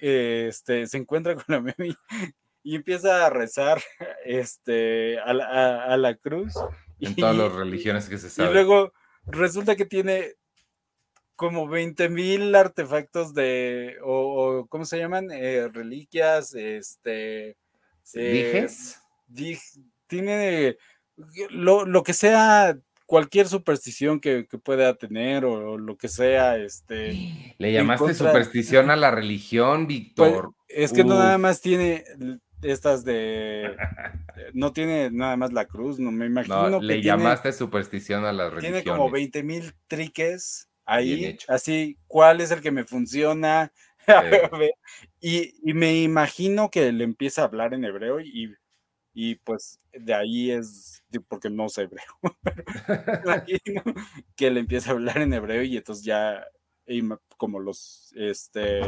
este, 0.01 0.87
se 0.87 0.97
encuentra 0.97 1.35
con 1.35 1.45
la 1.49 1.61
meme 1.79 1.95
y, 2.67 2.75
empieza 2.75 3.27
a 3.27 3.31
rezar 3.31 3.83
este, 4.25 5.19
a, 5.21 5.31
a 5.85 5.97
la 5.97 6.15
cruz 6.17 6.55
en 7.01 7.15
todas 7.15 7.37
las 7.37 7.53
religiones 7.53 8.09
que 8.09 8.19
se 8.19 8.31
sabe. 8.31 8.51
Y 8.51 8.53
luego 8.53 8.93
resulta 9.27 9.77
que 9.77 9.87
tiene 9.87 10.35
como 11.37 11.69
20 11.69 12.09
mil 12.09 12.55
artefactos 12.55 13.35
de, 13.35 13.97
o, 14.03 14.67
¿cómo 14.69 14.85
se 14.85 14.99
llaman? 14.99 15.31
Eh, 15.31 15.69
reliquias, 15.73 16.55
este... 16.55 17.57
Eh, 18.15 18.69
tiene 20.07 20.77
lo, 21.51 22.03
que 22.05 22.15
sea, 22.15 22.79
cualquier 23.05 23.49
superstición 23.49 24.21
que, 24.21 24.47
pueda 24.63 24.95
tener 24.95 25.45
o, 25.45 25.77
lo 25.77 25.97
que 25.97 26.09
sea, 26.09 26.57
este... 26.57 27.55
Le 27.59 27.73
llamaste 27.73 28.15
superstición 28.15 28.91
a 28.91 28.97
la 28.97 29.11
religión, 29.11 29.87
pues, 29.87 29.99
Víctor. 29.99 30.55
es 30.69 30.93
que 30.93 31.05
no 31.05 31.19
nada 31.19 31.37
más 31.37 31.61
tiene 31.61 32.05
estas 32.63 33.05
de. 33.05 33.77
No 34.53 34.73
tiene 34.73 35.11
nada 35.11 35.37
más 35.37 35.53
la 35.53 35.67
cruz, 35.67 35.99
no 35.99 36.11
me 36.11 36.27
imagino. 36.27 36.71
No, 36.71 36.81
le 36.81 37.03
llamaste 37.03 37.53
superstición 37.53 38.25
a 38.25 38.33
la 38.33 38.51
religión. 38.51 38.83
Tiene 38.83 38.85
como 38.85 39.11
20 39.11 39.43
mil 39.43 39.75
triques 39.87 40.69
ahí, 40.87 41.37
así, 41.49 41.99
¿cuál 42.07 42.41
es 42.41 42.51
el 42.51 42.61
que 42.61 42.71
me 42.71 42.85
funciona? 42.85 43.73
y, 45.21 45.53
me 45.75 46.01
imagino 46.01 46.71
que 46.71 46.93
le 46.93 47.05
empieza 47.05 47.43
a 47.43 47.47
hablar 47.47 47.75
en 47.75 47.85
hebreo 47.85 48.21
y, 48.21 48.55
y 49.13 49.35
pues 49.37 49.81
de 49.93 50.15
ahí 50.15 50.53
es 50.53 51.03
porque 51.29 51.51
no 51.51 51.69
sé 51.69 51.83
hebreo. 51.83 52.05
imagino 53.25 53.83
que 54.37 54.51
le 54.51 54.61
empieza 54.61 54.91
a 54.91 54.95
hablar 54.95 55.19
en 55.19 55.33
hebreo 55.33 55.63
y 55.63 55.77
entonces 55.77 56.05
ya, 56.05 56.47
como 57.37 57.59
los 57.59 58.13
este, 58.17 58.81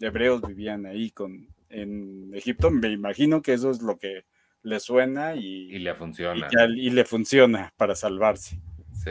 hebreos 0.00 0.42
vivían 0.42 0.86
ahí 0.86 1.10
con 1.10 1.48
en 1.72 2.30
Egipto, 2.34 2.70
me 2.70 2.90
imagino 2.90 3.42
que 3.42 3.54
eso 3.54 3.70
es 3.70 3.82
lo 3.82 3.98
que 3.98 4.24
le 4.62 4.80
suena 4.80 5.34
y, 5.34 5.74
y 5.74 5.78
le 5.78 5.94
funciona. 5.94 6.48
Y, 6.76 6.90
le 6.90 7.04
funciona 7.04 7.72
para 7.76 7.94
salvarse. 7.94 8.60
Sí. 8.92 9.10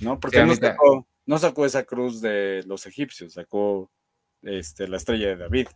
¿No? 0.00 0.18
Porque 0.18 0.44
no, 0.44 0.54
sacó, 0.54 1.06
no, 1.26 1.38
sacó, 1.38 1.66
esa 1.66 1.84
cruz 1.84 2.20
de 2.20 2.62
los 2.66 2.86
egipcios, 2.86 3.34
sacó 3.34 3.90
este, 4.42 4.88
la 4.88 4.96
estrella 4.96 5.28
de 5.28 5.36
David. 5.36 5.68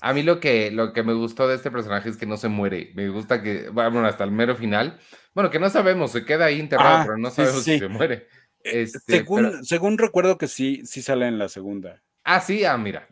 A 0.00 0.12
mí 0.12 0.22
lo 0.22 0.38
que, 0.38 0.70
lo 0.70 0.92
que 0.92 1.02
me 1.02 1.14
gustó 1.14 1.48
de 1.48 1.56
este 1.56 1.70
personaje 1.70 2.08
es 2.08 2.16
que 2.16 2.26
no 2.26 2.36
se 2.36 2.48
muere. 2.48 2.92
Me 2.94 3.08
gusta 3.08 3.42
que, 3.42 3.70
bueno, 3.70 4.04
hasta 4.06 4.24
el 4.24 4.30
mero 4.30 4.54
final. 4.54 4.98
Bueno, 5.34 5.50
que 5.50 5.58
no 5.58 5.70
sabemos, 5.70 6.12
se 6.12 6.24
queda 6.24 6.46
ahí 6.46 6.60
enterrado, 6.60 6.98
ah, 6.98 7.02
pero 7.06 7.18
no 7.18 7.30
sabemos 7.30 7.62
si 7.62 7.78
se 7.78 7.88
muere. 7.88 8.26
Eh, 8.64 8.82
este, 8.82 8.98
según, 9.18 9.64
según 9.64 9.98
recuerdo 9.98 10.38
que 10.38 10.48
sí, 10.48 10.82
sí 10.84 11.02
sale 11.02 11.26
en 11.26 11.38
la 11.38 11.48
segunda. 11.48 12.02
Ah, 12.24 12.40
sí, 12.40 12.64
ah, 12.64 12.76
mira. 12.78 13.06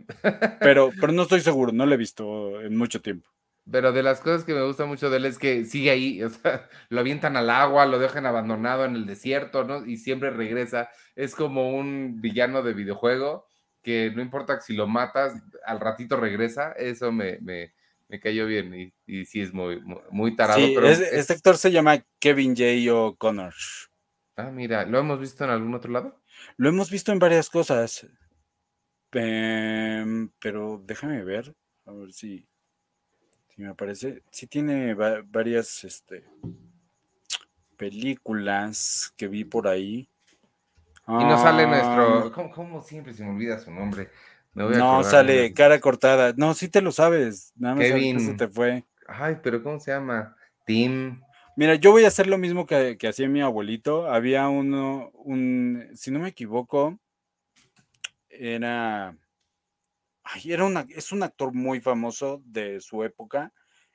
pero, 0.60 0.90
pero 1.00 1.12
no 1.12 1.22
estoy 1.22 1.40
seguro, 1.42 1.70
no 1.72 1.86
lo 1.86 1.94
he 1.94 1.98
visto 1.98 2.60
en 2.60 2.76
mucho 2.76 3.00
tiempo. 3.00 3.28
Pero 3.70 3.92
de 3.92 4.02
las 4.02 4.20
cosas 4.20 4.44
que 4.44 4.54
me 4.54 4.64
gusta 4.64 4.86
mucho 4.86 5.08
de 5.08 5.18
él 5.18 5.26
es 5.26 5.38
que 5.38 5.64
sigue 5.64 5.90
ahí, 5.90 6.22
o 6.22 6.30
sea, 6.30 6.68
lo 6.88 7.00
avientan 7.00 7.36
al 7.36 7.50
agua, 7.50 7.86
lo 7.86 7.98
dejan 7.98 8.26
abandonado 8.26 8.84
en 8.84 8.96
el 8.96 9.06
desierto, 9.06 9.64
¿no? 9.64 9.86
Y 9.86 9.98
siempre 9.98 10.30
regresa. 10.30 10.90
Es 11.14 11.34
como 11.34 11.70
un 11.70 12.20
villano 12.20 12.62
de 12.62 12.72
videojuego 12.72 13.46
que 13.82 14.10
no 14.14 14.22
importa 14.22 14.60
si 14.60 14.74
lo 14.74 14.86
matas, 14.86 15.34
al 15.64 15.78
ratito 15.78 16.16
regresa. 16.16 16.72
Eso 16.72 17.12
me, 17.12 17.38
me, 17.40 17.72
me 18.08 18.18
cayó 18.18 18.46
bien 18.46 18.74
y, 18.74 18.92
y, 19.06 19.26
sí 19.26 19.40
es 19.40 19.52
muy, 19.52 19.80
muy, 20.10 20.34
tarado. 20.34 20.58
Sí, 20.58 20.76
este 21.12 21.32
actor 21.32 21.56
se 21.56 21.70
llama 21.70 22.04
Kevin 22.18 22.56
J. 22.56 22.92
O'Connor. 22.94 23.54
Ah, 24.36 24.50
mira, 24.50 24.86
¿lo 24.86 24.98
hemos 24.98 25.20
visto 25.20 25.44
en 25.44 25.50
algún 25.50 25.74
otro 25.74 25.92
lado? 25.92 26.20
Lo 26.56 26.68
hemos 26.68 26.90
visto 26.90 27.12
en 27.12 27.18
varias 27.18 27.50
cosas. 27.50 28.06
Em, 29.12 30.30
pero 30.38 30.82
déjame 30.84 31.22
ver, 31.22 31.54
a 31.86 31.92
ver 31.92 32.12
si, 32.12 32.46
si 33.48 33.62
me 33.62 33.68
aparece. 33.68 34.22
Sí 34.30 34.46
tiene 34.46 34.94
varias 34.94 35.84
este, 35.84 36.24
películas 37.76 39.12
que 39.16 39.28
vi 39.28 39.44
por 39.44 39.68
ahí. 39.68 40.08
Y 41.08 41.12
no 41.12 41.36
sale 41.36 41.66
nuestro. 41.66 42.32
Ah. 42.34 42.52
¿Cómo, 42.54 42.82
siempre 42.82 43.12
se 43.12 43.24
me 43.24 43.30
olvida 43.30 43.58
su 43.58 43.70
nombre? 43.70 44.08
no, 44.54 45.02
sale 45.02 45.52
cara 45.52 45.80
cortada. 45.80 46.32
No, 46.36 46.54
sí 46.54 46.68
te 46.68 46.80
lo 46.80 46.92
sabes. 46.92 47.52
Nada 47.56 47.74
más 47.74 47.84
Kevin. 47.84 48.20
se 48.20 48.34
te 48.34 48.48
fue. 48.48 48.84
Ay, 49.06 49.38
pero 49.42 49.62
¿cómo 49.62 49.80
se 49.80 49.90
llama? 49.90 50.36
Tim. 50.64 51.20
Mira, 51.56 51.74
yo 51.74 51.90
voy 51.90 52.04
a 52.04 52.08
hacer 52.08 52.28
lo 52.28 52.38
mismo 52.38 52.66
que, 52.66 52.96
que 52.96 53.08
hacía 53.08 53.28
mi 53.28 53.42
abuelito. 53.42 54.06
Había 54.06 54.48
uno, 54.48 55.10
un, 55.12 55.90
si 55.94 56.10
no 56.10 56.18
me 56.20 56.28
equivoco, 56.28 56.98
era, 58.32 59.16
era 60.44 60.64
una, 60.64 60.86
es 60.90 61.12
un 61.12 61.22
actor 61.22 61.52
muy 61.52 61.80
famoso 61.80 62.42
de 62.44 62.80
su 62.80 63.04
época, 63.04 63.52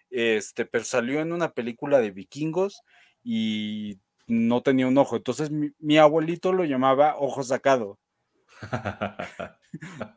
este, 0.09 0.65
pero 0.65 0.83
salió 0.83 1.19
en 1.19 1.33
una 1.33 1.51
película 1.51 1.99
de 1.99 2.11
vikingos 2.11 2.83
y 3.23 3.99
no 4.27 4.61
tenía 4.61 4.87
un 4.87 4.97
ojo. 4.97 5.15
Entonces 5.15 5.49
mi, 5.51 5.97
abuelito 5.97 6.53
lo 6.53 6.65
llamaba 6.65 7.15
ojo 7.17 7.43
sacado. 7.43 7.99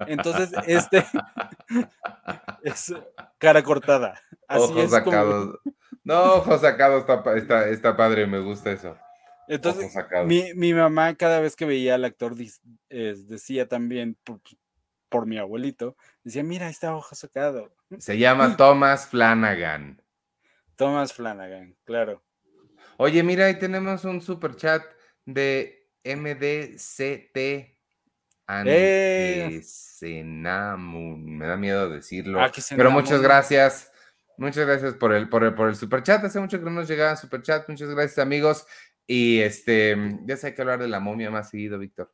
Entonces, 0.06 0.50
este 0.66 1.04
es 2.62 2.94
cara 3.38 3.62
cortada. 3.62 4.20
Así 4.48 4.64
ojos 4.64 4.90
sacados. 4.90 5.58
No, 6.04 6.34
ojos 6.34 6.60
sacados 6.60 7.04
está, 7.36 7.68
está, 7.68 7.96
padre, 7.96 8.26
me 8.26 8.40
gusta 8.40 8.72
eso. 8.72 8.96
Entonces, 9.50 9.92
mi, 10.54 10.74
mamá 10.74 11.16
cada 11.16 11.40
vez 11.40 11.56
que 11.56 11.64
veía 11.64 11.96
al 11.96 12.04
actor 12.04 12.36
decía 12.88 13.66
también, 13.66 14.16
por, 15.08 15.26
mi 15.26 15.38
abuelito, 15.38 15.96
decía, 16.22 16.44
mira, 16.44 16.68
está 16.68 16.94
ojo 16.94 17.16
sacado. 17.16 17.74
Se 17.98 18.16
llama 18.16 18.56
Thomas 18.56 19.08
Flanagan. 19.08 20.00
Thomas 20.76 21.12
Flanagan, 21.12 21.76
claro. 21.82 22.22
Oye, 22.96 23.24
mira, 23.24 23.46
ahí 23.46 23.58
tenemos 23.58 24.04
un 24.04 24.20
super 24.20 24.54
chat 24.54 24.84
de 25.24 25.90
MDCT. 26.04 27.36
¡Eh! 28.66 29.60
Me 30.02 31.46
da 31.46 31.56
miedo 31.56 31.90
decirlo. 31.90 32.40
Ah, 32.40 32.52
pero 32.76 32.92
muchas 32.92 33.20
gracias. 33.20 33.90
Muchas 34.36 34.64
gracias 34.64 34.94
por 34.94 35.12
el, 35.12 35.28
por 35.28 35.44
el, 35.44 35.54
por 35.54 35.68
el 35.68 35.74
super 35.74 36.02
chat. 36.02 36.24
Hace 36.24 36.40
mucho 36.40 36.58
que 36.58 36.64
no 36.64 36.70
nos 36.70 36.88
llegaba 36.88 37.16
super 37.16 37.42
chat. 37.42 37.68
Muchas 37.68 37.90
gracias, 37.90 38.18
amigos. 38.18 38.64
Y 39.06 39.40
este, 39.40 39.96
ya 40.24 40.36
sé 40.36 40.54
que 40.54 40.62
hablar 40.62 40.80
de 40.80 40.88
la 40.88 41.00
momia 41.00 41.30
más 41.30 41.50
seguido, 41.50 41.78
Víctor. 41.78 42.12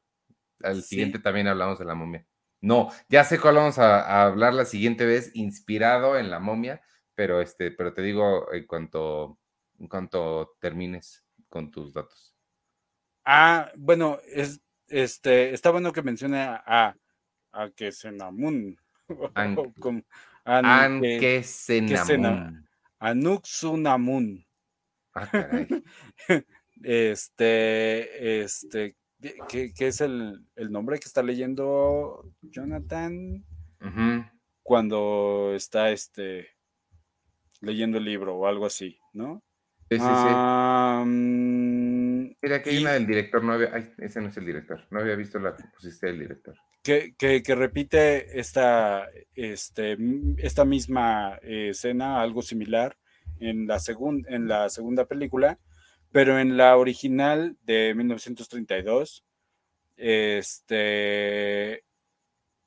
Al 0.62 0.82
siguiente 0.82 1.18
también 1.18 1.48
hablamos 1.48 1.78
de 1.78 1.84
la 1.84 1.94
momia. 1.94 2.26
No, 2.60 2.90
ya 3.08 3.24
sé 3.24 3.38
cuál 3.38 3.56
vamos 3.56 3.78
a, 3.78 4.22
hablar 4.22 4.54
la 4.54 4.64
siguiente 4.64 5.04
vez, 5.04 5.30
inspirado 5.34 6.18
en 6.18 6.30
la 6.30 6.40
momia, 6.40 6.82
pero 7.14 7.40
este, 7.40 7.70
pero 7.70 7.92
te 7.92 8.02
digo 8.02 8.52
en 8.52 8.66
cuanto, 8.66 9.38
en 9.78 9.88
cuanto 9.88 10.56
termines 10.58 11.24
con 11.48 11.70
tus 11.70 11.92
datos. 11.92 12.34
Ah, 13.24 13.70
bueno, 13.76 14.18
es, 14.26 14.60
este, 14.88 15.52
está 15.52 15.70
bueno 15.70 15.92
que 15.92 16.02
mencione 16.02 16.40
a, 16.40 16.96
Akesenamun. 17.52 18.78
Ankesinamun. 20.44 22.66
Anuxunamun. 22.98 24.46
Ah, 25.14 25.28
caray. 25.30 25.68
Este, 26.82 28.42
este, 28.42 28.96
¿qué, 29.48 29.72
qué 29.74 29.86
es 29.86 30.00
el, 30.00 30.44
el, 30.56 30.70
nombre 30.70 30.98
que 30.98 31.06
está 31.06 31.22
leyendo 31.22 32.32
Jonathan? 32.42 33.44
Cuando 34.62 35.52
está 35.54 35.90
este 35.90 36.48
leyendo 37.60 37.98
el 37.98 38.04
libro 38.04 38.36
o 38.36 38.46
algo 38.46 38.66
así, 38.66 38.98
¿no? 39.12 39.42
Sí, 39.90 39.98
sí, 39.98 40.04
sí. 40.04 40.28
Mm, 41.06 42.34
Mira, 42.42 42.56
aquí 42.56 42.70
hay 42.70 42.76
y- 42.78 42.82
una 42.82 42.92
del 42.92 43.06
director. 43.06 43.42
No 43.44 43.52
había... 43.52 43.70
Ay, 43.72 43.92
ese 43.98 44.20
no 44.20 44.28
es 44.28 44.36
el 44.36 44.44
director. 44.46 44.84
No 44.90 45.00
había 45.00 45.14
visto 45.14 45.38
la 45.38 45.56
que 45.56 45.64
pusiste 45.74 46.06
del 46.08 46.18
director. 46.20 46.56
que, 46.82 47.14
que- 47.16 47.42
que 47.42 47.54
repite 47.54 48.38
esta, 48.38 49.08
este, 49.34 49.96
esta 50.38 50.64
misma 50.64 51.38
eh, 51.42 51.68
escena, 51.70 52.20
algo 52.20 52.42
similar, 52.42 52.96
en 53.38 53.66
la, 53.66 53.76
segun- 53.78 54.24
en 54.28 54.48
la 54.48 54.68
segunda 54.68 55.04
película, 55.06 55.58
pero 56.16 56.38
en 56.38 56.56
la 56.56 56.78
original 56.78 57.58
de 57.66 57.92
1932, 57.94 59.22
este, 59.98 61.84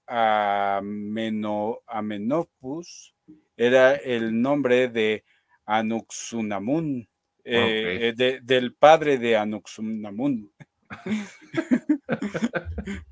Ameno, 0.05 1.79
Amenopus 1.87 3.15
era 3.57 3.95
el 3.95 4.39
nombre 4.39 4.87
de 4.89 5.23
Anuxunamun, 5.65 7.09
eh, 7.43 8.09
eh, 8.09 8.13
de- 8.15 8.39
del 8.43 8.75
padre 8.75 9.17
de 9.17 9.35
Anuxunamun. 9.35 10.51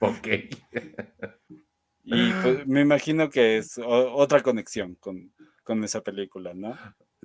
Ok. 0.00 0.28
Y 2.04 2.32
pues, 2.42 2.66
me 2.66 2.80
imagino 2.80 3.28
que 3.28 3.58
es 3.58 3.78
otra 3.78 4.42
conexión 4.42 4.94
con, 4.94 5.30
con 5.62 5.84
esa 5.84 6.02
película, 6.02 6.54
¿no? 6.54 6.74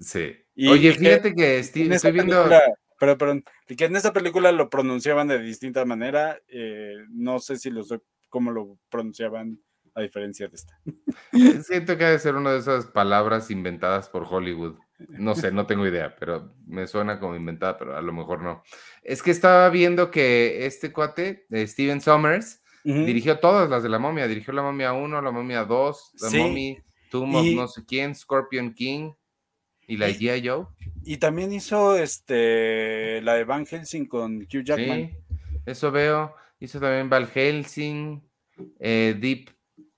Sí. 0.01 0.33
Y- 0.55 0.67
Oye, 0.69 0.93
fíjate 0.93 1.33
que 1.33 1.63
Steve, 1.63 1.95
estoy 1.95 2.11
viendo. 2.11 2.35
película, 2.43 2.61
pero, 2.99 3.17
perdón, 3.17 3.43
y 3.67 3.75
que 3.75 3.85
en 3.85 3.95
esa 3.95 4.11
película 4.13 4.51
lo 4.51 4.69
pronunciaban 4.69 5.27
de 5.27 5.39
distinta 5.39 5.85
manera. 5.85 6.39
eh, 6.47 6.95
no 7.11 7.39
sé 7.39 7.57
si 7.57 7.69
lo 7.69 7.83
cómo 8.29 8.51
lo 8.51 8.77
pronunciaban 8.89 9.59
a 9.95 10.01
diferencia 10.01 10.47
de 10.47 10.55
esta. 10.55 10.79
Siento 11.63 11.97
que 11.97 12.05
ha 12.05 12.11
de 12.11 12.19
ser 12.19 12.35
una 12.35 12.51
de 12.53 12.59
esas 12.59 12.85
palabras 12.87 13.49
inventadas 13.51 14.09
por 14.09 14.25
Hollywood. 14.29 14.75
No 15.07 15.33
sé, 15.33 15.51
no 15.51 15.65
tengo 15.65 15.87
idea, 15.87 16.13
pero 16.19 16.53
me 16.67 16.85
suena 16.85 17.19
como 17.19 17.35
inventada, 17.35 17.77
pero 17.77 17.95
a 17.97 18.01
lo 18.01 18.11
mejor 18.11 18.41
no. 18.43 18.63
Es 19.01 19.23
que 19.23 19.31
estaba 19.31 19.69
viendo 19.69 20.11
que 20.11 20.65
este 20.65 20.91
cuate, 20.91 21.45
eh, 21.49 21.65
Steven 21.67 22.01
Sommers, 22.01 22.61
dirigió 22.83 23.39
todas 23.39 23.69
las 23.69 23.81
de 23.83 23.89
la 23.89 23.97
momia. 23.99 24.27
Dirigió 24.27 24.53
la 24.53 24.61
momia 24.61 24.91
1, 24.93 25.21
la 25.21 25.31
momia 25.31 25.63
2, 25.63 26.11
la 26.21 26.29
Sí, 26.29 26.37
momia, 26.37 26.83
Tomb 27.09 27.35
of 27.35 27.45
y- 27.45 27.55
no 27.55 27.67
sé 27.67 27.85
quién, 27.85 28.13
Scorpion 28.13 28.73
King 28.73 29.13
y 29.89 29.97
la 29.97 30.07
G.I. 30.09 30.47
Joe. 30.47 30.65
Y 31.03 31.17
también 31.17 31.51
hizo 31.51 31.97
este 31.97 33.21
la 33.21 33.33
de 33.35 33.43
Van 33.43 33.65
Helsing 33.65 34.05
con 34.05 34.37
Hugh 34.43 34.63
Jackman. 34.63 35.09
Sí, 35.09 35.17
eso 35.65 35.91
veo. 35.91 36.35
Hizo 36.59 36.79
también 36.79 37.09
Val 37.09 37.27
Helsing, 37.27 38.21
eh, 38.79 39.15
Deep 39.19 39.49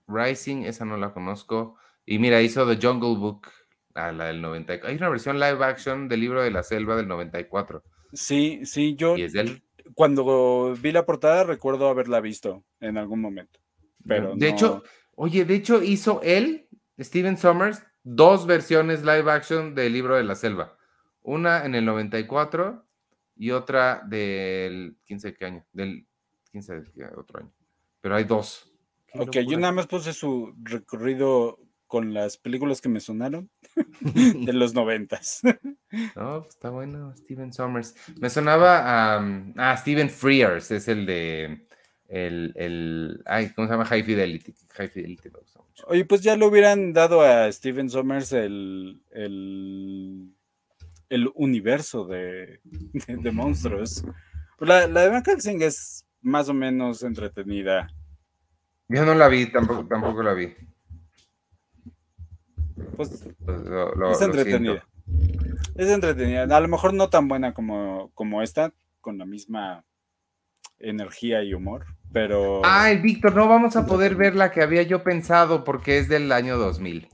Rising, 0.08 0.64
esa 0.64 0.86
no 0.86 0.98
la 0.98 1.14
conozco. 1.14 1.76
Y 2.06 2.20
mira, 2.20 2.42
hizo 2.42 2.68
The 2.68 2.86
Jungle 2.86 3.18
Book, 3.20 3.48
ah, 3.96 4.12
la 4.12 4.26
del 4.26 4.42
94. 4.42 4.90
Hay 4.90 4.98
una 4.98 5.10
versión 5.10 5.40
live 5.40 5.64
action 5.66 6.08
del 6.08 6.20
libro 6.20 6.42
de 6.44 6.52
la 6.52 6.64
selva 6.64 6.96
del 6.96 7.08
94. 7.08 7.84
Sí, 8.14 8.62
sí, 8.64 8.96
yo 8.96 9.18
Y 9.18 9.24
es 9.24 9.34
de 9.34 9.42
él. 9.42 9.64
cuando 9.96 10.76
vi 10.76 10.92
la 10.92 11.06
portada 11.06 11.44
recuerdo 11.44 11.88
haberla 11.90 12.20
visto 12.22 12.64
en 12.80 12.98
algún 12.98 13.22
momento. 13.22 13.60
Pero 14.06 14.36
de 14.36 14.50
no- 14.50 14.54
hecho, 14.56 14.84
oye, 15.16 15.46
de 15.46 15.56
hecho 15.56 15.82
hizo 15.82 16.22
él, 16.24 16.68
Steven 17.00 17.38
Sommers, 17.38 17.84
dos 18.04 18.46
versiones 18.46 19.02
live 19.02 19.32
action 19.32 19.76
del 19.76 19.94
libro 19.94 20.16
de 20.16 20.24
la 20.24 20.36
selva. 20.36 20.78
Una 21.22 21.66
en 21.66 21.76
el 21.76 21.86
94 21.86 22.86
y 23.36 23.52
otra 23.52 24.04
del 24.06 24.98
15 25.06 25.28
de 25.28 25.34
qué 25.36 25.46
año, 25.46 25.66
del 25.72 26.08
15 26.52 26.82
de 26.82 26.92
qué 26.92 27.06
otro 27.16 27.40
año. 27.40 27.54
Pero 28.02 28.16
hay 28.16 28.24
dos. 28.24 28.72
Ok, 29.14 29.38
yo 29.48 29.58
nada 29.58 29.74
más 29.74 29.88
puse 29.88 30.14
su 30.14 30.56
recorrido 30.64 31.60
con 31.92 32.14
las 32.14 32.38
películas 32.38 32.80
que 32.80 32.88
me 32.88 33.02
sonaron 33.02 33.50
de 34.00 34.54
los 34.54 34.74
noventas. 34.74 35.42
No, 36.16 36.44
pues 36.44 36.56
está 36.56 36.70
bueno, 36.70 37.14
Steven 37.18 37.52
Sommers. 37.52 37.96
Me 38.20 38.30
sonaba 38.30 39.16
a, 39.16 39.20
um, 39.20 39.54
ah, 39.58 39.76
Steven 39.76 40.10
Frears, 40.10 40.72
es 40.72 40.88
el 40.88 41.06
de 41.06 41.68
el, 42.12 42.52
el 42.56 43.22
ay, 43.26 43.50
¿cómo 43.56 43.68
se 43.68 43.74
llama? 43.74 43.86
High 43.86 44.04
Fidelity. 44.04 44.54
High 44.76 44.90
Fidelity 44.90 45.30
me 45.30 45.40
gusta 45.40 45.60
mucho. 45.62 45.86
Oye, 45.88 46.04
pues 46.06 46.22
ya 46.22 46.36
le 46.36 46.46
hubieran 46.46 46.92
dado 46.94 47.22
a 47.22 47.50
Steven 47.52 47.90
Sommers 47.90 48.34
el, 48.34 49.02
el, 49.12 50.34
el 51.10 51.32
universo 51.36 52.06
de, 52.06 52.60
de, 52.64 53.18
de 53.18 53.32
monstruos. 53.32 54.04
La, 54.60 54.88
la 54.88 55.02
de 55.02 55.10
Van 55.10 55.24
Helsing 55.24 55.62
es 55.62 56.06
más 56.22 56.50
o 56.50 56.54
menos 56.54 57.02
entretenida. 57.02 57.88
Yo 58.90 59.06
no 59.06 59.16
la 59.16 59.28
vi, 59.30 59.50
tampoco, 59.50 59.88
tampoco 59.88 60.22
la 60.22 60.34
vi. 60.34 60.54
Pues 62.96 63.26
lo- 63.48 63.96
lo- 63.96 64.12
es 64.12 64.22
entretenida. 64.22 64.86
Es 65.76 65.88
entretenida. 65.90 66.44
A 66.44 66.60
lo 66.60 66.68
mejor 66.68 66.94
no 66.94 67.10
tan 67.10 67.28
buena 67.28 67.54
como, 67.54 68.12
como 68.14 68.42
esta, 68.42 68.74
con 69.00 69.18
la 69.18 69.26
misma 69.26 69.86
energía 70.80 71.44
y 71.44 71.54
humor, 71.54 71.86
pero... 72.12 72.62
Ay, 72.64 72.98
Víctor, 72.98 73.36
no 73.36 73.48
vamos 73.48 73.76
a 73.76 73.86
poder 73.86 74.16
ver 74.16 74.36
la 74.36 74.52
que 74.52 74.62
había 74.62 74.84
yo 74.84 75.04
pensado 75.04 75.64
porque 75.64 75.98
es 75.98 76.08
del 76.10 76.32
año 76.32 76.58
2000. 76.58 77.08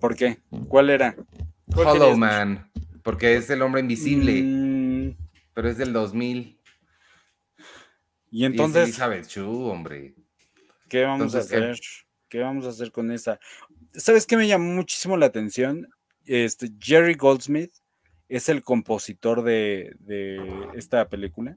¿Por 0.00 0.14
qué? 0.14 0.38
¿Cuál 0.68 0.90
era? 0.90 1.16
¿Cuál 1.72 1.88
Hollow? 1.88 2.16
Man, 2.16 2.70
porque 3.02 3.36
es 3.36 3.48
el 3.50 3.62
hombre 3.62 3.80
invisible, 3.80 4.42
Mm, 4.42 5.16
pero 5.54 5.68
es 5.68 5.78
del 5.78 5.92
2000. 5.92 6.58
y 8.30 8.40
Y 8.40 8.44
es 8.44 8.50
entonces, 8.50 8.84
Elizabeth 8.84 9.26
Chu, 9.26 9.64
hombre. 9.68 10.14
¿qué 10.88 11.04
vamos 11.04 11.26
entonces, 11.34 11.52
a 11.52 11.56
hacer? 11.56 11.80
¿Qué 12.28 12.40
vamos 12.40 12.66
a 12.66 12.68
hacer 12.68 12.92
con 12.92 13.10
esa? 13.10 13.38
¿Sabes 13.94 14.26
qué 14.26 14.36
me 14.36 14.46
llamó 14.46 14.72
muchísimo 14.74 15.16
la 15.16 15.26
atención? 15.26 15.88
Este, 16.24 16.68
Jerry 16.80 17.14
Goldsmith 17.14 17.72
es 18.28 18.48
el 18.48 18.62
compositor 18.62 19.42
de, 19.42 19.94
de 20.00 20.68
esta 20.74 21.08
película. 21.08 21.56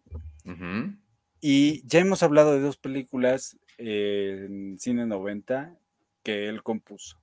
Y 1.41 1.85
ya 1.87 1.99
hemos 1.99 2.21
hablado 2.23 2.53
de 2.53 2.59
dos 2.61 2.77
películas 2.77 3.57
eh, 3.77 4.45
en 4.47 4.77
Cine 4.79 5.05
90 5.05 5.77
que 6.23 6.47
él 6.49 6.63
compuso. 6.63 7.21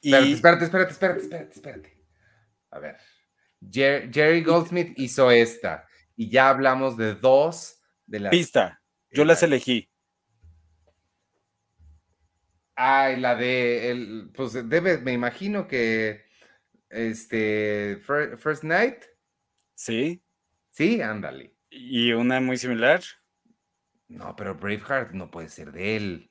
Y 0.00 0.14
Espérate, 0.14 0.64
espérate, 0.64 0.64
espérate, 0.64 0.92
espérate, 0.92 1.20
espérate, 1.22 1.54
espérate. 1.54 2.04
A 2.70 2.78
ver. 2.78 2.96
Jer- 3.60 4.10
Jerry 4.12 4.42
Goldsmith 4.42 4.92
hizo 4.96 5.30
esta. 5.30 5.86
Y 6.16 6.30
ya 6.30 6.48
hablamos 6.50 6.96
de 6.96 7.14
dos 7.14 7.80
de 8.06 8.20
las. 8.20 8.30
pista, 8.30 8.82
yo 9.10 9.24
las 9.24 9.42
elegí. 9.42 9.90
Ay, 12.76 13.20
la 13.20 13.34
de. 13.34 13.90
El, 13.90 14.30
pues 14.34 14.52
debe, 14.68 14.98
me 14.98 15.12
imagino 15.12 15.66
que. 15.66 16.24
Este. 16.88 18.00
Fir- 18.02 18.36
First 18.38 18.64
Night. 18.64 19.02
Sí, 19.74 20.22
Sí, 20.70 21.00
ándale. 21.02 21.56
Y 21.70 22.12
una 22.12 22.40
muy 22.40 22.56
similar. 22.58 23.00
No, 24.08 24.34
pero 24.36 24.54
Braveheart 24.56 25.12
no 25.12 25.30
puede 25.30 25.48
ser 25.48 25.72
de 25.72 25.96
él. 25.96 26.30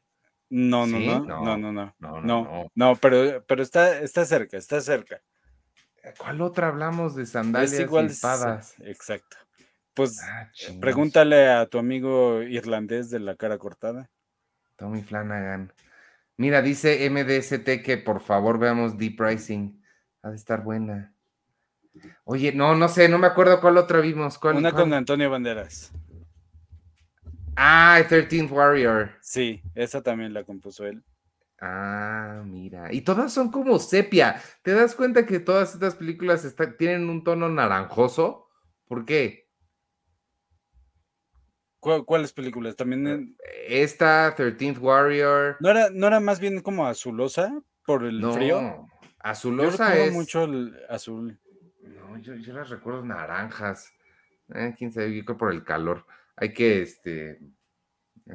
No, 0.50 0.86
no, 0.86 0.98
¿Sí? 1.00 1.06
no, 1.08 1.20
No. 1.26 1.58
no, 1.58 1.58
no, 1.58 1.72
no. 1.72 1.96
No, 2.22 2.70
no, 2.76 2.96
pero, 2.98 3.44
pero 3.46 3.64
está, 3.64 4.00
está 4.00 4.26
cerca, 4.26 4.58
está 4.58 4.82
cerca. 4.82 5.22
¿Cuál 6.18 6.42
otra 6.42 6.68
hablamos 6.68 7.16
de 7.16 7.26
sandalias 7.26 7.74
Es 7.74 7.80
igual. 7.80 8.06
y 8.06 8.08
espadas? 8.10 8.76
Exacto. 8.80 9.38
Pues 9.94 10.20
Ah, 10.22 10.50
chingos. 10.54 10.82
pregúntale 10.82 11.48
a 11.50 11.66
tu 11.68 11.78
amigo 11.78 12.42
irlandés 12.42 13.10
de 13.10 13.20
la 13.20 13.36
cara 13.36 13.58
cortada. 13.58 14.10
Tommy 14.76 15.02
Flanagan. 15.04 15.74
Mira, 16.38 16.62
dice 16.62 17.06
MDST 17.06 17.84
que 17.84 17.98
por 17.98 18.22
favor 18.22 18.60
veamos 18.60 18.98
Deep 18.98 19.20
Rising. 19.20 19.82
Ha 20.24 20.30
de 20.30 20.36
estar 20.36 20.64
buena. 20.64 21.14
Oye, 22.24 22.52
no, 22.54 22.76
no 22.76 22.88
sé, 22.88 23.10
no 23.10 23.18
me 23.18 23.28
acuerdo 23.28 23.60
cuál 23.62 23.78
otra 23.78 24.00
vimos. 24.00 24.38
¿Cuál, 24.38 24.58
Una 24.58 24.72
cuál? 24.72 24.84
con 24.84 24.94
Antonio 24.94 25.30
Banderas. 25.30 25.92
Ah, 27.56 28.02
13th 28.08 28.52
Warrior. 28.52 29.12
Sí, 29.22 29.62
esa 29.76 30.02
también 30.02 30.34
la 30.34 30.44
compuso 30.44 30.86
él. 30.86 31.04
Ah, 31.60 32.42
mira. 32.46 32.94
Y 32.94 33.02
todas 33.02 33.34
son 33.34 33.52
como 33.52 33.80
sepia. 33.80 34.42
¿Te 34.64 34.72
das 34.74 34.96
cuenta 34.96 35.26
que 35.26 35.40
todas 35.40 35.74
estas 35.74 35.96
películas 35.96 36.46
está- 36.46 36.78
tienen 36.78 37.10
un 37.10 37.24
tono 37.24 37.50
naranjoso? 37.50 38.48
¿Por 38.88 39.06
qué? 39.06 39.50
¿Cu- 41.80 42.06
¿Cuáles 42.06 42.32
películas? 42.34 42.76
También 42.76 43.08
en- 43.08 43.38
Esta, 43.68 44.36
13th 44.36 44.78
Warrior. 44.80 45.58
¿No 45.60 45.70
era, 45.70 45.90
¿No 45.92 46.08
era 46.08 46.20
más 46.20 46.40
bien 46.40 46.62
como 46.62 46.86
azulosa 46.88 47.62
por 47.86 48.06
el 48.06 48.20
No, 48.22 48.34
frío? 48.34 48.60
Yo 48.62 48.88
Azulosa 49.20 49.90
recuerdo 49.90 50.06
es. 50.10 50.14
mucho 50.14 50.44
el 50.46 50.78
azul. 50.90 51.40
No, 52.20 52.24
yo, 52.24 52.36
yo 52.36 52.54
las 52.54 52.70
recuerdo 52.70 53.04
naranjas. 53.06 53.92
Eh, 54.54 54.74
quién 54.78 54.92
sabe, 54.92 55.16
yo 55.16 55.26
creo 55.26 55.38
por 55.38 55.52
el 55.52 55.64
calor. 55.64 56.06
Hay 56.36 56.54
que, 56.54 56.82
este, 56.82 57.40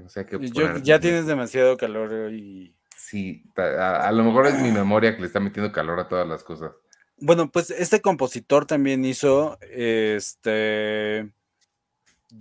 O 0.05 0.09
sea 0.09 0.27
que 0.27 0.39
ya 0.83 1.01
tienes 1.01 1.27
demasiado 1.27 1.77
calor 1.77 2.33
y... 2.33 2.77
Sí, 2.97 3.45
a, 3.57 4.11
lo 4.13 4.25
mejor 4.25 4.47
es 4.47 4.61
mi 4.61 4.71
memoria 4.71 5.15
que 5.15 5.21
le 5.21 5.27
está 5.27 5.41
metiendo 5.41 5.73
calor 5.73 5.99
a 5.99 6.09
todas 6.09 6.27
las 6.27 6.45
cosas. 6.45 6.73
Bueno, 7.19 7.51
pues 7.51 7.71
este 7.71 8.01
compositor 8.01 8.67
también 8.67 9.05
hizo 9.05 9.59
este 9.61 11.31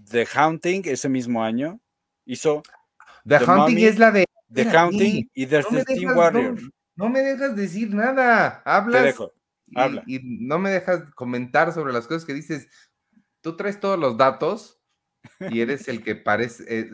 The 0.10 0.28
Haunting 0.34 0.84
ese 0.86 1.10
mismo 1.10 1.44
año. 1.44 1.80
Hizo 2.26 2.64
The, 3.26 3.38
Haunting 3.38 3.80
es 3.80 4.00
la 4.00 4.12
de 4.12 4.26
The 4.52 4.70
Haunting 4.70 5.30
y 5.34 5.46
The 5.48 5.62
no 5.62 6.14
Warrior. 6.16 6.60
No, 6.96 7.10
me 7.10 7.22
dejas 7.22 7.56
decir 7.56 7.94
nada. 7.94 8.62
Hablas. 8.66 9.16
Habla. 9.76 10.04
Y, 10.08 10.20
no 10.24 10.60
me 10.60 10.72
dejas 10.72 11.12
comentar 11.12 11.74
sobre 11.74 11.94
las 11.94 12.08
cosas 12.08 12.26
que 12.26 12.34
dices. 12.34 12.68
Tú 13.42 13.56
traes 13.56 13.80
todos 13.80 14.00
los 14.00 14.18
datos 14.18 14.82
y 15.40 15.62
eres 15.62 15.88
el 15.88 16.04
que 16.04 16.16
parece, 16.16 16.64
eh, 16.68 16.90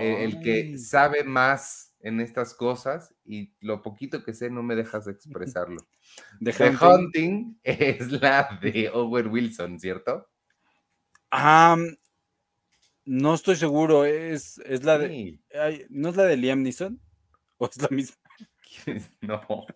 eh, 0.00 0.24
el 0.24 0.40
que 0.40 0.78
sabe 0.78 1.24
más 1.24 1.94
en 2.00 2.20
estas 2.20 2.54
cosas 2.54 3.14
y 3.24 3.54
lo 3.60 3.82
poquito 3.82 4.24
que 4.24 4.34
sé 4.34 4.50
no 4.50 4.62
me 4.62 4.74
dejas 4.74 5.06
expresarlo. 5.06 5.80
The, 6.40 6.76
Hunting. 6.76 7.58
es 7.62 8.10
la 8.10 8.58
de 8.60 8.90
Owen 8.90 9.28
Wilson, 9.28 9.78
¿cierto? 9.78 10.28
no 13.04 13.34
estoy 13.34 13.56
seguro, 13.56 14.04
es, 14.04 14.58
es 14.58 14.84
la 14.84 14.98
de... 14.98 15.40
¿No 15.88 16.10
es 16.10 16.16
la 16.16 16.24
de 16.24 16.36
Liam 16.36 16.62
Neeson? 16.62 17.00
¿O 17.56 17.66
es 17.66 17.80
la 17.80 17.88
misma? 17.88 18.16
No, 19.20 19.66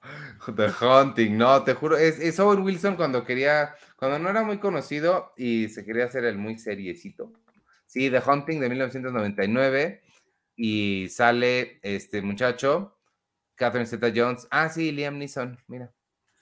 The 0.55 0.68
Hunting, 0.80 1.36
no, 1.36 1.62
te 1.64 1.74
juro, 1.74 1.97
es, 1.97 2.38
Owen 2.40 2.62
Wilson 2.62 2.97
cuando 2.97 3.24
quería, 3.24 3.74
cuando 3.97 4.18
no 4.18 4.30
era 4.30 4.42
muy 4.42 4.59
conocido 4.59 5.32
y 5.36 5.68
se 5.68 5.84
quería 5.84 6.05
hacer 6.05 6.24
el 6.24 6.38
muy 6.38 6.59
seriecito. 6.59 7.32
Sí, 7.86 8.11
The 8.11 8.22
Hunting 8.26 8.61
de 8.61 8.68
1999 8.68 10.03
y 10.57 11.09
sale 11.11 11.78
este 11.82 12.22
muchacho, 12.22 12.99
Catherine 13.55 13.86
Zeta 13.86 14.12
Jones. 14.14 14.49
Ah, 14.51 14.68
sí, 14.68 14.92
Liam 14.92 15.18
Neeson, 15.18 15.59
mira. 15.68 15.92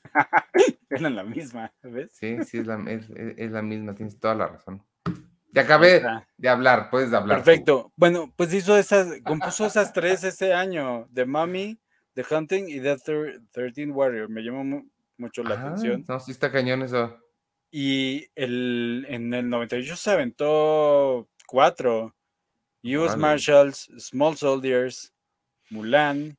Eran 0.90 1.16
la 1.16 1.24
misma, 1.24 1.72
¿ves? 1.82 2.12
Sí, 2.12 2.38
sí, 2.44 2.59
es 2.59 2.66
la, 2.66 2.82
es 2.88 3.50
la 3.50 3.62
misma, 3.62 3.94
tienes 3.94 4.18
toda 4.18 4.34
la 4.34 4.46
razón. 4.46 4.84
Ya 5.55 5.62
acabé 5.62 6.02
de 6.36 6.48
hablar, 6.48 6.90
puedes 6.90 7.12
hablar. 7.12 7.38
Perfecto. 7.38 7.92
Bueno, 7.94 8.32
pues 8.34 8.52
hizo 8.52 8.76
esas, 8.76 9.20
compuso 9.24 9.64
esas 9.66 9.92
tres 9.92 10.24
ese 10.24 10.52
año, 10.52 11.09
The 11.14 11.26
Mummy, 11.26 11.78
The 12.14 12.24
Hunting 12.30 12.68
y 12.68 12.80
The 12.80 12.96
Thirteen 13.52 13.90
Warrior. 13.92 14.28
Me 14.28 14.42
llamó 14.42 14.84
mucho 15.18 15.42
la 15.42 15.54
atención. 15.54 16.04
No, 16.08 16.20
sí 16.20 16.30
está 16.30 16.50
cañón 16.50 16.82
eso. 16.82 17.18
Y 17.70 18.28
el, 18.34 19.04
en 19.08 19.34
el 19.34 19.48
98 19.48 19.96
se 19.96 20.10
aventó 20.10 21.28
cuatro. 21.46 22.14
US 22.84 23.16
Marshals, 23.16 23.90
Small 23.98 24.36
Soldiers, 24.36 25.12
Mulan 25.70 26.36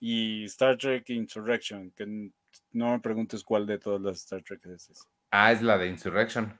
y 0.00 0.44
Star 0.44 0.78
Trek 0.78 1.08
Insurrection. 1.10 1.90
Que 1.90 2.30
no 2.72 2.92
me 2.92 3.00
preguntes 3.00 3.44
cuál 3.44 3.66
de 3.66 3.78
todas 3.78 4.00
las 4.00 4.16
Star 4.18 4.42
Trek 4.42 4.64
es 4.66 4.88
esa. 4.88 5.04
Ah, 5.30 5.52
es 5.52 5.62
la 5.62 5.78
de 5.78 5.88
Insurrection. 5.88 6.58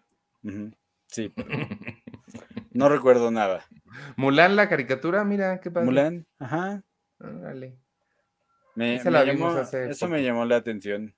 Sí, 1.06 1.32
no 2.72 2.88
recuerdo 2.88 3.30
nada. 3.30 3.64
Mulan, 4.16 4.56
la 4.56 4.68
caricatura, 4.68 5.24
mira, 5.24 5.60
qué 5.60 5.70
padre. 5.70 5.86
Mulan, 5.86 6.26
ajá. 6.38 6.82
Dale. 8.74 9.90
eso 9.90 10.08
me 10.08 10.22
llamó 10.22 10.44
la 10.44 10.56
atención. 10.56 11.14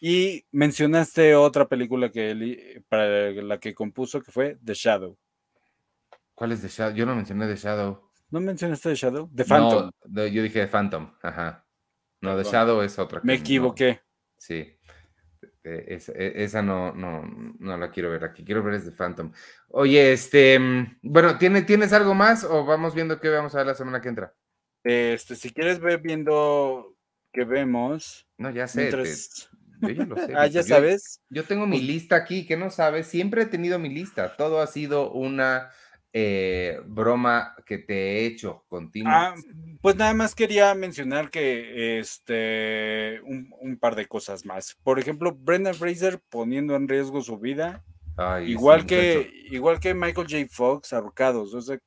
Y 0.00 0.44
mencionaste 0.52 1.34
otra 1.34 1.66
película 1.66 2.10
que 2.10 2.82
para 2.88 3.30
la 3.30 3.58
que 3.58 3.74
compuso 3.74 4.22
que 4.22 4.30
fue 4.30 4.58
The 4.64 4.74
Shadow. 4.74 5.18
¿Cuál 6.34 6.52
es 6.52 6.62
The 6.62 6.68
Shadow? 6.68 6.94
Yo 6.94 7.06
no 7.06 7.16
mencioné 7.16 7.46
The 7.48 7.56
Shadow. 7.56 8.10
¿No 8.30 8.40
mencionaste 8.40 8.90
The 8.90 8.94
Shadow? 8.94 9.30
The 9.34 9.44
Phantom. 9.44 9.90
No, 10.08 10.26
yo 10.26 10.42
dije 10.42 10.60
The 10.60 10.68
Phantom, 10.68 11.12
ajá. 11.22 11.66
No, 12.20 12.36
The 12.36 12.44
Shadow 12.44 12.82
es 12.82 12.98
otra. 12.98 13.20
Me 13.24 13.34
equivoqué. 13.34 14.00
Sí. 14.36 14.78
E, 15.64 16.00
esa, 16.44 16.62
no, 16.62 16.92
no, 16.92 17.22
no 17.58 17.76
la 17.76 17.90
quiero 17.90 18.10
ver 18.10 18.24
aquí, 18.24 18.44
quiero 18.44 18.62
ver 18.62 18.74
es 18.74 18.84
de 18.84 18.92
Phantom. 18.92 19.32
Oye, 19.68 20.12
este, 20.12 20.58
mm, 20.58 20.98
bueno, 21.02 21.36
¿tienes 21.38 21.92
algo 21.92 22.14
más 22.14 22.44
o 22.44 22.64
vamos 22.64 22.94
viendo 22.94 23.20
qué 23.20 23.28
vamos 23.28 23.54
a 23.54 23.58
ver 23.58 23.66
la 23.66 23.74
semana 23.74 24.00
que 24.00 24.08
entra? 24.08 24.34
Este, 24.84 25.36
si 25.36 25.50
quieres 25.50 25.80
ver 25.80 26.00
viendo 26.00 26.96
qué 27.32 27.44
vemos. 27.44 28.26
No, 28.36 28.50
ya 28.50 28.66
sé. 28.66 28.90
yo 28.90 29.88
ya 29.88 30.04
lo 30.04 30.16
sé. 30.26 30.34
ah, 30.36 30.46
ya 30.46 30.62
sabes. 30.62 31.20
Yo 31.30 31.44
tengo 31.44 31.66
mi 31.66 31.78
pues 31.78 31.88
lista 31.88 32.16
aquí, 32.16 32.46
que 32.46 32.56
no 32.56 32.70
sabes, 32.70 33.06
siempre 33.06 33.42
he 33.42 33.46
tenido 33.46 33.78
mi 33.78 33.88
lista, 33.88 34.36
todo 34.36 34.60
ha 34.60 34.66
sido 34.66 35.12
una 35.12 35.70
eh, 36.14 36.80
broma 36.86 37.54
que 37.66 37.78
te 37.78 37.94
he 37.94 38.26
hecho 38.26 38.64
contigo. 38.68 39.08
Ah, 39.10 39.34
pues 39.82 39.96
nada 39.96 40.14
más 40.14 40.34
quería 40.34 40.74
mencionar 40.74 41.30
que 41.30 42.00
este 42.00 43.20
un, 43.24 43.78
par 43.78 43.94
de 43.94 44.06
cosas 44.06 44.46
más. 44.46 44.76
Por 44.82 44.98
ejemplo, 44.98 45.36
Brendan 45.38 45.74
Fraser 45.74 46.20
poniendo 46.30 46.74
en 46.76 46.88
riesgo 46.88 47.20
su 47.20 47.38
vida. 47.38 47.84
igual 48.46 48.86
que 48.86 49.30
igual 49.50 49.80
que 49.80 49.92
Michael 49.94 50.26
J. 50.28 50.46
Fox 50.50 50.94
ahorcados. 50.94 51.52
O 51.52 51.60
sea, 51.60 51.78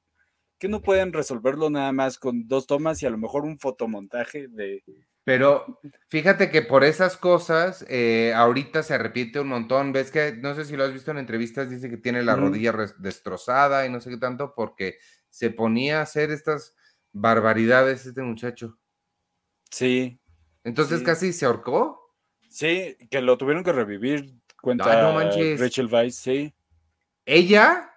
que 0.62 0.68
no 0.68 0.84
pueden 0.84 1.12
resolverlo 1.12 1.72
nada 1.72 1.91
más 1.91 2.20
con 2.20 2.47
dos 2.47 2.68
tomas 2.68 3.01
y 3.01 3.07
a 3.07 3.09
lo 3.09 3.18
mejor 3.18 3.45
un 3.45 3.57
fotomontaje 3.57 4.47
de 4.47 4.84
pero 5.24 5.80
fíjate 6.09 6.49
que 6.49 6.64
por 6.64 6.84
esas 6.84 7.16
cosas, 7.16 7.86
eh, 7.89 8.34
ahorita 8.36 8.82
se 8.82 8.95
arrepiente 8.95 9.39
un 9.39 9.49
montón. 9.49 9.93
Ves 9.93 10.09
que, 10.09 10.34
no 10.34 10.55
sé 10.55 10.66
si 10.66 10.76
lo 10.76 10.84
has 10.84 10.93
visto 10.93 11.12
en 11.12 11.20
entrevistas, 11.20 11.70
dice 11.70 11.91
que 11.91 11.97
tiene 11.97 12.24
la 12.24 12.36
rodilla 12.36 12.74
destrozada 12.97 13.86
y 13.86 13.89
no 13.91 14.01
sé 14.01 14.09
qué 14.09 14.18
tanto, 14.18 14.55
porque 14.55 14.97
se 15.30 15.51
ponía 15.51 15.99
a 15.99 16.03
hacer 16.03 16.32
estas 16.32 16.76
barbaridades 17.12 18.07
este 18.07 18.24
muchacho. 18.24 18.80
Sí. 19.70 20.20
Entonces 20.64 21.03
casi 21.03 21.34
se 21.34 21.45
ahorcó. 21.45 22.16
Sí, 22.49 22.97
que 23.12 23.22
lo 23.22 23.38
tuvieron 23.38 23.64
que 23.64 23.74
revivir, 23.74 24.34
cuenta 24.59 25.22
Rachel 25.57 25.88
Weisz, 25.91 26.16
sí. 26.16 26.53
¿Ella? 27.26 27.91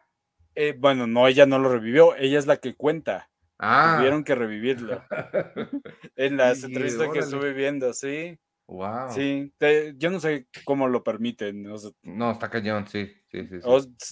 Eh, 0.55 0.75
bueno, 0.79 1.07
no, 1.07 1.27
ella 1.27 1.47
no 1.47 1.59
lo 1.59 1.71
revivió, 1.71 2.15
ella 2.17 2.39
es 2.39 2.47
la 2.47 2.59
que 2.59 2.75
cuenta. 2.75 3.31
Ah. 3.59 3.95
Tuvieron 3.97 4.25
que 4.25 4.35
revivirlo. 4.35 5.03
en 6.17 6.37
las 6.37 6.63
entrevistas 6.65 7.09
que 7.13 7.19
estuve 7.21 7.53
viendo, 7.53 7.93
sí. 7.93 8.39
Wow. 8.67 9.11
Sí, 9.11 9.53
yo 9.97 10.11
no 10.11 10.21
sé 10.21 10.49
cómo 10.65 10.89
lo 10.89 11.05
permiten. 11.05 11.67
no, 12.03 12.31
está 12.31 12.49
cañón, 12.49 12.87
sí. 12.87 13.13
sí, 13.31 13.47
sí, 13.47 13.59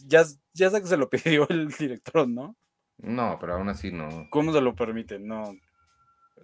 ya, 0.06 0.24
ya 0.52 0.70
sé 0.70 0.80
que 0.80 0.86
se 0.86 0.96
lo 0.98 1.08
pidió 1.10 1.48
el 1.48 1.68
director, 1.68 2.28
¿no? 2.28 2.56
No, 2.98 3.38
pero 3.40 3.54
aún 3.54 3.68
así 3.68 3.90
no. 3.90 4.28
¿Cómo 4.30 4.52
se 4.52 4.60
lo 4.60 4.74
permiten? 4.74 5.26
No. 5.26 5.54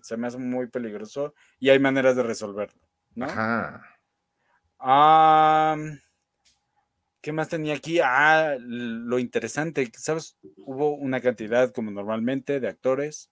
Se 0.01 0.17
me 0.17 0.27
hace 0.27 0.39
muy 0.39 0.69
peligroso 0.69 1.35
y 1.59 1.69
hay 1.69 1.79
maneras 1.79 2.17
de 2.17 2.23
resolverlo, 2.23 2.81
¿no? 3.15 3.27
Ajá. 3.27 3.83
Ah. 4.79 5.77
¿Qué 7.21 7.33
más 7.33 7.49
tenía 7.49 7.75
aquí? 7.75 7.99
Ah, 8.03 8.57
lo 8.61 9.19
interesante, 9.19 9.91
¿sabes? 9.97 10.37
Hubo 10.59 10.95
una 10.95 11.21
cantidad, 11.21 11.73
como 11.73 11.91
normalmente, 11.91 12.61
de 12.61 12.69
actores 12.69 13.31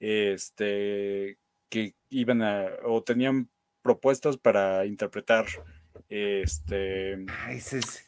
este, 0.00 1.38
que 1.68 1.94
iban 2.08 2.42
a, 2.42 2.66
o 2.84 3.02
tenían 3.02 3.48
propuestas 3.82 4.36
para 4.36 4.86
interpretar 4.86 5.46
este 6.08 7.18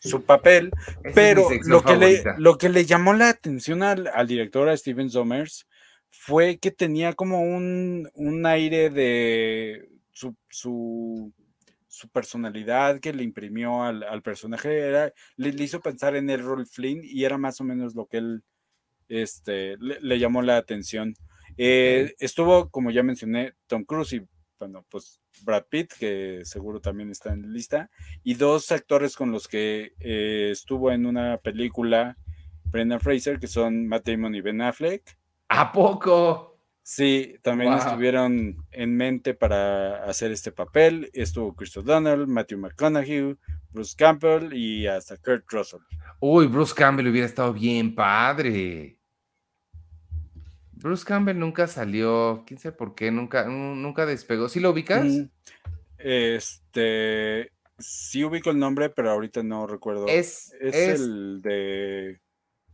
su 0.00 0.24
papel, 0.24 0.70
pero 1.14 1.48
lo 1.64 1.82
que, 1.82 1.96
le, 1.96 2.22
lo 2.38 2.56
que 2.56 2.68
le 2.68 2.86
llamó 2.86 3.12
la 3.14 3.28
atención 3.28 3.82
al, 3.82 4.08
director, 4.26 4.68
a 4.68 4.76
Steven 4.76 5.10
Sommers, 5.10 5.66
fue 6.10 6.58
que 6.58 6.70
tenía 6.70 7.12
como 7.12 7.42
un, 7.42 8.10
un 8.14 8.46
aire 8.46 8.90
de 8.90 9.88
su 10.12 10.34
su 10.48 11.32
personalidad 12.09 13.01
que 13.01 13.12
le 13.12 13.22
imprimió 13.22 13.82
al, 13.82 14.22
personaje 14.22 14.78
era, 14.78 15.12
le, 15.36 15.51
hizo 15.62 15.80
pensar 15.80 16.16
en 16.16 16.30
Errol 16.30 16.66
Flynn 16.66 17.01
y 17.03 17.24
era 17.24 17.38
más 17.38 17.61
o 17.61 17.64
menos 17.64 17.94
lo 17.94 18.07
que 18.07 18.18
él 18.18 18.42
este, 19.09 19.76
le, 19.78 20.18
llamó 20.18 20.42
la 20.42 20.57
atención. 20.57 21.14
Eh, 21.57 22.14
estuvo, 22.18 22.70
como 22.70 22.90
ya 22.90 23.03
mencioné, 23.03 23.55
Tom 23.66 23.84
Cruise 23.84 24.12
y 24.14 24.26
bueno, 24.59 24.84
pues 24.90 25.20
Brad 25.42 25.64
Pitt, 25.70 25.94
que 25.98 26.42
seguro 26.44 26.80
también 26.80 27.11
está 27.11 27.32
en 27.32 27.42
la 27.42 27.48
lista, 27.48 27.90
y 28.22 28.34
dos 28.34 28.70
actores 28.70 29.16
con 29.16 29.32
los 29.32 29.48
que 29.48 29.94
eh, 30.01 30.51
estuvo 30.53 30.92
en 30.92 31.07
una 31.07 31.38
película, 31.38 32.16
Brendan 32.64 33.01
Fraser, 33.01 33.40
que 33.40 33.46
son 33.46 33.88
Matt 33.88 34.07
Damon 34.07 34.34
y 34.34 34.42
Ben 34.42 34.61
Affleck. 34.61 35.16
¿A 35.48 35.72
poco? 35.72 36.49
Sí, 36.91 37.36
también 37.43 37.74
estuvieron 37.74 38.66
en 38.72 38.97
mente 38.97 39.32
para 39.32 40.05
hacer 40.07 40.32
este 40.32 40.51
papel. 40.51 41.09
Estuvo 41.12 41.55
Chris 41.55 41.76
O'Donnell, 41.76 42.26
Matthew 42.26 42.59
McConaughey, 42.59 43.38
Bruce 43.70 43.95
Campbell 43.97 44.53
y 44.53 44.88
hasta 44.88 45.16
Kurt 45.16 45.45
Russell. 45.53 45.78
Uy, 46.18 46.49
Bruce 46.49 46.74
Campbell 46.74 47.07
hubiera 47.07 47.28
estado 47.28 47.53
bien 47.53 47.95
padre. 47.95 48.99
Bruce 50.72 51.05
Campbell 51.05 51.38
nunca 51.38 51.68
salió, 51.68 52.43
quién 52.45 52.59
sabe 52.59 52.74
por 52.74 52.97
qué, 52.97 53.12
nunca, 53.12 53.45
nunca 53.45 54.05
despegó. 54.05 54.49
¿Sí 54.49 54.59
lo 54.59 54.70
ubicas? 54.70 55.05
Mm, 55.05 55.28
este, 55.97 57.53
sí 57.78 58.24
ubico 58.24 58.51
el 58.51 58.59
nombre, 58.59 58.91
pero 58.91 59.12
ahorita 59.12 59.45
no 59.45 59.68
recuerdo. 59.68 60.09
Es, 60.09 60.53
es, 60.61 60.74
el 60.74 61.41
de 61.41 62.20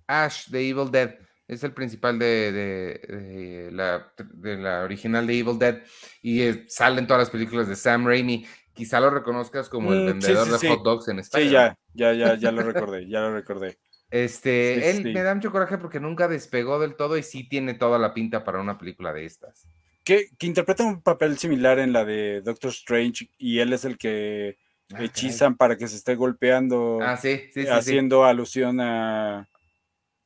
Ash, 0.06 0.48
de 0.48 0.70
Evil 0.70 0.90
Dead. 0.90 1.25
Es 1.48 1.62
el 1.62 1.72
principal 1.72 2.18
de, 2.18 3.70
la, 3.72 4.12
de 4.18 4.56
la, 4.56 4.82
original 4.82 5.26
de 5.26 5.38
Evil 5.38 5.58
Dead 5.58 5.78
y 6.22 6.52
sale 6.68 7.00
en 7.00 7.06
todas 7.06 7.22
las 7.22 7.30
películas 7.30 7.68
de 7.68 7.76
Sam 7.76 8.06
Raimi. 8.06 8.46
Quizá 8.74 9.00
lo 9.00 9.10
reconozcas 9.10 9.68
como 9.68 9.92
el 9.92 10.02
mm, 10.02 10.06
vendedor 10.06 10.48
de 10.48 10.68
hot 10.68 10.82
dogs 10.82 11.08
en 11.08 11.20
España. 11.20 11.44
Sí, 11.44 11.50
ya, 11.50 11.78
ya, 11.94 12.12
ya, 12.12 12.34
ya 12.34 12.52
lo 12.52 12.62
recordé, 12.62 13.08
ya 13.08 13.20
lo 13.20 13.34
recordé. 13.34 13.78
Este, 14.08 14.88
él 14.90 15.02
me 15.02 15.20
da 15.24 15.34
mucho 15.34 15.50
coraje 15.50 15.78
porque 15.78 15.98
nunca 15.98 16.28
despegó 16.28 16.78
del 16.78 16.94
todo 16.94 17.18
y 17.18 17.24
sí 17.24 17.48
tiene 17.48 17.74
toda 17.74 17.98
la 17.98 18.14
pinta 18.14 18.44
para 18.44 18.60
una 18.60 18.78
película 18.78 19.12
de 19.12 19.24
estas. 19.24 19.66
Que, 20.04 20.28
que 20.38 20.46
interpreta 20.46 20.84
un 20.84 21.02
papel 21.02 21.36
similar 21.38 21.80
en 21.80 21.92
la 21.92 22.04
de 22.04 22.40
Doctor 22.40 22.70
Strange 22.70 23.28
y 23.36 23.58
él 23.58 23.72
es 23.72 23.84
el 23.84 23.98
que 23.98 24.58
ah, 24.94 25.02
hechizan 25.02 25.56
para 25.56 25.76
que 25.76 25.88
se 25.88 25.96
esté 25.96 26.14
golpeando, 26.14 27.00
ah, 27.02 27.16
sí, 27.16 27.50
sí, 27.52 27.66
haciendo 27.66 28.24
alusión 28.24 28.80
a, 28.80 29.48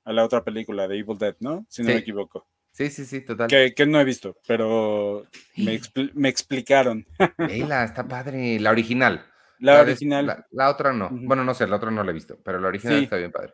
a 0.05 0.13
la 0.13 0.25
otra 0.25 0.45
película 0.45 0.89
de 0.89 0.99
Evil 0.99 1.19
Dead, 1.19 1.37
¿no? 1.41 1.67
Si 1.69 1.83
no 1.83 1.89
me 1.89 1.97
equivoco. 1.97 2.47
Sí, 2.73 2.89
sí, 2.91 3.05
sí, 3.05 3.21
total. 3.23 3.49
Que, 3.49 3.87
no 3.87 4.01
he 4.01 4.05
visto, 4.05 4.37
pero 4.47 5.27
me, 5.57 5.81
me 6.15 6.29
explicaron. 6.29 7.07
Está 7.39 8.07
padre. 8.07 8.61
La 8.61 8.71
original. 8.71 9.27
La, 9.59 9.83
original. 9.83 10.47
la, 10.51 10.71
otra 10.71 10.93
no. 10.93 11.11
Bueno, 11.13 11.45
no 11.45 11.53
sé, 11.53 11.67
la 11.67 11.77
otra 11.77 11.91
no 11.91 12.03
la 12.03 12.11
he 12.11 12.15
visto, 12.15 12.39
pero 12.43 12.59
la 12.59 12.69
original 12.69 13.03
está 13.03 13.17
bien 13.17 13.31
padre. 13.31 13.53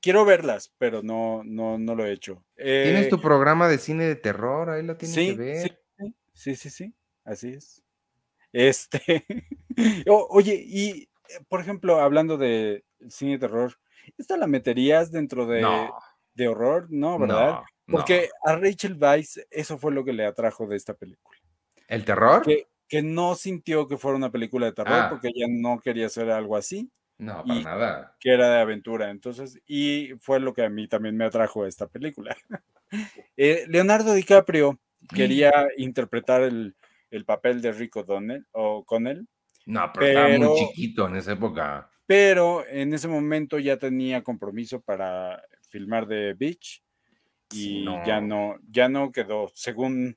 quiero 0.00 0.24
verlas, 0.24 0.74
pero 0.78 1.00
no, 1.00 1.42
no, 1.44 1.78
no 1.78 1.94
lo 1.94 2.04
he 2.04 2.12
hecho. 2.12 2.44
¿Tienes 2.56 3.08
tu 3.08 3.16
eh, 3.16 3.22
programa 3.22 3.68
de 3.68 3.78
cine 3.78 4.04
de 4.04 4.16
terror? 4.16 4.70
Ahí 4.70 4.82
lo 4.82 4.96
tienes 4.96 5.16
que 5.16 5.32
ver. 5.34 5.80
Sí, 6.32 6.56
sí, 6.56 6.70
sí, 6.70 6.92
así 7.24 7.50
es. 7.50 7.84
Este. 8.52 9.24
oye, 10.08 10.60
y 10.66 11.08
por 11.48 11.60
ejemplo, 11.60 12.00
hablando 12.00 12.36
de 12.36 12.84
cine 13.08 13.32
de 13.32 13.38
terror, 13.38 13.78
¿esta 14.18 14.36
la 14.36 14.46
meterías 14.46 15.10
dentro 15.10 15.46
de, 15.46 15.66
de 16.34 16.48
horror? 16.48 16.86
No, 16.90 17.18
¿verdad? 17.18 17.60
Porque 17.86 18.30
a 18.44 18.56
Rachel 18.56 18.96
Weisz 19.00 19.40
eso 19.50 19.78
fue 19.78 19.92
lo 19.92 20.04
que 20.04 20.12
le 20.12 20.24
atrajo 20.24 20.66
de 20.66 20.76
esta 20.76 20.94
película. 20.94 21.38
¿El 21.86 22.04
terror? 22.04 22.42
Que, 22.42 22.66
que 22.88 23.02
no 23.02 23.34
sintió 23.34 23.86
que 23.86 23.96
fuera 23.96 24.16
una 24.16 24.30
película 24.30 24.66
de 24.66 24.72
terror 24.72 24.94
ah. 24.94 25.08
porque 25.10 25.28
ella 25.28 25.46
no 25.48 25.80
quería 25.80 26.06
hacer 26.06 26.30
algo 26.30 26.56
así. 26.56 26.90
No, 27.18 27.44
para 27.44 27.60
nada. 27.60 28.16
Que 28.18 28.30
era 28.30 28.50
de 28.50 28.60
aventura. 28.60 29.10
Entonces, 29.10 29.60
y 29.66 30.12
fue 30.20 30.40
lo 30.40 30.52
que 30.52 30.64
a 30.64 30.68
mí 30.68 30.88
también 30.88 31.16
me 31.16 31.24
atrajo 31.24 31.64
a 31.64 31.68
esta 31.68 31.86
película. 31.86 32.36
Eh, 33.36 33.64
Leonardo 33.66 34.14
DiCaprio 34.14 34.78
quería 35.12 35.50
interpretar 35.78 36.42
el, 36.42 36.76
papel 37.26 37.60
de 37.60 37.72
Rico 37.72 38.04
Donnell 38.04 38.46
o 38.52 38.84
con 38.84 39.08
él. 39.08 39.26
No, 39.66 39.90
pero, 39.92 40.06
estaba 40.06 40.28
muy 40.38 40.58
chiquito 40.60 41.08
en 41.08 41.16
esa 41.16 41.32
época. 41.32 41.90
Pero 42.06 42.66
en 42.66 42.92
ese 42.92 43.08
momento 43.08 43.58
ya 43.58 43.78
tenía 43.78 44.22
compromiso 44.22 44.80
para 44.80 45.42
filmar 45.68 46.06
de 46.06 46.34
Beach 46.34 46.82
y 47.50 47.84
ya 48.06 48.20
no, 48.20 48.58
ya 48.70 48.88
no 48.88 49.12
quedó, 49.12 49.50
según 49.54 50.16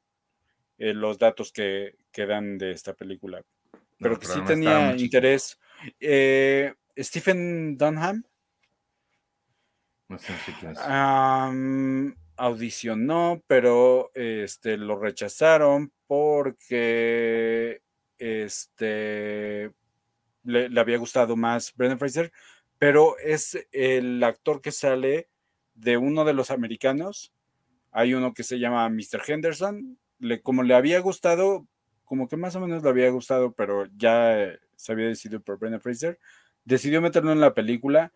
eh, 0.78 0.94
los 0.94 1.18
datos 1.18 1.52
que, 1.52 1.96
quedan 2.18 2.58
de 2.58 2.72
esta 2.72 2.96
película. 2.96 3.44
Pero 4.00 4.20
que 4.20 4.26
sí 4.26 4.42
tenía 4.42 4.96
interés. 4.96 5.60
Eh, 6.00 6.74
Stephen 6.98 7.78
Dunham. 7.78 8.24
No 10.08 10.18
sé 10.18 10.34
si 10.44 10.52
audicionó, 12.38 13.44
pero 13.46 14.12
este, 14.16 14.78
lo 14.78 14.98
rechazaron 14.98 15.92
porque 16.08 17.82
este, 18.18 19.72
le, 20.48 20.80
había 20.80 20.98
gustado 20.98 21.36
más 21.36 21.74
Brendan 21.76 22.00
Fraser, 22.00 22.32
pero 22.80 23.18
es 23.20 23.58
el 23.72 24.24
actor 24.24 24.62
que 24.62 24.72
sale 24.72 25.30
de 25.76 25.98
uno 25.98 26.26
de 26.26 26.34
los 26.34 26.52
americanos. 26.52 27.34
Hay 27.92 28.14
uno 28.14 28.34
que 28.34 28.44
se 28.44 28.60
llama 28.60 28.88
Mr. 28.90 29.22
Henderson. 29.28 29.98
Le, 30.20 30.42
como 30.42 30.64
le 30.64 30.74
había 30.74 31.00
gustado, 31.00 31.68
como 32.06 32.28
que 32.28 32.38
más 32.38 32.56
o 32.56 32.60
menos 32.60 32.84
le 32.84 32.90
había 32.90 33.10
gustado, 33.10 33.52
pero 33.52 33.86
ya 33.98 34.58
se 34.76 34.92
había 34.92 35.08
decidido 35.08 35.42
por 35.42 35.60
Brendan 35.60 35.82
Fraser, 35.82 36.20
decidió 36.64 37.02
meterlo 37.02 37.32
en 37.32 37.42
la 37.42 37.54
película 37.54 38.12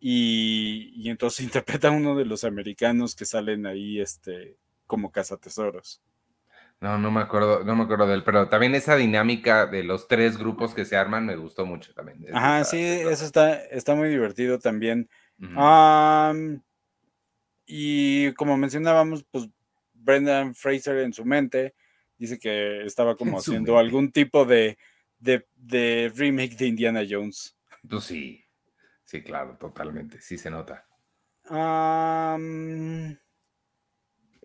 y, 0.00 1.08
entonces 1.08 1.40
interpreta 1.44 1.88
a 1.88 1.92
uno 1.92 2.16
de 2.16 2.24
los 2.24 2.44
americanos 2.44 3.14
que 3.14 3.24
salen 3.24 3.66
ahí 3.66 4.00
este, 4.00 4.56
como 4.86 5.10
cazatesoros. 5.12 6.02
No, 6.80 6.96
no 6.98 7.10
me 7.10 7.20
acuerdo, 7.20 7.64
no 7.64 7.74
me 7.74 7.84
acuerdo 7.84 8.06
de 8.06 8.14
él, 8.14 8.22
pero 8.24 8.48
también 8.48 8.74
esa 8.74 8.94
dinámica 8.94 9.66
de 9.66 9.82
los 9.82 10.06
tres 10.06 10.38
grupos 10.38 10.74
que 10.74 10.84
se 10.84 10.96
arman 10.96 11.26
me 11.26 11.36
gustó 11.36 11.66
mucho 11.66 11.92
también. 11.92 12.24
Ajá, 12.32 12.64
sí, 12.64 12.80
eso 12.80 13.24
está, 13.24 13.54
está 13.66 13.94
muy 13.94 14.08
divertido 14.08 14.58
también. 14.58 15.08
y 17.66 18.32
como 18.34 18.56
mencionábamos, 18.56 19.24
pues 19.30 19.48
Brendan 19.92 20.54
Fraser 20.54 20.98
en 20.98 21.12
su 21.12 21.24
mente 21.24 21.74
dice 22.16 22.38
que 22.38 22.84
estaba 22.84 23.16
como 23.16 23.38
haciendo 23.38 23.78
algún 23.78 24.12
tipo 24.12 24.44
de, 24.44 24.78
de 25.18 26.12
remake 26.14 26.56
de 26.56 26.66
Indiana 26.66 27.02
Jones. 27.08 27.56
Pues 27.88 28.04
sí, 28.04 28.44
Sí, 29.08 29.22
claro, 29.22 29.56
totalmente. 29.56 30.20
Sí 30.20 30.36
se 30.36 30.50
nota. 30.50 30.86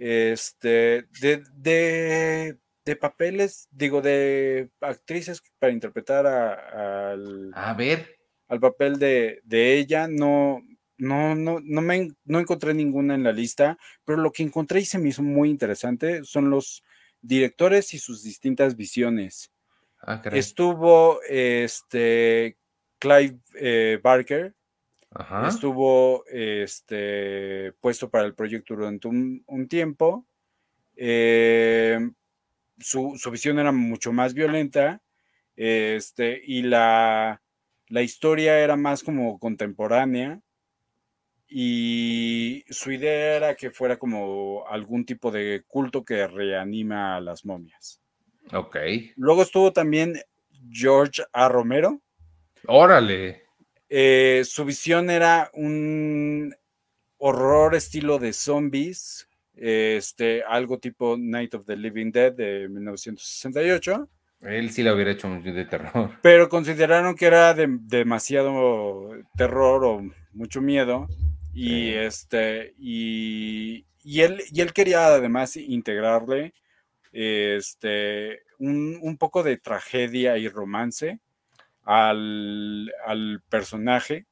Este, 0.06 1.08
de, 1.22 2.58
de, 2.84 2.96
papeles, 2.98 3.70
digo, 3.72 4.02
de 4.02 4.70
actrices 4.82 5.42
para 5.60 5.72
interpretar 5.72 6.28
a, 6.28 7.12
al, 7.12 7.52
a 7.54 7.74
ver. 7.74 8.18
al 8.50 8.60
papel 8.60 9.00
de, 9.00 9.42
ella, 9.50 10.10
no, 10.10 10.62
no, 10.98 11.36
no, 11.36 11.62
no, 11.64 11.82
me, 11.82 12.10
no 12.26 12.42
encontré 12.42 12.74
ninguna 12.74 13.16
en 13.16 13.24
la 13.24 13.32
lista, 13.32 13.78
pero 14.04 14.18
lo 14.18 14.34
que 14.34 14.44
encontré 14.44 14.82
y 14.82 14.86
se 14.86 15.00
me 15.00 15.08
hizo 15.08 15.24
muy 15.24 15.50
interesante 15.50 16.26
son 16.26 16.50
los 16.50 16.84
directores 17.22 17.94
y 17.94 18.00
sus 18.00 18.24
distintas 18.24 18.76
visiones. 18.76 19.54
Ah, 20.02 20.22
Estuvo 20.34 21.22
este 21.30 22.58
Clive 23.00 23.40
eh, 23.56 24.02
Barker, 24.04 24.54
estuvo 25.48 26.26
este, 26.28 27.74
puesto 27.80 28.10
para 28.10 28.26
el 28.26 28.34
proyecto 28.34 28.76
durante 28.76 29.08
un, 29.08 29.68
tiempo. 29.70 30.26
Eh, 30.96 32.00
su, 32.80 33.18
visión 33.32 33.60
era 33.60 33.72
mucho 33.72 34.12
más 34.12 34.34
violenta 34.34 35.02
este, 35.56 36.42
y 36.46 36.64
la, 36.64 37.42
la 37.88 38.02
historia 38.02 38.60
era 38.60 38.76
más 38.76 39.04
como 39.04 39.40
contemporánea 39.40 40.42
y 41.48 42.64
su 42.70 42.92
idea 42.92 43.36
era 43.36 43.56
que 43.56 43.72
fuera 43.72 43.98
como 43.98 44.66
algún 44.68 45.06
tipo 45.06 45.32
de 45.32 45.64
culto 45.68 46.04
que 46.04 46.28
reanima 46.28 47.16
a 47.16 47.22
las 47.22 47.46
momias. 47.46 48.02
Ok. 48.52 48.78
Luego 49.16 49.44
estuvo 49.44 49.72
también 49.72 50.20
George 50.72 51.24
A. 51.32 51.50
Romero, 51.50 52.02
Órale. 52.68 53.43
Eh, 53.96 54.42
su 54.46 54.66
visión 54.66 55.12
era 55.12 55.52
un 55.54 56.52
horror 57.18 57.76
estilo 57.76 58.18
de 58.18 58.34
zombies, 58.34 59.30
este, 59.56 60.42
algo 60.42 60.80
tipo 60.80 61.16
Night 61.16 61.54
of 61.54 61.68
the 61.68 61.78
Living 61.78 62.12
Dead 62.12 62.34
de 62.34 62.68
1968. 62.70 64.10
Él 64.42 64.72
sí 64.72 64.82
lo 64.82 64.96
hubiera 64.96 65.12
hecho 65.12 65.28
mucho 65.28 65.54
de 65.54 65.66
terror. 65.66 66.10
Pero 66.24 66.50
consideraron 66.50 67.14
que 67.14 67.28
era 67.28 67.54
demasiado 67.54 69.12
terror 69.38 69.86
o 69.86 70.10
mucho 70.32 70.60
miedo. 70.60 71.08
Y 71.54 71.90
este, 71.90 72.74
y, 72.80 73.86
él, 74.04 74.42
y 74.52 74.62
él 74.62 74.74
quería 74.74 75.06
además 75.06 75.56
integrarle 75.56 76.56
este, 77.12 78.42
un, 78.58 78.98
un 79.04 79.18
poco 79.20 79.44
de 79.44 79.58
tragedia 79.58 80.36
y 80.40 80.48
romance 80.50 81.20
al, 81.84 83.44
personaje. 83.50 84.26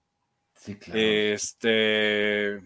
Sí, 0.55 0.75
claro. 0.75 0.99
Este. 0.99 2.61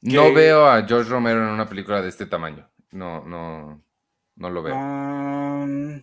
No 0.00 0.32
veo 0.32 0.66
a 0.66 0.86
George 0.86 1.10
Romero 1.10 1.42
en 1.44 1.50
una 1.50 1.68
película 1.68 2.02
de 2.02 2.08
este 2.08 2.26
tamaño. 2.26 2.68
No, 2.90 3.24
no, 3.24 3.82
no 4.36 4.50
lo 4.50 4.62
veo. 4.62 6.02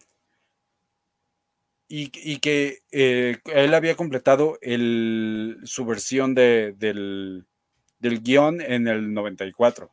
y, 1.87 2.39
que 2.39 2.79
eh, 2.91 3.39
él 3.45 3.73
había 3.73 3.95
completado 3.95 4.57
el, 4.61 5.57
su 5.63 5.85
versión 5.85 6.33
de, 6.33 6.73
del, 6.77 7.45
del 7.99 8.21
guion 8.21 8.61
en 8.61 8.87
el 8.87 9.13
94. 9.13 9.91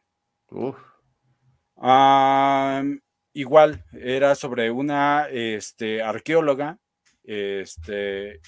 igual, 3.32 3.84
era 3.92 4.34
sobre 4.34 4.70
una 4.70 5.28
este, 5.28 6.02
arqueóloga 6.02 6.78
este, 7.26 8.40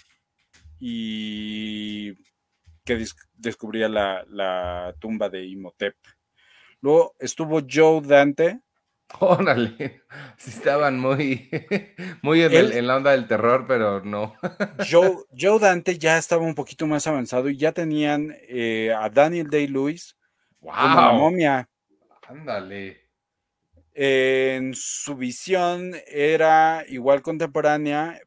y 0.78 2.14
que 2.84 3.04
descubría 3.34 3.88
la, 3.88 4.94
tumba 4.98 5.28
de 5.28 5.44
Imhotep. 5.44 5.94
Luego 6.80 7.14
estuvo 7.18 7.60
Joe 7.68 8.00
Dante. 8.00 8.60
Órale, 9.20 10.02
sí 10.36 10.50
estaban 10.50 10.98
muy, 11.00 11.50
muy 12.22 12.42
en, 12.42 12.86
la 12.86 12.96
onda 12.96 13.12
del 13.12 13.26
terror, 13.26 13.64
pero 13.66 14.04
no. 14.04 14.34
Joe, 14.90 15.16
Joe, 15.36 15.58
Dante 15.58 15.98
ya 15.98 16.18
estaba 16.18 16.42
un 16.42 16.54
poquito 16.54 16.86
más 16.86 17.06
avanzado 17.06 17.48
y 17.48 17.56
ya 17.56 17.72
tenían 17.72 18.36
eh, 18.48 18.94
a 18.96 19.08
Daniel 19.08 19.48
Day-Lewis 19.48 20.16
como 20.60 20.72
la 20.72 21.12
momia. 21.12 21.68
Ándale. 22.28 23.08
En 23.94 24.74
su 24.74 25.16
visión 25.16 25.92
era 26.06 26.84
igual 26.86 27.22
contemporánea, 27.22 28.20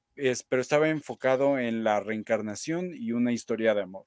pero 0.49 0.61
estaba 0.61 0.89
enfocado 0.89 1.57
en 1.57 1.83
la 1.83 1.99
reencarnación 1.99 2.91
y 2.93 3.11
una 3.11 3.31
historia 3.31 3.73
de 3.73 3.81
amor. 3.81 4.05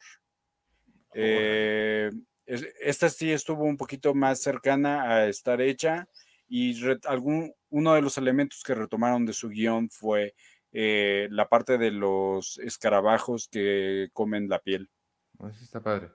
Eh, 1.14 2.10
esta 2.46 3.08
sí 3.08 3.32
estuvo 3.32 3.64
un 3.64 3.76
poquito 3.76 4.14
más 4.14 4.42
cercana 4.42 5.10
a 5.10 5.26
estar 5.28 5.60
hecha 5.60 6.08
y 6.48 6.76
algún, 7.06 7.54
uno 7.70 7.94
de 7.94 8.02
los 8.02 8.18
elementos 8.18 8.62
que 8.62 8.74
retomaron 8.74 9.24
de 9.24 9.32
su 9.32 9.48
guion 9.48 9.88
fue 9.90 10.34
eh, 10.72 11.28
la 11.30 11.48
parte 11.48 11.78
de 11.78 11.90
los 11.90 12.58
escarabajos 12.58 13.48
que 13.48 14.08
comen 14.12 14.48
la 14.48 14.58
piel. 14.58 14.90
Eso 15.38 15.64
está 15.64 15.80
padre. 15.80 16.10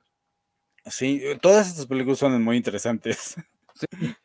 Sí, 0.85 1.21
todas 1.41 1.67
estas 1.67 1.87
películas 1.87 2.19
son 2.19 2.41
muy 2.43 2.57
interesantes. 2.57 3.35
Sí. 3.75 4.15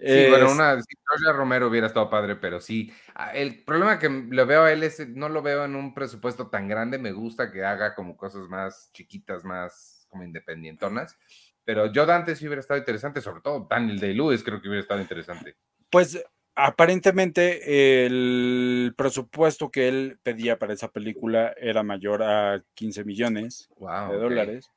Sí, 0.00 0.26
bueno, 0.28 0.52
una 0.52 0.80
si 0.80 0.94
Romero 1.32 1.66
hubiera 1.66 1.88
estado 1.88 2.08
padre, 2.08 2.36
pero 2.36 2.60
sí. 2.60 2.92
Ah, 3.14 3.32
el 3.32 3.64
problema 3.64 3.98
que 3.98 4.08
lo 4.08 4.46
veo 4.46 4.62
a 4.62 4.72
él 4.72 4.84
es 4.84 5.08
no 5.08 5.28
lo 5.28 5.42
veo 5.42 5.64
en 5.64 5.74
un 5.74 5.92
presupuesto 5.92 6.48
tan 6.48 6.68
grande. 6.68 6.98
Me 6.98 7.10
gusta 7.10 7.50
que 7.50 7.64
haga 7.64 7.94
como 7.94 8.16
cosas 8.16 8.48
más 8.48 8.90
chiquitas, 8.92 9.44
más 9.44 10.06
como 10.08 10.22
independientonas. 10.22 11.18
Pero 11.64 11.92
yo 11.92 12.06
Dante 12.06 12.36
sí 12.36 12.46
hubiera 12.46 12.60
estado 12.60 12.78
interesante, 12.78 13.20
sobre 13.20 13.40
todo 13.40 13.66
Daniel 13.68 13.98
Day-Lewis 13.98 14.42
creo 14.44 14.62
que 14.62 14.68
hubiera 14.68 14.82
estado 14.82 15.00
interesante. 15.00 15.56
Pues 15.90 16.24
aparentemente 16.54 18.06
el 18.06 18.94
presupuesto 18.96 19.70
que 19.70 19.88
él 19.88 20.18
pedía 20.22 20.58
para 20.58 20.74
esa 20.74 20.90
película 20.90 21.54
era 21.56 21.82
mayor 21.82 22.22
a 22.22 22.62
15 22.74 23.04
millones 23.04 23.68
de 23.78 24.16
dólares. 24.16 24.70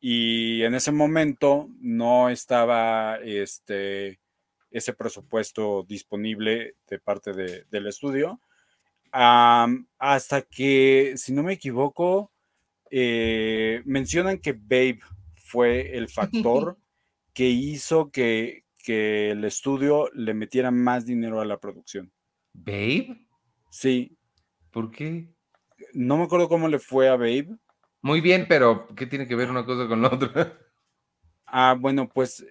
Y 0.00 0.62
en 0.62 0.74
ese 0.74 0.92
momento 0.92 1.68
no 1.80 2.28
estaba 2.28 3.16
este 3.22 4.20
ese 4.74 4.92
presupuesto 4.92 5.84
disponible 5.88 6.74
de 6.88 6.98
parte 6.98 7.32
del 7.32 7.86
estudio. 7.86 8.40
hasta 9.12 10.42
que, 10.42 11.14
si 11.16 11.32
no 11.32 11.44
me 11.44 11.52
equivoco, 11.52 12.32
eh, 12.90 13.82
mencionan 13.84 14.38
que 14.38 14.52
Babe 14.52 14.98
fue 15.36 15.96
el 15.96 16.08
factor 16.08 16.76
que 17.32 17.48
hizo 17.48 18.10
que, 18.10 18.64
el 18.86 19.44
estudio 19.44 20.10
le 20.12 20.34
metiera 20.34 20.70
más 20.70 21.06
dinero 21.06 21.40
a 21.40 21.46
la 21.46 21.58
producción. 21.58 22.12
¿Babe? 22.52 23.26
Sí. 23.70 24.18
¿Por 24.70 24.90
qué? 24.90 25.32
No 25.94 26.18
me 26.18 26.24
acuerdo 26.24 26.50
cómo 26.50 26.68
le 26.68 26.78
fue 26.78 27.08
a 27.08 27.16
Babe. 27.16 27.56
Muy 28.02 28.20
bien, 28.20 28.44
pero 28.46 28.88
¿qué 28.94 29.06
tiene 29.06 29.26
que 29.26 29.36
ver 29.36 29.48
una 29.48 29.64
cosa 29.64 29.88
con 29.88 30.02
la 30.02 30.08
otra? 30.08 30.58
Ah, 31.46 31.74
bueno, 31.78 32.10
pues 32.12 32.44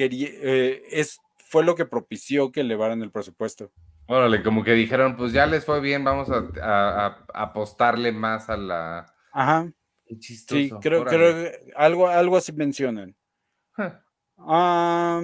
quería, 0.00 0.28
eh, 0.32 0.82
es, 0.90 1.20
fue 1.36 1.62
lo 1.62 1.74
que 1.74 1.84
propició 1.84 2.50
que 2.52 2.60
elevaran 2.60 3.02
el 3.02 3.10
presupuesto. 3.10 3.70
Órale, 4.06 4.42
como 4.42 4.64
que 4.64 4.72
dijeron, 4.72 5.16
pues 5.16 5.32
ya 5.32 5.46
les 5.46 5.64
fue 5.64 5.80
bien, 5.80 6.02
vamos 6.02 6.28
a, 6.30 7.26
apostarle 7.34 8.12
más 8.12 8.48
a 8.48 8.56
la. 8.56 9.14
Ajá. 9.32 9.70
Sí, 10.18 10.70
creo, 10.80 11.04
que 11.04 11.52
algo, 11.76 12.08
algo 12.08 12.36
así 12.36 12.52
mencionan. 12.52 13.14
ah, 14.38 15.20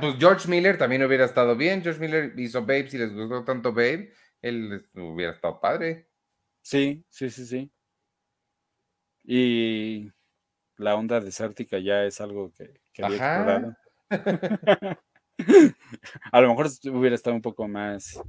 pues 0.00 0.16
George 0.18 0.48
Miller 0.48 0.78
también 0.78 1.02
hubiera 1.02 1.24
estado 1.24 1.56
bien. 1.56 1.82
George 1.82 2.00
Miller 2.00 2.32
hizo 2.36 2.60
Babe, 2.60 2.88
si 2.88 2.98
les 2.98 3.12
gustó 3.12 3.44
tanto 3.44 3.72
Babe, 3.72 4.12
él 4.42 4.88
hubiera 4.94 5.32
estado 5.32 5.58
padre. 5.58 6.08
Sí, 6.62 7.04
sí, 7.08 7.30
sí, 7.30 7.46
sí. 7.46 7.72
Y 9.24 10.12
la 10.76 10.94
onda 10.94 11.20
desértica 11.20 11.78
ya 11.78 12.04
es 12.04 12.20
algo 12.20 12.52
que, 12.52 12.80
que 12.92 13.04
había 13.04 13.16
explorado. 13.16 13.76
A 16.32 16.40
lo 16.40 16.48
mejor 16.48 16.68
hubiera 16.92 17.14
estado 17.14 17.36
un 17.36 17.42
poco 17.42 17.68
más, 17.68 18.20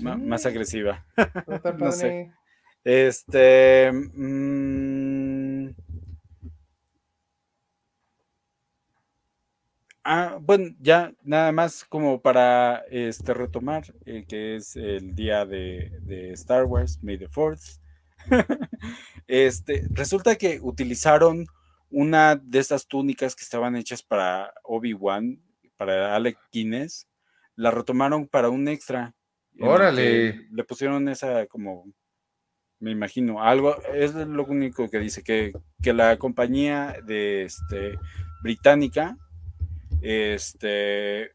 más 0.00 0.46
agresiva. 0.46 1.04
no 1.78 1.92
sé. 1.92 2.32
Este. 2.84 3.90
Mm, 3.92 5.70
ah, 10.04 10.38
bueno, 10.40 10.74
ya 10.78 11.12
nada 11.24 11.52
más 11.52 11.84
como 11.84 12.22
para 12.22 12.84
este, 12.90 13.34
retomar, 13.34 13.92
eh, 14.04 14.24
que 14.26 14.56
es 14.56 14.76
el 14.76 15.14
día 15.14 15.44
de, 15.44 15.98
de, 16.02 16.32
Star 16.32 16.64
Wars, 16.64 17.02
May 17.02 17.18
the 17.18 17.28
Fourth. 17.28 17.80
este, 19.26 19.86
resulta 19.90 20.36
que 20.36 20.60
utilizaron 20.62 21.46
una 21.96 22.36
de 22.36 22.58
esas 22.58 22.86
túnicas 22.86 23.34
que 23.34 23.42
estaban 23.42 23.74
hechas 23.74 24.02
para 24.02 24.52
Obi-Wan, 24.64 25.40
para 25.78 26.14
Alec 26.14 26.36
Guinness, 26.52 27.08
la 27.54 27.70
retomaron 27.70 28.28
para 28.28 28.50
un 28.50 28.68
extra. 28.68 29.14
Órale. 29.58 30.46
Le 30.50 30.64
pusieron 30.64 31.08
esa 31.08 31.46
como, 31.46 31.90
me 32.80 32.90
imagino, 32.90 33.42
algo, 33.42 33.82
es 33.94 34.12
lo 34.14 34.44
único 34.44 34.90
que 34.90 34.98
dice, 34.98 35.22
que, 35.22 35.54
que 35.82 35.94
la 35.94 36.18
compañía 36.18 36.98
de 37.02 37.44
este, 37.44 37.98
británica 38.42 39.16
este, 40.02 41.30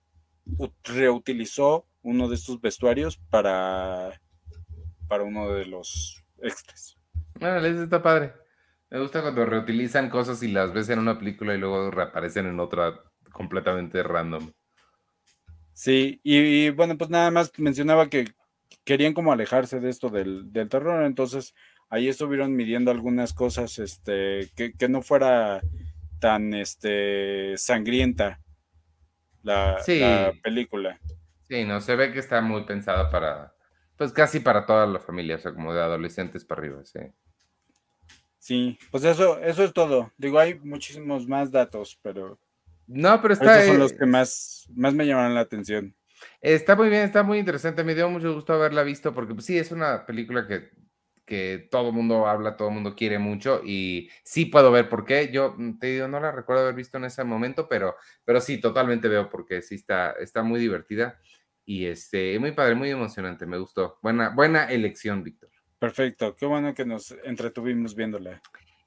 reutilizó 0.83 1.87
uno 2.03 2.29
de 2.29 2.35
estos 2.35 2.61
vestuarios 2.61 3.17
para, 3.31 4.21
para 5.07 5.23
uno 5.23 5.51
de 5.53 5.65
los 5.65 6.23
extras. 6.37 6.99
Órale, 7.39 7.81
está 7.81 8.03
padre. 8.03 8.40
Me 8.91 8.99
gusta 8.99 9.21
cuando 9.21 9.45
reutilizan 9.45 10.09
cosas 10.09 10.43
y 10.43 10.49
las 10.49 10.73
ves 10.73 10.89
en 10.89 10.99
una 10.99 11.17
película 11.17 11.55
y 11.55 11.57
luego 11.57 11.91
reaparecen 11.91 12.45
en 12.45 12.59
otra 12.59 13.01
completamente 13.31 14.03
random. 14.03 14.51
Sí, 15.71 16.19
y, 16.23 16.69
bueno, 16.71 16.97
pues 16.97 17.09
nada 17.09 17.31
más 17.31 17.57
mencionaba 17.57 18.09
que 18.09 18.25
querían 18.83 19.13
como 19.13 19.31
alejarse 19.31 19.79
de 19.79 19.89
esto 19.89 20.09
del, 20.09 20.51
terror, 20.69 21.05
entonces 21.05 21.55
ahí 21.89 22.09
estuvieron 22.09 22.53
midiendo 22.53 22.91
algunas 22.91 23.33
cosas, 23.33 23.79
este, 23.79 24.49
que, 24.55 24.89
no 24.89 25.01
fuera 25.01 25.61
tan 26.19 26.53
este 26.53 27.57
sangrienta 27.57 28.41
la, 29.41 29.77
la, 29.87 30.33
película. 30.43 30.99
Sí, 31.47 31.63
no, 31.63 31.79
se 31.79 31.95
ve 31.95 32.11
que 32.11 32.19
está 32.19 32.41
muy 32.41 32.65
pensada 32.65 33.09
para, 33.09 33.55
pues 33.95 34.11
casi 34.11 34.41
para 34.41 34.65
toda 34.65 34.85
la 34.85 34.99
familia, 34.99 35.37
o 35.37 35.39
sea, 35.39 35.53
como 35.53 35.73
de 35.73 35.81
adolescentes 35.81 36.43
para 36.43 36.61
arriba, 36.61 36.83
sí. 36.83 36.99
Sí, 38.41 38.79
pues 38.89 39.03
eso, 39.03 39.39
eso 39.39 39.63
es 39.63 39.71
todo. 39.71 40.11
Digo, 40.17 40.39
hay 40.39 40.57
muchísimos 40.61 41.27
más 41.27 41.51
datos, 41.51 41.99
pero. 42.01 42.39
No, 42.87 43.21
pero 43.21 43.35
está. 43.35 43.59
Esos 43.59 43.67
son 43.67 43.77
los 43.79 43.93
que 43.93 44.07
más, 44.07 44.67
más 44.73 44.95
me 44.95 45.05
llamaron 45.05 45.35
la 45.35 45.41
atención. 45.41 45.95
Está 46.41 46.75
muy 46.75 46.89
bien, 46.89 47.03
está 47.03 47.21
muy 47.21 47.37
interesante. 47.37 47.83
Me 47.83 47.93
dio 47.93 48.09
mucho 48.09 48.33
gusto 48.33 48.53
haberla 48.53 48.81
visto 48.81 49.13
porque, 49.13 49.35
pues, 49.35 49.45
sí, 49.45 49.59
es 49.59 49.71
una 49.71 50.07
película 50.07 50.47
que, 50.47 50.71
que 51.23 51.67
todo 51.69 51.89
el 51.89 51.93
mundo 51.93 52.25
habla, 52.25 52.57
todo 52.57 52.69
el 52.69 52.73
mundo 52.73 52.95
quiere 52.95 53.19
mucho 53.19 53.61
y 53.63 54.09
sí 54.23 54.45
puedo 54.45 54.71
ver 54.71 54.89
por 54.89 55.05
qué. 55.05 55.29
Yo 55.31 55.53
mm, 55.55 55.77
te 55.77 55.87
digo, 55.87 56.07
no 56.07 56.19
la 56.19 56.31
recuerdo 56.31 56.63
haber 56.63 56.73
visto 56.73 56.97
en 56.97 57.05
ese 57.05 57.23
momento, 57.23 57.69
pero, 57.69 57.95
pero 58.25 58.41
sí, 58.41 58.59
totalmente 58.59 59.07
veo 59.07 59.29
porque 59.29 59.61
sí 59.61 59.75
está, 59.75 60.13
está 60.13 60.41
muy 60.41 60.59
divertida 60.59 61.19
y 61.63 61.85
este, 61.85 62.39
muy 62.39 62.53
padre, 62.53 62.73
muy 62.73 62.89
emocionante. 62.89 63.45
Me 63.45 63.59
gustó. 63.59 63.99
Buena, 64.01 64.29
buena 64.29 64.65
elección, 64.65 65.21
Víctor. 65.21 65.50
Perfecto, 65.81 66.35
qué 66.35 66.45
bueno 66.45 66.75
que 66.75 66.85
nos 66.85 67.09
entretuvimos 67.23 67.95
viéndola. 67.95 68.39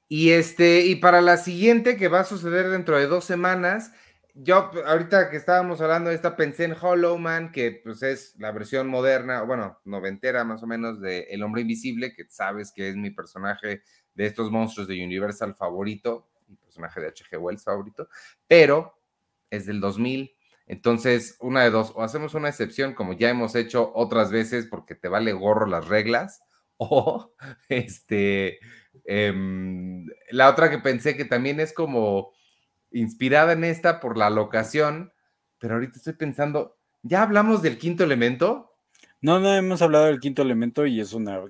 Y 0.07 0.29
este, 0.29 0.85
y 0.85 0.95
para 0.95 1.19
la 1.19 1.35
siguiente 1.35 1.97
que 1.97 2.07
va 2.07 2.21
a 2.21 2.23
suceder 2.23 2.69
dentro 2.69 2.97
de 2.97 3.05
dos 3.05 3.25
semanas, 3.25 3.91
yo 4.33 4.71
ahorita 4.85 5.29
que 5.29 5.35
estábamos 5.35 5.81
hablando 5.81 6.09
de 6.09 6.15
esta 6.15 6.37
pensé 6.37 6.63
en 6.63 6.73
Hollow 6.79 7.17
Man, 7.17 7.51
que 7.51 7.81
pues 7.83 8.01
es 8.01 8.33
la 8.37 8.53
versión 8.53 8.87
moderna, 8.87 9.41
bueno, 9.41 9.77
noventera 9.83 10.45
más 10.45 10.63
o 10.63 10.67
menos 10.67 11.01
de 11.01 11.27
El 11.31 11.43
Hombre 11.43 11.63
Invisible, 11.63 12.13
que 12.13 12.29
sabes 12.29 12.71
que 12.73 12.87
es 12.87 12.95
mi 12.95 13.11
personaje 13.11 13.81
de 14.13 14.25
estos 14.25 14.49
monstruos 14.49 14.87
de 14.87 15.03
Universal 15.03 15.53
favorito, 15.53 16.29
mi 16.47 16.55
personaje 16.55 17.01
de 17.01 17.07
H.G. 17.07 17.37
Wells 17.37 17.65
favorito, 17.65 18.07
pero 18.47 18.97
es 19.49 19.65
del 19.65 19.81
2000. 19.81 20.33
Entonces, 20.65 21.35
una 21.41 21.61
de 21.61 21.71
dos, 21.71 21.91
o 21.93 22.03
hacemos 22.03 22.35
una 22.35 22.47
excepción 22.47 22.93
como 22.93 23.11
ya 23.11 23.29
hemos 23.29 23.53
hecho 23.55 23.91
otras 23.93 24.31
veces 24.31 24.65
porque 24.67 24.95
te 24.95 25.09
vale 25.09 25.33
gorro 25.33 25.65
las 25.65 25.89
reglas, 25.89 26.41
o 26.77 27.33
este, 27.69 28.59
em, 29.05 30.05
la 30.31 30.49
otra 30.49 30.69
que 30.69 30.79
pensé 30.79 31.15
que 31.15 31.25
también 31.25 31.59
es 31.59 31.73
como 31.73 32.33
inspirada 32.91 33.53
en 33.53 33.63
esta 33.63 33.99
por 33.99 34.17
la 34.17 34.29
locación, 34.29 35.11
pero 35.59 35.75
ahorita 35.75 35.97
estoy 35.97 36.13
pensando, 36.13 36.77
¿ya 37.03 37.21
hablamos 37.21 37.61
del 37.61 37.77
quinto 37.77 38.03
elemento? 38.03 38.77
No, 39.21 39.39
no 39.39 39.53
hemos 39.53 39.81
hablado 39.81 40.05
del 40.05 40.19
quinto 40.19 40.41
elemento 40.41 40.85
y 40.85 40.99
es 40.99 41.13
una 41.13 41.41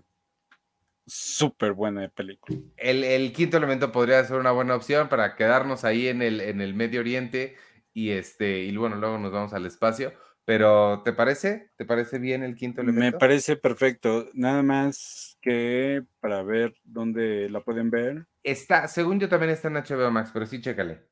súper 1.06 1.74
buena 1.74 2.08
película. 2.10 2.58
El, 2.78 3.32
quinto 3.34 3.58
elemento 3.58 3.92
podría 3.92 4.24
ser 4.24 4.38
una 4.38 4.52
buena 4.52 4.76
opción 4.76 5.08
para 5.10 5.36
quedarnos 5.36 5.84
ahí 5.84 6.08
en 6.08 6.22
el, 6.22 6.42
en 6.42 6.62
el 6.62 6.74
Medio 6.74 7.02
Oriente 7.02 7.56
y 7.94 8.12
este, 8.12 8.64
y 8.64 8.76
bueno, 8.76 8.96
luego 8.96 9.18
nos 9.18 9.32
vamos 9.32 9.54
al 9.54 9.66
espacio. 9.66 10.14
Pero, 10.46 11.02
¿te 11.04 11.12
parece? 11.12 11.72
¿Te 11.76 11.86
parece 11.86 12.20
bien 12.20 12.44
el 12.44 12.56
quinto 12.56 12.82
elemento? 12.82 13.18
Me 13.18 13.20
parece 13.20 13.56
perfecto. 13.56 14.30
Nada 14.34 14.62
más 14.62 15.38
que 15.42 16.04
para 16.20 16.44
ver 16.44 16.76
dónde 16.84 17.50
la 17.50 17.62
pueden 17.62 17.90
ver. 17.90 18.28
Está, 18.44 18.88
según 18.88 19.20
yo 19.20 19.28
también 19.28 19.52
está 19.52 19.70
en 19.70 19.76
HBO 19.76 20.12
Max, 20.12 20.30
pero 20.32 20.46
sí, 20.46 20.62
chécale. 20.62 21.08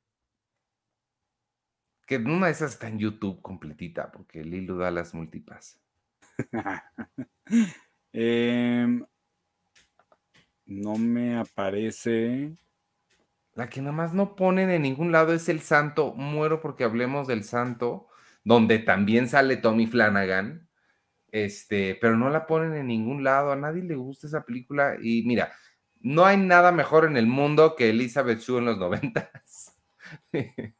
Que 2.06 2.18
una 2.18 2.46
de 2.46 2.52
esas 2.52 2.74
está 2.74 2.88
en 2.88 3.00
YouTube 3.00 3.42
completita, 3.42 4.12
porque 4.12 4.44
Lilo 4.44 4.78
da 4.78 4.92
las 4.92 5.14
multipas. 5.14 5.82
Em, 8.16 9.04
no 10.68 10.96
me 10.98 11.36
aparece. 11.38 12.56
La 13.56 13.70
que 13.70 13.82
nada 13.82 13.92
más 13.92 14.14
no 14.14 14.36
ponen 14.36 14.70
en 14.70 14.84
ningún 14.84 15.12
lado 15.12 15.34
es 15.34 15.50
el 15.50 15.62
santo. 15.62 16.14
Muero 16.14 16.62
porque 16.62 16.84
hablemos 16.84 17.28
del 17.28 17.44
santo, 17.44 18.08
donde 18.44 18.80
también 18.80 19.28
sale 19.28 19.58
Tommy 19.58 19.88
Flanagan. 19.88 20.70
Este, 21.32 21.98
pero 22.00 22.16
no 22.16 22.30
la 22.30 22.46
ponen 22.46 22.76
en 22.76 22.88
ningún 22.88 23.24
lado. 23.24 23.52
A 23.52 23.56
nadie 23.56 23.84
le 23.84 23.96
gusta 23.96 24.28
esa 24.28 24.46
película. 24.46 24.98
Y 25.02 25.24
mira, 25.24 25.54
no 26.00 26.26
hay 26.26 26.38
nada 26.38 26.72
mejor 26.72 27.06
en 27.06 27.18
el 27.18 27.28
mundo 27.28 27.76
que 27.76 27.90
Elizabeth 27.90 28.40
Shue 28.40 28.60
en 28.60 28.66
los 28.66 28.78
noventas. 28.78 29.76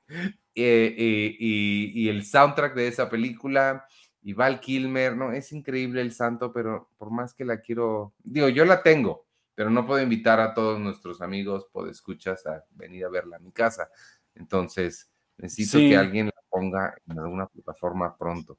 Eh, 0.56 1.36
y, 1.40 2.08
el 2.08 2.24
soundtrack 2.24 2.76
de 2.76 2.88
esa 2.88 3.10
película 3.10 3.88
y 4.22 4.34
Val 4.34 4.60
Kilmer, 4.60 5.18
no, 5.18 5.32
es 5.32 5.52
increíble 5.52 6.00
el 6.00 6.14
santo, 6.14 6.54
pero 6.54 6.92
por 6.96 7.10
más 7.10 7.34
que 7.34 7.44
la 7.44 7.60
quiero, 7.60 8.14
digo, 8.24 8.50
yo 8.50 8.64
la 8.64 8.84
tengo, 8.84 9.26
pero 9.56 9.72
no 9.72 9.88
puedo 9.88 10.04
invitar 10.04 10.40
a 10.40 10.54
todos 10.54 10.80
nuestros 10.80 11.22
amigos, 11.22 11.68
escuchas 11.90 12.46
a 12.46 12.64
venir 12.70 13.06
a 13.06 13.10
verla 13.10 13.38
a 13.38 13.40
mi 13.40 13.52
casa. 13.52 13.90
Entonces, 14.36 15.12
necesito 15.38 15.80
que 15.80 15.98
alguien 15.98 16.30
ponga 16.54 16.96
en 17.10 17.20
alguna 17.20 17.48
plataforma 17.48 18.16
pronto. 18.16 18.58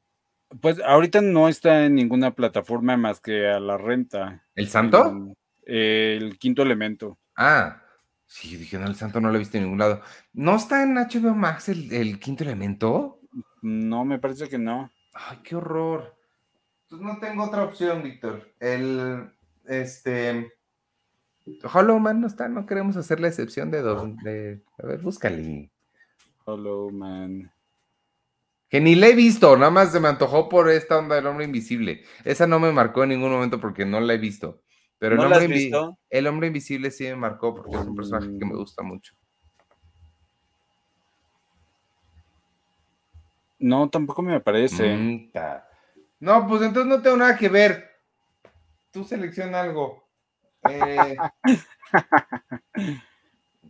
Pues 0.61 0.81
ahorita 0.81 1.21
no 1.21 1.49
está 1.49 1.87
en 1.87 1.95
ninguna 1.95 2.35
plataforma 2.35 2.97
más 2.97 3.21
que 3.21 3.49
a 3.49 3.61
la 3.61 3.79
renta. 3.79 4.45
¿El 4.55 4.69
santo? 4.69 5.35
el 5.67 6.39
quinto 6.39 6.61
elemento. 6.61 7.19
Ah, 7.37 7.81
sí, 8.27 8.57
dije, 8.57 8.79
no, 8.79 8.87
el 8.87 8.97
santo 8.97 9.21
no 9.21 9.31
lo 9.31 9.37
he 9.37 9.39
visto 9.39 9.57
en 9.57 9.65
ningún 9.65 9.79
lado. 9.79 10.03
¿No 10.35 10.57
está 10.57 10.83
en 10.83 10.95
HBO 10.95 11.35
Max 11.35 11.71
el, 11.71 11.91
el 11.93 12.21
quinto 12.21 12.45
elemento? 12.45 13.21
No, 13.63 14.05
me 14.05 14.19
parece 14.19 14.49
que 14.49 14.59
no. 14.59 14.91
Ay, 15.15 15.39
qué 15.43 15.57
horror. 15.57 16.15
Pues 16.91 17.01
no 17.01 17.19
tengo 17.19 17.45
otra 17.45 17.65
opción, 17.65 18.03
Víctor. 18.03 18.53
El, 18.61 19.33
este, 19.65 20.53
Hollow 21.73 21.99
Man 21.99 22.21
no 22.21 22.27
está, 22.27 22.49
no 22.49 22.67
queremos 22.67 22.97
hacer 22.97 23.21
la 23.21 23.29
excepción 23.29 23.71
de 23.71 23.83
dos. 23.83 24.17
De, 24.23 24.63
a 24.83 24.87
ver, 24.87 25.01
búscale. 25.01 25.71
Hollow 26.45 26.91
Man. 26.91 27.51
Que 28.69 28.81
ni 28.81 28.95
la 28.95 29.09
he 29.09 29.15
visto, 29.15 29.57
nada 29.57 29.71
más 29.71 29.93
se 29.93 30.01
me 30.01 30.09
antojó 30.09 30.49
por 30.49 30.69
esta 30.71 30.99
onda 30.99 31.17
del 31.17 31.27
hombre 31.27 31.45
invisible. 31.45 32.03
Esa 32.25 32.47
no 32.47 32.59
me 32.59 32.73
marcó 32.73 33.05
en 33.05 33.11
ningún 33.11 33.31
momento 33.31 33.61
porque 33.61 33.85
no 33.85 34.01
la 34.01 34.15
he 34.15 34.19
visto. 34.19 34.63
Pero 34.99 35.15
el, 35.17 35.21
hombre 35.21 35.71
el 36.11 36.27
hombre 36.27 36.47
invisible 36.47 36.91
sí 36.91 37.05
me 37.05 37.17
marcó 37.17 37.55
porque 37.55 37.77
es 37.77 37.87
un 37.87 37.95
personaje 37.95 38.29
que 38.39 38.45
me 38.45 38.57
gusta 38.57 38.83
mucho. 38.83 39.15
No, 43.59 43.89
tampoco 43.91 44.23
me 44.23 44.35
aparece. 44.35 45.31
No, 46.21 46.47
pues 46.49 46.63
entonces 46.63 46.87
no 46.87 47.03
tengo 47.03 47.17
nada 47.17 47.37
que 47.37 47.49
ver. 47.49 47.91
Tú 48.91 49.05
selecciona 49.05 49.61
algo. 49.61 50.09
Eh, 50.69 51.17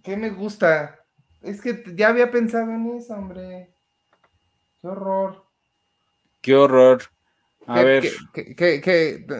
¿Qué 0.03 0.17
me 0.17 0.31
gusta? 0.31 1.01
Es 1.43 1.61
que 1.61 1.83
ya 1.95 2.09
había 2.09 2.31
pensado 2.31 2.71
en 2.71 2.87
eso, 2.97 3.15
hombre. 3.15 3.74
Qué 4.85 4.89
horror. 4.89 5.45
Qué 6.43 6.55
horror. 6.55 7.03
A 7.67 7.83
ver. 7.83 8.05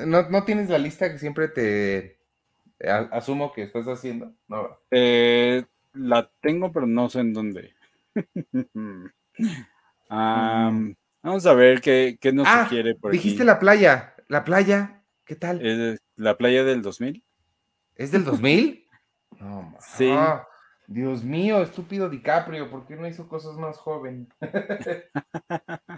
no, 0.07 0.45
tienes 0.45 0.71
la 0.71 0.79
lista 0.79 1.13
que 1.13 1.19
siempre 1.19 1.49
te 1.49 2.17
asumo 3.13 3.53
que 3.53 3.65
estás 3.65 3.87
haciendo? 3.87 4.33
No. 4.49 4.79
Eh, 4.91 5.63
la 5.93 6.31
tengo, 6.41 6.73
pero 6.73 6.87
no 6.87 7.11
sé 7.11 7.21
en 7.21 7.35
dónde. 7.35 7.75
Mm. 10.11 10.93
vamos 11.23 11.47
a 11.47 11.55
ver 11.55 11.81
qué, 11.81 12.17
nos 12.33 12.47
ah, 12.47 12.65
sugiere 12.65 12.95
por 12.95 13.11
Dijiste 13.11 13.43
la 13.43 13.59
playa. 13.59 14.15
La 14.29 14.45
playa, 14.45 15.03
¿qué 15.25 15.35
tal? 15.35 15.99
¿La 16.15 16.37
playa 16.37 16.63
del 16.63 16.83
2000? 16.83 17.25
¿Es 17.97 18.13
del 18.13 18.25
2000? 18.25 18.87
no, 19.41 19.77
sí. 19.81 20.09
Ah, 20.13 20.47
Dios 20.87 21.25
mío, 21.25 21.63
estúpido 21.63 22.09
DiCaprio, 22.09 22.71
¿por 22.71 22.87
qué 22.87 22.97
no 22.97 23.07
hizo 23.09 23.29
cosas 23.29 23.57
más 23.57 23.79
joven? 23.79 24.29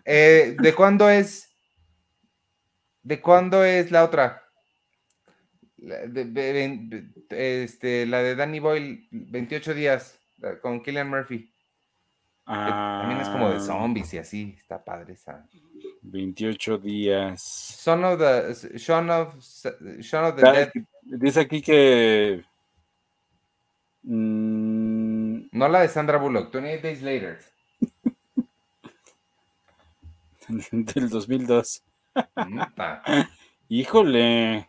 Eh, 0.09 0.57
¿De 0.61 0.72
cuándo 0.72 1.11
es? 1.11 1.51
¿De 3.03 3.20
cuándo 3.20 3.64
es 3.64 3.91
la 3.91 4.05
otra? 4.05 4.45
La 5.78 6.07
de, 6.07 7.11
este, 7.30 8.07
la 8.07 8.22
de 8.22 8.37
Danny 8.37 8.61
Boyle, 8.61 9.09
28 9.11 9.74
días, 9.74 10.20
con 10.62 10.80
Killian 10.80 11.11
Murphy. 11.11 11.53
También 12.45 13.20
es 13.20 13.28
como 13.28 13.51
de 13.51 13.57
ah. 13.57 13.61
zombies 13.61 14.14
y 14.14 14.18
así, 14.18 14.55
está 14.57 14.84
padre 14.84 15.14
esa. 15.14 15.45
28 16.03 16.78
días. 16.78 17.43
Son 17.43 18.05
of 18.05 18.18
the, 18.18 18.78
Shaun 18.78 19.11
of, 19.11 19.34
of 19.34 20.37
the 20.37 20.43
Dead. 20.43 20.70
Dice 21.03 21.41
aquí 21.41 21.61
que. 21.61 22.45
Mm, 24.09 25.49
no 25.51 25.69
la 25.69 25.81
de 25.81 25.89
Sandra 25.89 26.19
Bullock, 26.19 26.53
28 26.53 26.83
Days 26.83 27.03
Later. 27.03 27.39
Del 30.95 31.11
2002. 31.11 31.83
Híjole. 33.69 34.69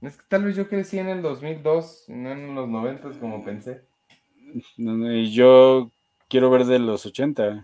Es 0.00 0.16
que 0.16 0.24
tal 0.28 0.44
vez 0.44 0.56
yo 0.56 0.68
crecí 0.68 0.98
en 0.98 1.08
el 1.08 1.22
2002, 1.22 2.06
no 2.08 2.32
en 2.32 2.54
los 2.54 2.68
90 2.68 3.10
como 3.20 3.44
pensé. 3.44 3.82
Y 4.76 5.32
yo 5.32 5.92
quiero 6.28 6.50
ver 6.50 6.64
de 6.64 6.80
los 6.80 7.06
80. 7.06 7.62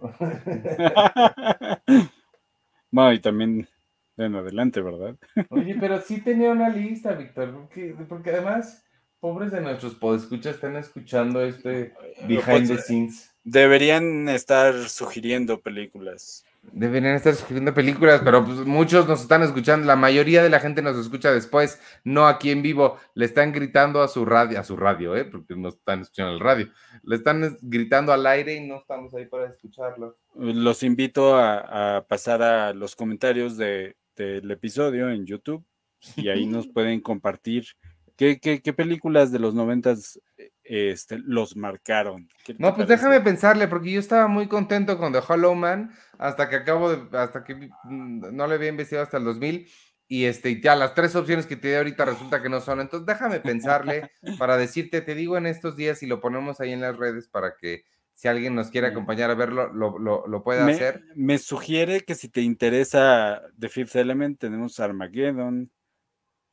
bueno, 2.90 3.12
y 3.14 3.18
también 3.20 3.68
en 4.16 4.36
adelante, 4.36 4.80
¿verdad? 4.80 5.16
Oye, 5.50 5.76
pero 5.80 6.00
sí 6.00 6.20
tenía 6.20 6.52
una 6.52 6.68
lista, 6.68 7.14
Víctor, 7.14 7.52
porque, 7.52 7.96
porque 8.08 8.30
además, 8.30 8.84
pobres 9.22 9.52
de 9.52 9.60
nuestros 9.60 9.94
podescuchas 9.94 10.56
están 10.56 10.74
escuchando 10.74 11.44
este 11.44 11.94
behind 12.26 12.66
the 12.66 12.76
scenes. 12.76 13.32
Deberían 13.44 14.28
estar 14.28 14.74
sugiriendo 14.88 15.60
películas. 15.60 16.44
Deberían 16.72 17.14
estar 17.14 17.32
sugiriendo 17.36 17.72
películas, 17.72 18.20
pero 18.24 18.44
pues, 18.44 18.58
muchos 18.66 19.06
nos 19.06 19.22
están 19.22 19.42
escuchando, 19.42 19.86
la 19.86 19.94
mayoría 19.94 20.42
de 20.42 20.50
la 20.50 20.58
gente 20.58 20.82
nos 20.82 20.96
escucha 20.96 21.32
después, 21.32 21.80
no 22.02 22.26
aquí 22.26 22.50
en 22.50 22.62
vivo, 22.62 22.98
le 23.14 23.26
están 23.26 23.52
gritando 23.52 24.02
a 24.02 24.08
su 24.08 24.24
radio, 24.24 24.58
a 24.58 24.64
su 24.64 24.76
radio, 24.76 25.16
¿eh? 25.16 25.24
porque 25.24 25.54
no 25.54 25.68
están 25.68 26.00
escuchando 26.00 26.32
el 26.32 26.40
radio, 26.40 26.68
le 27.04 27.14
están 27.14 27.58
gritando 27.62 28.12
al 28.12 28.26
aire 28.26 28.56
y 28.56 28.66
no 28.66 28.78
estamos 28.78 29.14
ahí 29.14 29.26
para 29.26 29.48
escucharlo. 29.48 30.16
Los 30.34 30.82
invito 30.82 31.38
a, 31.38 32.04
pasar 32.08 32.42
a 32.42 32.72
los 32.72 32.96
comentarios 32.96 33.56
del 33.56 34.50
episodio 34.50 35.10
en 35.10 35.26
YouTube 35.26 35.64
y 36.16 36.28
ahí 36.28 36.44
nos 36.44 36.66
pueden 36.74 37.00
compartir 37.00 37.66
qué, 38.16 38.38
qué 38.38 38.72
películas 38.72 39.32
de 39.32 39.38
los 39.38 39.54
noventas 39.54 40.20
este, 40.64 41.18
los 41.18 41.56
marcaron. 41.56 42.28
No, 42.58 42.74
pues 42.74 42.88
déjame 42.88 43.20
pensarle, 43.20 43.68
porque 43.68 43.92
yo 43.92 44.00
estaba 44.00 44.26
muy 44.28 44.46
contento 44.46 44.96
con 44.96 45.12
The 45.12 45.20
Hollow 45.26 45.54
Man 45.54 45.92
hasta 46.18 46.48
que 46.48 46.56
acabo 46.56 46.94
de, 46.94 47.18
hasta 47.18 47.44
que 47.44 47.54
mm, 47.54 48.34
no 48.34 48.46
le 48.46 48.54
había 48.54 48.68
investigado 48.68 49.04
hasta 49.04 49.18
el 49.18 49.24
2000 49.24 49.68
y 50.08 50.24
este, 50.24 50.60
ya 50.60 50.76
las 50.76 50.94
tres 50.94 51.16
opciones 51.16 51.46
que 51.46 51.56
te 51.56 51.68
di 51.68 51.74
ahorita 51.74 52.04
resulta 52.04 52.42
que 52.42 52.48
no 52.48 52.60
son. 52.60 52.80
Entonces 52.80 53.06
déjame 53.06 53.40
pensarle 53.40 54.10
para 54.38 54.56
decirte, 54.56 55.00
te 55.00 55.14
digo 55.14 55.36
en 55.36 55.46
estos 55.46 55.76
días 55.76 56.02
y 56.02 56.06
lo 56.06 56.20
ponemos 56.20 56.60
ahí 56.60 56.72
en 56.72 56.80
las 56.80 56.96
redes 56.96 57.28
para 57.28 57.56
que 57.56 57.84
si 58.14 58.28
alguien 58.28 58.54
nos 58.54 58.70
quiere 58.70 58.88
acompañar 58.88 59.30
a 59.30 59.34
verlo, 59.34 59.72
lo, 59.72 59.98
lo, 59.98 60.42
pueda 60.44 60.66
hacer. 60.66 61.02
Me 61.16 61.38
sugiere 61.38 62.02
que 62.02 62.14
si 62.14 62.28
te 62.28 62.42
interesa 62.42 63.42
The 63.58 63.68
Fifth 63.68 63.96
Element, 63.96 64.38
tenemos 64.38 64.78
Armageddon, 64.80 65.70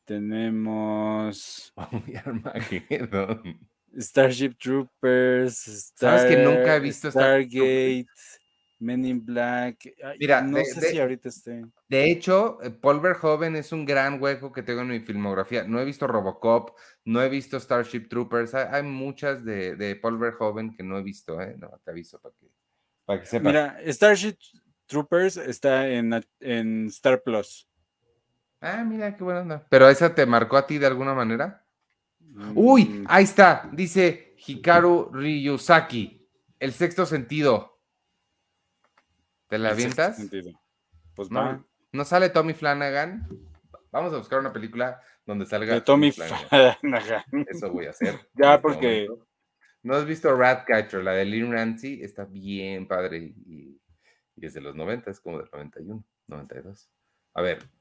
tenemos... 0.10 1.72
Armageddon. 2.26 3.60
Starship 3.96 4.56
Troopers, 4.58 5.94
Sabes 5.96 6.26
que 6.26 6.38
nunca 6.38 6.76
he 6.76 6.80
visto 6.80 7.12
Stargate, 7.12 8.08
Men 8.80 9.06
in 9.06 9.24
Black. 9.24 9.94
Mira, 10.20 10.42
no 10.42 10.64
sé 10.64 10.82
si 10.82 11.00
ahorita 11.00 11.30
esté. 11.30 11.64
De 11.88 12.10
hecho, 12.10 12.60
eh, 12.62 12.72
Paul 12.72 13.02
Verhoeven 13.02 13.56
es 13.56 13.72
un 13.72 13.86
gran 13.86 14.22
hueco 14.22 14.52
que 14.52 14.64
tengo 14.64 14.82
en 14.82 14.88
mi 14.88 15.00
filmografía. 15.00 15.64
No 15.64 15.80
he 15.80 15.86
visto 15.86 16.08
Robocop, 16.08 16.78
no 17.06 17.22
he 17.22 17.30
visto 17.30 17.60
Starship 17.60 18.08
Troopers. 18.10 18.54
Hay, 18.56 18.84
muchas 18.84 19.44
de, 19.44 19.76
de, 19.76 19.96
Paul 19.96 20.18
Verhoeven 20.18 20.76
que 20.76 20.84
no 20.84 20.98
he 20.98 21.04
visto, 21.04 21.42
¿eh? 21.42 21.56
No, 21.58 21.70
te 21.84 21.92
aviso 21.92 22.20
para 22.20 22.34
que, 22.36 22.48
para 23.06 23.20
que 23.20 23.26
sepas. 23.26 23.46
Mira, 23.46 23.78
Starship 23.88 24.38
Troopers 24.88 25.38
está 25.38 25.88
en, 25.88 26.24
en 26.40 26.88
Star 26.88 27.22
Plus. 27.22 27.69
Ah, 28.62 28.84
mira, 28.84 29.16
qué 29.16 29.24
buena 29.24 29.66
¿Pero 29.70 29.88
esa 29.90 30.14
te 30.14 30.26
marcó 30.26 30.58
a 30.58 30.68
ti 30.68 30.78
de 30.78 30.88
alguna 30.88 31.14
manera? 31.14 31.66
Uy, 32.56 32.86
mm. 32.86 33.06
ahí 33.08 33.24
está, 33.24 33.70
dice 33.72 34.36
Hikaru 34.46 35.12
Ryusaki, 35.14 36.28
el 36.60 36.74
sexto 36.74 37.06
sentido. 37.06 37.80
¿Te 39.48 39.58
la 39.58 39.72
avientas? 39.72 40.20
Pues 41.16 41.32
no, 41.32 41.66
no 41.92 42.06
sale 42.06 42.30
Tommy 42.30 42.54
Flanagan. 42.54 43.28
Vamos 43.92 44.14
a 44.14 44.18
buscar 44.18 44.40
una 44.40 44.54
película 44.54 45.02
donde 45.26 45.46
salga 45.46 45.84
Tommy, 45.84 46.12
Flanagan. 46.12 46.78
Eso 47.48 47.72
voy 47.72 47.88
a 47.88 47.90
hacer. 47.90 48.16
ya, 48.36 48.56
este 48.56 48.62
porque 48.62 49.08
no 49.82 49.96
has 49.96 50.06
visto 50.06 50.36
Ratcatcher, 50.36 51.04
la 51.04 51.14
de 51.14 51.26
Lynn 51.26 51.52
Ramsey, 51.52 52.04
está 52.04 52.26
bien 52.26 52.88
padre 52.88 53.18
y, 53.18 53.82
y 54.36 54.46
es 54.46 54.54
de 54.54 54.62
los 54.62 54.76
90, 54.76 55.10
es 55.10 55.20
como 55.20 55.40
del 55.40 55.50
91, 55.52 56.04
92. 56.28 56.90
A 57.34 57.42
ver. 57.42 57.79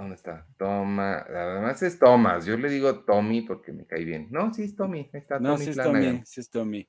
¿Dónde 0.00 0.14
está? 0.14 0.46
Toma. 0.56 1.18
Además 1.18 1.82
es 1.82 1.98
Thomas. 1.98 2.46
Yo 2.46 2.56
le 2.56 2.70
digo 2.70 3.00
Tommy 3.00 3.42
porque 3.42 3.70
me 3.70 3.84
cae 3.84 4.02
bien. 4.02 4.28
No, 4.30 4.52
sí 4.54 4.62
es 4.62 4.74
Tommy. 4.74 5.10
está 5.12 5.38
no, 5.38 5.58
sí 5.58 5.68
es 5.68 5.76
Tommy. 5.76 6.22
Sí 6.24 6.40
es 6.40 6.48
Tommy. 6.48 6.86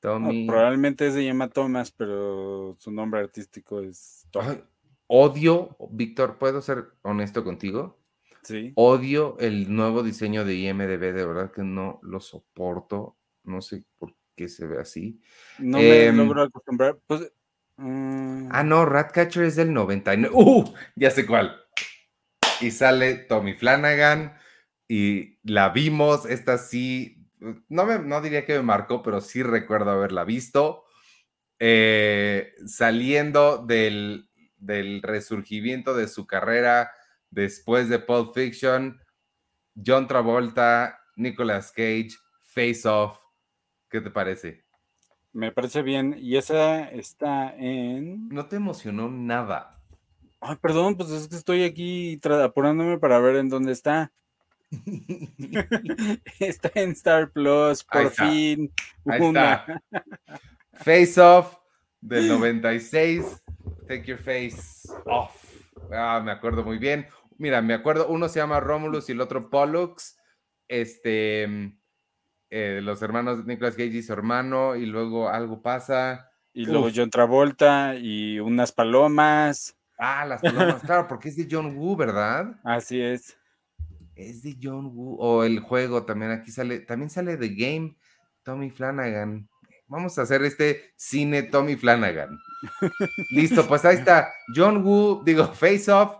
Tommy. 0.00 0.46
probablemente 0.46 1.12
se 1.12 1.24
llama 1.24 1.48
Thomas, 1.48 1.92
pero 1.92 2.76
su 2.80 2.90
nombre 2.90 3.20
artístico 3.20 3.80
es 3.80 4.26
Tommy. 4.32 4.58
odio, 5.06 5.76
Víctor, 5.90 6.36
¿puedo 6.36 6.60
ser 6.60 6.88
honesto 7.02 7.44
contigo? 7.44 8.00
Sí. 8.42 8.72
Odio 8.74 9.38
el 9.38 9.72
nuevo 9.72 10.02
diseño 10.02 10.44
de 10.44 10.56
IMDB, 10.56 11.14
de 11.14 11.24
verdad 11.24 11.52
que 11.52 11.62
no 11.62 12.00
lo 12.02 12.18
soporto. 12.18 13.16
No 13.44 13.62
sé 13.62 13.84
por 13.96 14.12
qué 14.34 14.48
se 14.48 14.66
ve 14.66 14.80
así. 14.80 15.20
No 15.60 15.78
me 15.78 16.06
em, 16.06 16.16
logro 16.16 16.42
acostumbrar. 16.42 16.98
Pues, 17.06 17.32
mm. 17.76 18.48
Ah, 18.50 18.64
no, 18.64 18.84
Ratcatcher 18.84 19.44
es 19.44 19.54
del 19.54 19.72
99. 19.72 20.34
¡Uh! 20.36 20.64
Ya 20.96 21.10
sé 21.10 21.24
cuál. 21.24 21.63
Y 22.64 22.70
sale 22.70 23.14
Tommy 23.16 23.52
Flanagan 23.52 24.38
y 24.88 25.38
la 25.42 25.68
vimos. 25.68 26.24
Esta 26.24 26.56
sí, 26.56 27.28
no, 27.68 27.84
me, 27.84 27.98
no 27.98 28.22
diría 28.22 28.46
que 28.46 28.54
me 28.54 28.62
marcó, 28.62 29.02
pero 29.02 29.20
sí 29.20 29.42
recuerdo 29.42 29.90
haberla 29.90 30.24
visto. 30.24 30.84
Eh, 31.58 32.54
saliendo 32.66 33.58
del, 33.58 34.30
del 34.56 35.02
resurgimiento 35.02 35.94
de 35.94 36.08
su 36.08 36.26
carrera 36.26 36.90
después 37.30 37.90
de 37.90 37.98
Pulp 37.98 38.32
Fiction, 38.32 38.98
John 39.84 40.06
Travolta, 40.06 41.00
Nicolas 41.16 41.70
Cage, 41.70 42.12
Face 42.40 42.88
Off. 42.88 43.18
¿Qué 43.90 44.00
te 44.00 44.10
parece? 44.10 44.64
Me 45.34 45.52
parece 45.52 45.82
bien. 45.82 46.16
Y 46.18 46.38
esa 46.38 46.84
está 46.84 47.54
en. 47.56 48.28
No 48.28 48.46
te 48.46 48.56
emocionó 48.56 49.10
nada. 49.10 49.73
Ay, 50.46 50.56
perdón, 50.60 50.94
pues 50.96 51.10
es 51.10 51.26
que 51.26 51.36
estoy 51.36 51.64
aquí 51.64 52.20
apurándome 52.22 52.98
para 52.98 53.18
ver 53.18 53.36
en 53.36 53.48
dónde 53.48 53.72
está. 53.72 54.12
está 56.38 56.70
en 56.74 56.90
Star 56.90 57.30
Plus, 57.30 57.82
por 57.82 58.10
fin. 58.10 58.70
Está. 59.06 59.82
Face 60.74 61.18
Off 61.18 61.56
del 61.98 62.28
96. 62.28 63.42
Take 63.88 64.04
your 64.04 64.18
face 64.18 64.86
off. 65.06 65.32
Ah, 65.90 66.20
me 66.22 66.32
acuerdo 66.32 66.62
muy 66.62 66.78
bien. 66.78 67.06
Mira, 67.38 67.62
me 67.62 67.72
acuerdo, 67.72 68.08
uno 68.08 68.28
se 68.28 68.40
llama 68.40 68.60
Romulus 68.60 69.08
y 69.08 69.12
el 69.12 69.20
otro 69.22 69.48
Pollux. 69.48 70.18
Este, 70.68 71.44
eh, 72.50 72.80
los 72.82 73.00
hermanos 73.00 73.46
Nicolas 73.46 73.76
Cage 73.76 73.86
y 73.86 74.02
su 74.02 74.12
hermano, 74.12 74.76
y 74.76 74.84
luego 74.84 75.28
algo 75.28 75.62
pasa. 75.62 76.30
Y 76.52 76.66
luego 76.66 76.88
John 76.94 77.10
Travolta 77.10 77.94
y 77.96 78.40
unas 78.40 78.72
palomas. 78.72 79.76
Ah, 79.98 80.24
las 80.26 80.40
palomas, 80.40 80.82
claro, 80.86 81.06
porque 81.08 81.28
es 81.28 81.36
de 81.36 81.48
John 81.50 81.76
Woo, 81.76 81.96
¿verdad? 81.96 82.56
Así 82.64 83.00
es. 83.00 83.36
Es 84.14 84.42
de 84.42 84.56
John 84.60 84.90
Woo. 84.94 85.16
O 85.18 85.44
el 85.44 85.60
juego 85.60 86.04
también, 86.04 86.30
aquí 86.32 86.50
sale, 86.50 86.80
también 86.80 87.10
sale 87.10 87.36
The 87.36 87.48
Game, 87.48 87.96
Tommy 88.42 88.70
Flanagan. 88.70 89.48
Vamos 89.86 90.18
a 90.18 90.22
hacer 90.22 90.42
este 90.42 90.92
cine 90.96 91.42
Tommy 91.44 91.76
Flanagan. 91.76 92.38
Listo, 93.30 93.66
pues 93.66 93.84
ahí 93.84 93.96
está. 93.96 94.32
John 94.54 94.84
Woo, 94.84 95.22
digo, 95.24 95.46
Face 95.52 95.90
Off, 95.90 96.16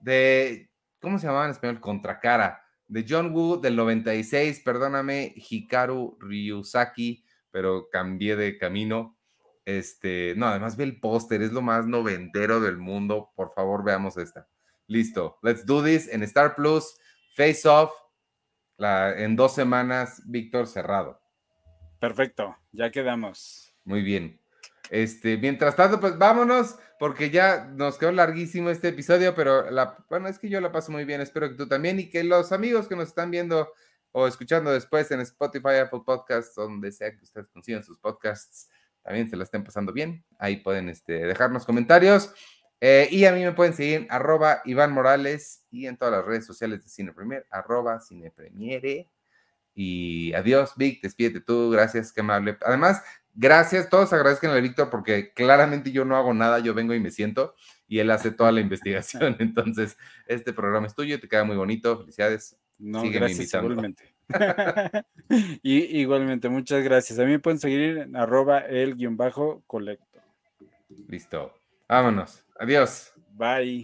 de, 0.00 0.70
¿cómo 1.00 1.18
se 1.18 1.26
llamaba 1.26 1.46
en 1.46 1.52
español? 1.52 1.80
Contracara, 1.80 2.62
de 2.86 3.06
John 3.08 3.32
Woo 3.32 3.56
del 3.56 3.76
96, 3.76 4.60
perdóname, 4.60 5.32
Hikaru 5.36 6.18
Ryusaki, 6.20 7.24
pero 7.50 7.88
cambié 7.90 8.36
de 8.36 8.58
camino. 8.58 9.16
Este, 9.64 10.34
no, 10.36 10.46
además 10.46 10.76
ve 10.76 10.84
el 10.84 11.00
póster, 11.00 11.42
es 11.42 11.52
lo 11.52 11.62
más 11.62 11.86
noventero 11.86 12.60
del 12.60 12.78
mundo. 12.78 13.30
Por 13.36 13.52
favor, 13.52 13.84
veamos 13.84 14.16
esta. 14.16 14.48
Listo, 14.86 15.38
let's 15.42 15.64
do 15.64 15.82
this 15.82 16.08
en 16.08 16.22
Star 16.24 16.54
Plus, 16.54 16.98
Face 17.36 17.66
Off, 17.68 17.92
la, 18.76 19.16
en 19.18 19.36
dos 19.36 19.54
semanas, 19.54 20.22
Víctor 20.26 20.66
cerrado. 20.66 21.20
Perfecto, 22.00 22.56
ya 22.72 22.90
quedamos. 22.90 23.74
Muy 23.84 24.02
bien. 24.02 24.40
Este, 24.90 25.38
mientras 25.38 25.76
tanto, 25.76 26.00
pues 26.00 26.18
vámonos, 26.18 26.76
porque 26.98 27.30
ya 27.30 27.64
nos 27.64 27.96
quedó 27.96 28.12
larguísimo 28.12 28.70
este 28.70 28.88
episodio, 28.88 29.34
pero 29.34 29.70
la, 29.70 30.04
bueno, 30.10 30.28
es 30.28 30.38
que 30.38 30.48
yo 30.48 30.60
la 30.60 30.70
paso 30.70 30.92
muy 30.92 31.04
bien, 31.04 31.20
espero 31.20 31.48
que 31.48 31.54
tú 31.54 31.66
también 31.66 31.98
y 31.98 32.10
que 32.10 32.22
los 32.24 32.52
amigos 32.52 32.88
que 32.88 32.96
nos 32.96 33.08
están 33.08 33.30
viendo 33.30 33.72
o 34.10 34.26
escuchando 34.26 34.70
después 34.70 35.10
en 35.10 35.20
Spotify, 35.20 35.76
Apple 35.82 36.02
Podcasts, 36.04 36.54
donde 36.54 36.92
sea 36.92 37.10
que 37.16 37.22
ustedes 37.22 37.48
consigan 37.48 37.82
sus 37.82 37.98
podcasts, 37.98 38.68
también 39.02 39.28
se 39.28 39.36
la 39.36 39.44
estén 39.44 39.64
pasando 39.64 39.92
bien. 39.92 40.24
Ahí 40.38 40.56
pueden 40.56 40.88
este, 40.88 41.26
dejarnos 41.26 41.64
comentarios. 41.64 42.32
Eh, 42.80 43.08
y 43.10 43.24
a 43.26 43.32
mí 43.32 43.44
me 43.44 43.52
pueden 43.52 43.74
seguir 43.74 43.94
en 43.94 44.06
arroba 44.10 44.60
Iván 44.64 44.92
Morales 44.92 45.64
y 45.70 45.86
en 45.86 45.96
todas 45.96 46.12
las 46.12 46.24
redes 46.24 46.46
sociales 46.46 46.82
de 46.82 46.88
Cine 46.88 47.12
Premier, 47.12 47.46
arroba 47.50 48.00
Cine 48.00 48.30
Premiere. 48.30 49.08
Y 49.74 50.32
adiós, 50.34 50.74
Vic, 50.76 51.00
despídete 51.00 51.40
tú, 51.40 51.70
gracias, 51.70 52.12
qué 52.12 52.20
amable. 52.20 52.58
Además, 52.60 53.02
Gracias, 53.34 53.88
todos 53.88 54.12
agradezcan 54.12 54.50
a 54.50 54.56
Víctor 54.56 54.90
porque 54.90 55.32
claramente 55.32 55.90
yo 55.90 56.04
no 56.04 56.16
hago 56.16 56.34
nada, 56.34 56.58
yo 56.58 56.74
vengo 56.74 56.92
y 56.92 57.00
me 57.00 57.10
siento 57.10 57.54
y 57.88 57.98
él 57.98 58.10
hace 58.10 58.30
toda 58.30 58.52
la 58.52 58.60
investigación. 58.60 59.36
Entonces, 59.40 59.96
este 60.26 60.52
programa 60.52 60.86
es 60.86 60.94
tuyo, 60.94 61.18
te 61.18 61.28
queda 61.28 61.44
muy 61.44 61.56
bonito, 61.56 61.98
felicidades. 61.98 62.58
No, 62.78 63.02
gracias, 63.10 63.54
igualmente. 63.54 64.14
y, 65.62 66.00
igualmente, 66.00 66.48
muchas 66.48 66.82
gracias. 66.82 67.18
A 67.18 67.24
mí 67.24 67.32
me 67.32 67.38
pueden 67.38 67.58
seguir 67.58 67.98
en 67.98 68.16
arroba 68.16 68.60
el 68.60 68.96
guion 68.96 69.16
bajo 69.16 69.62
colecto. 69.66 70.20
Listo. 71.08 71.52
Vámonos. 71.88 72.44
Adiós. 72.58 73.12
Bye. 73.34 73.82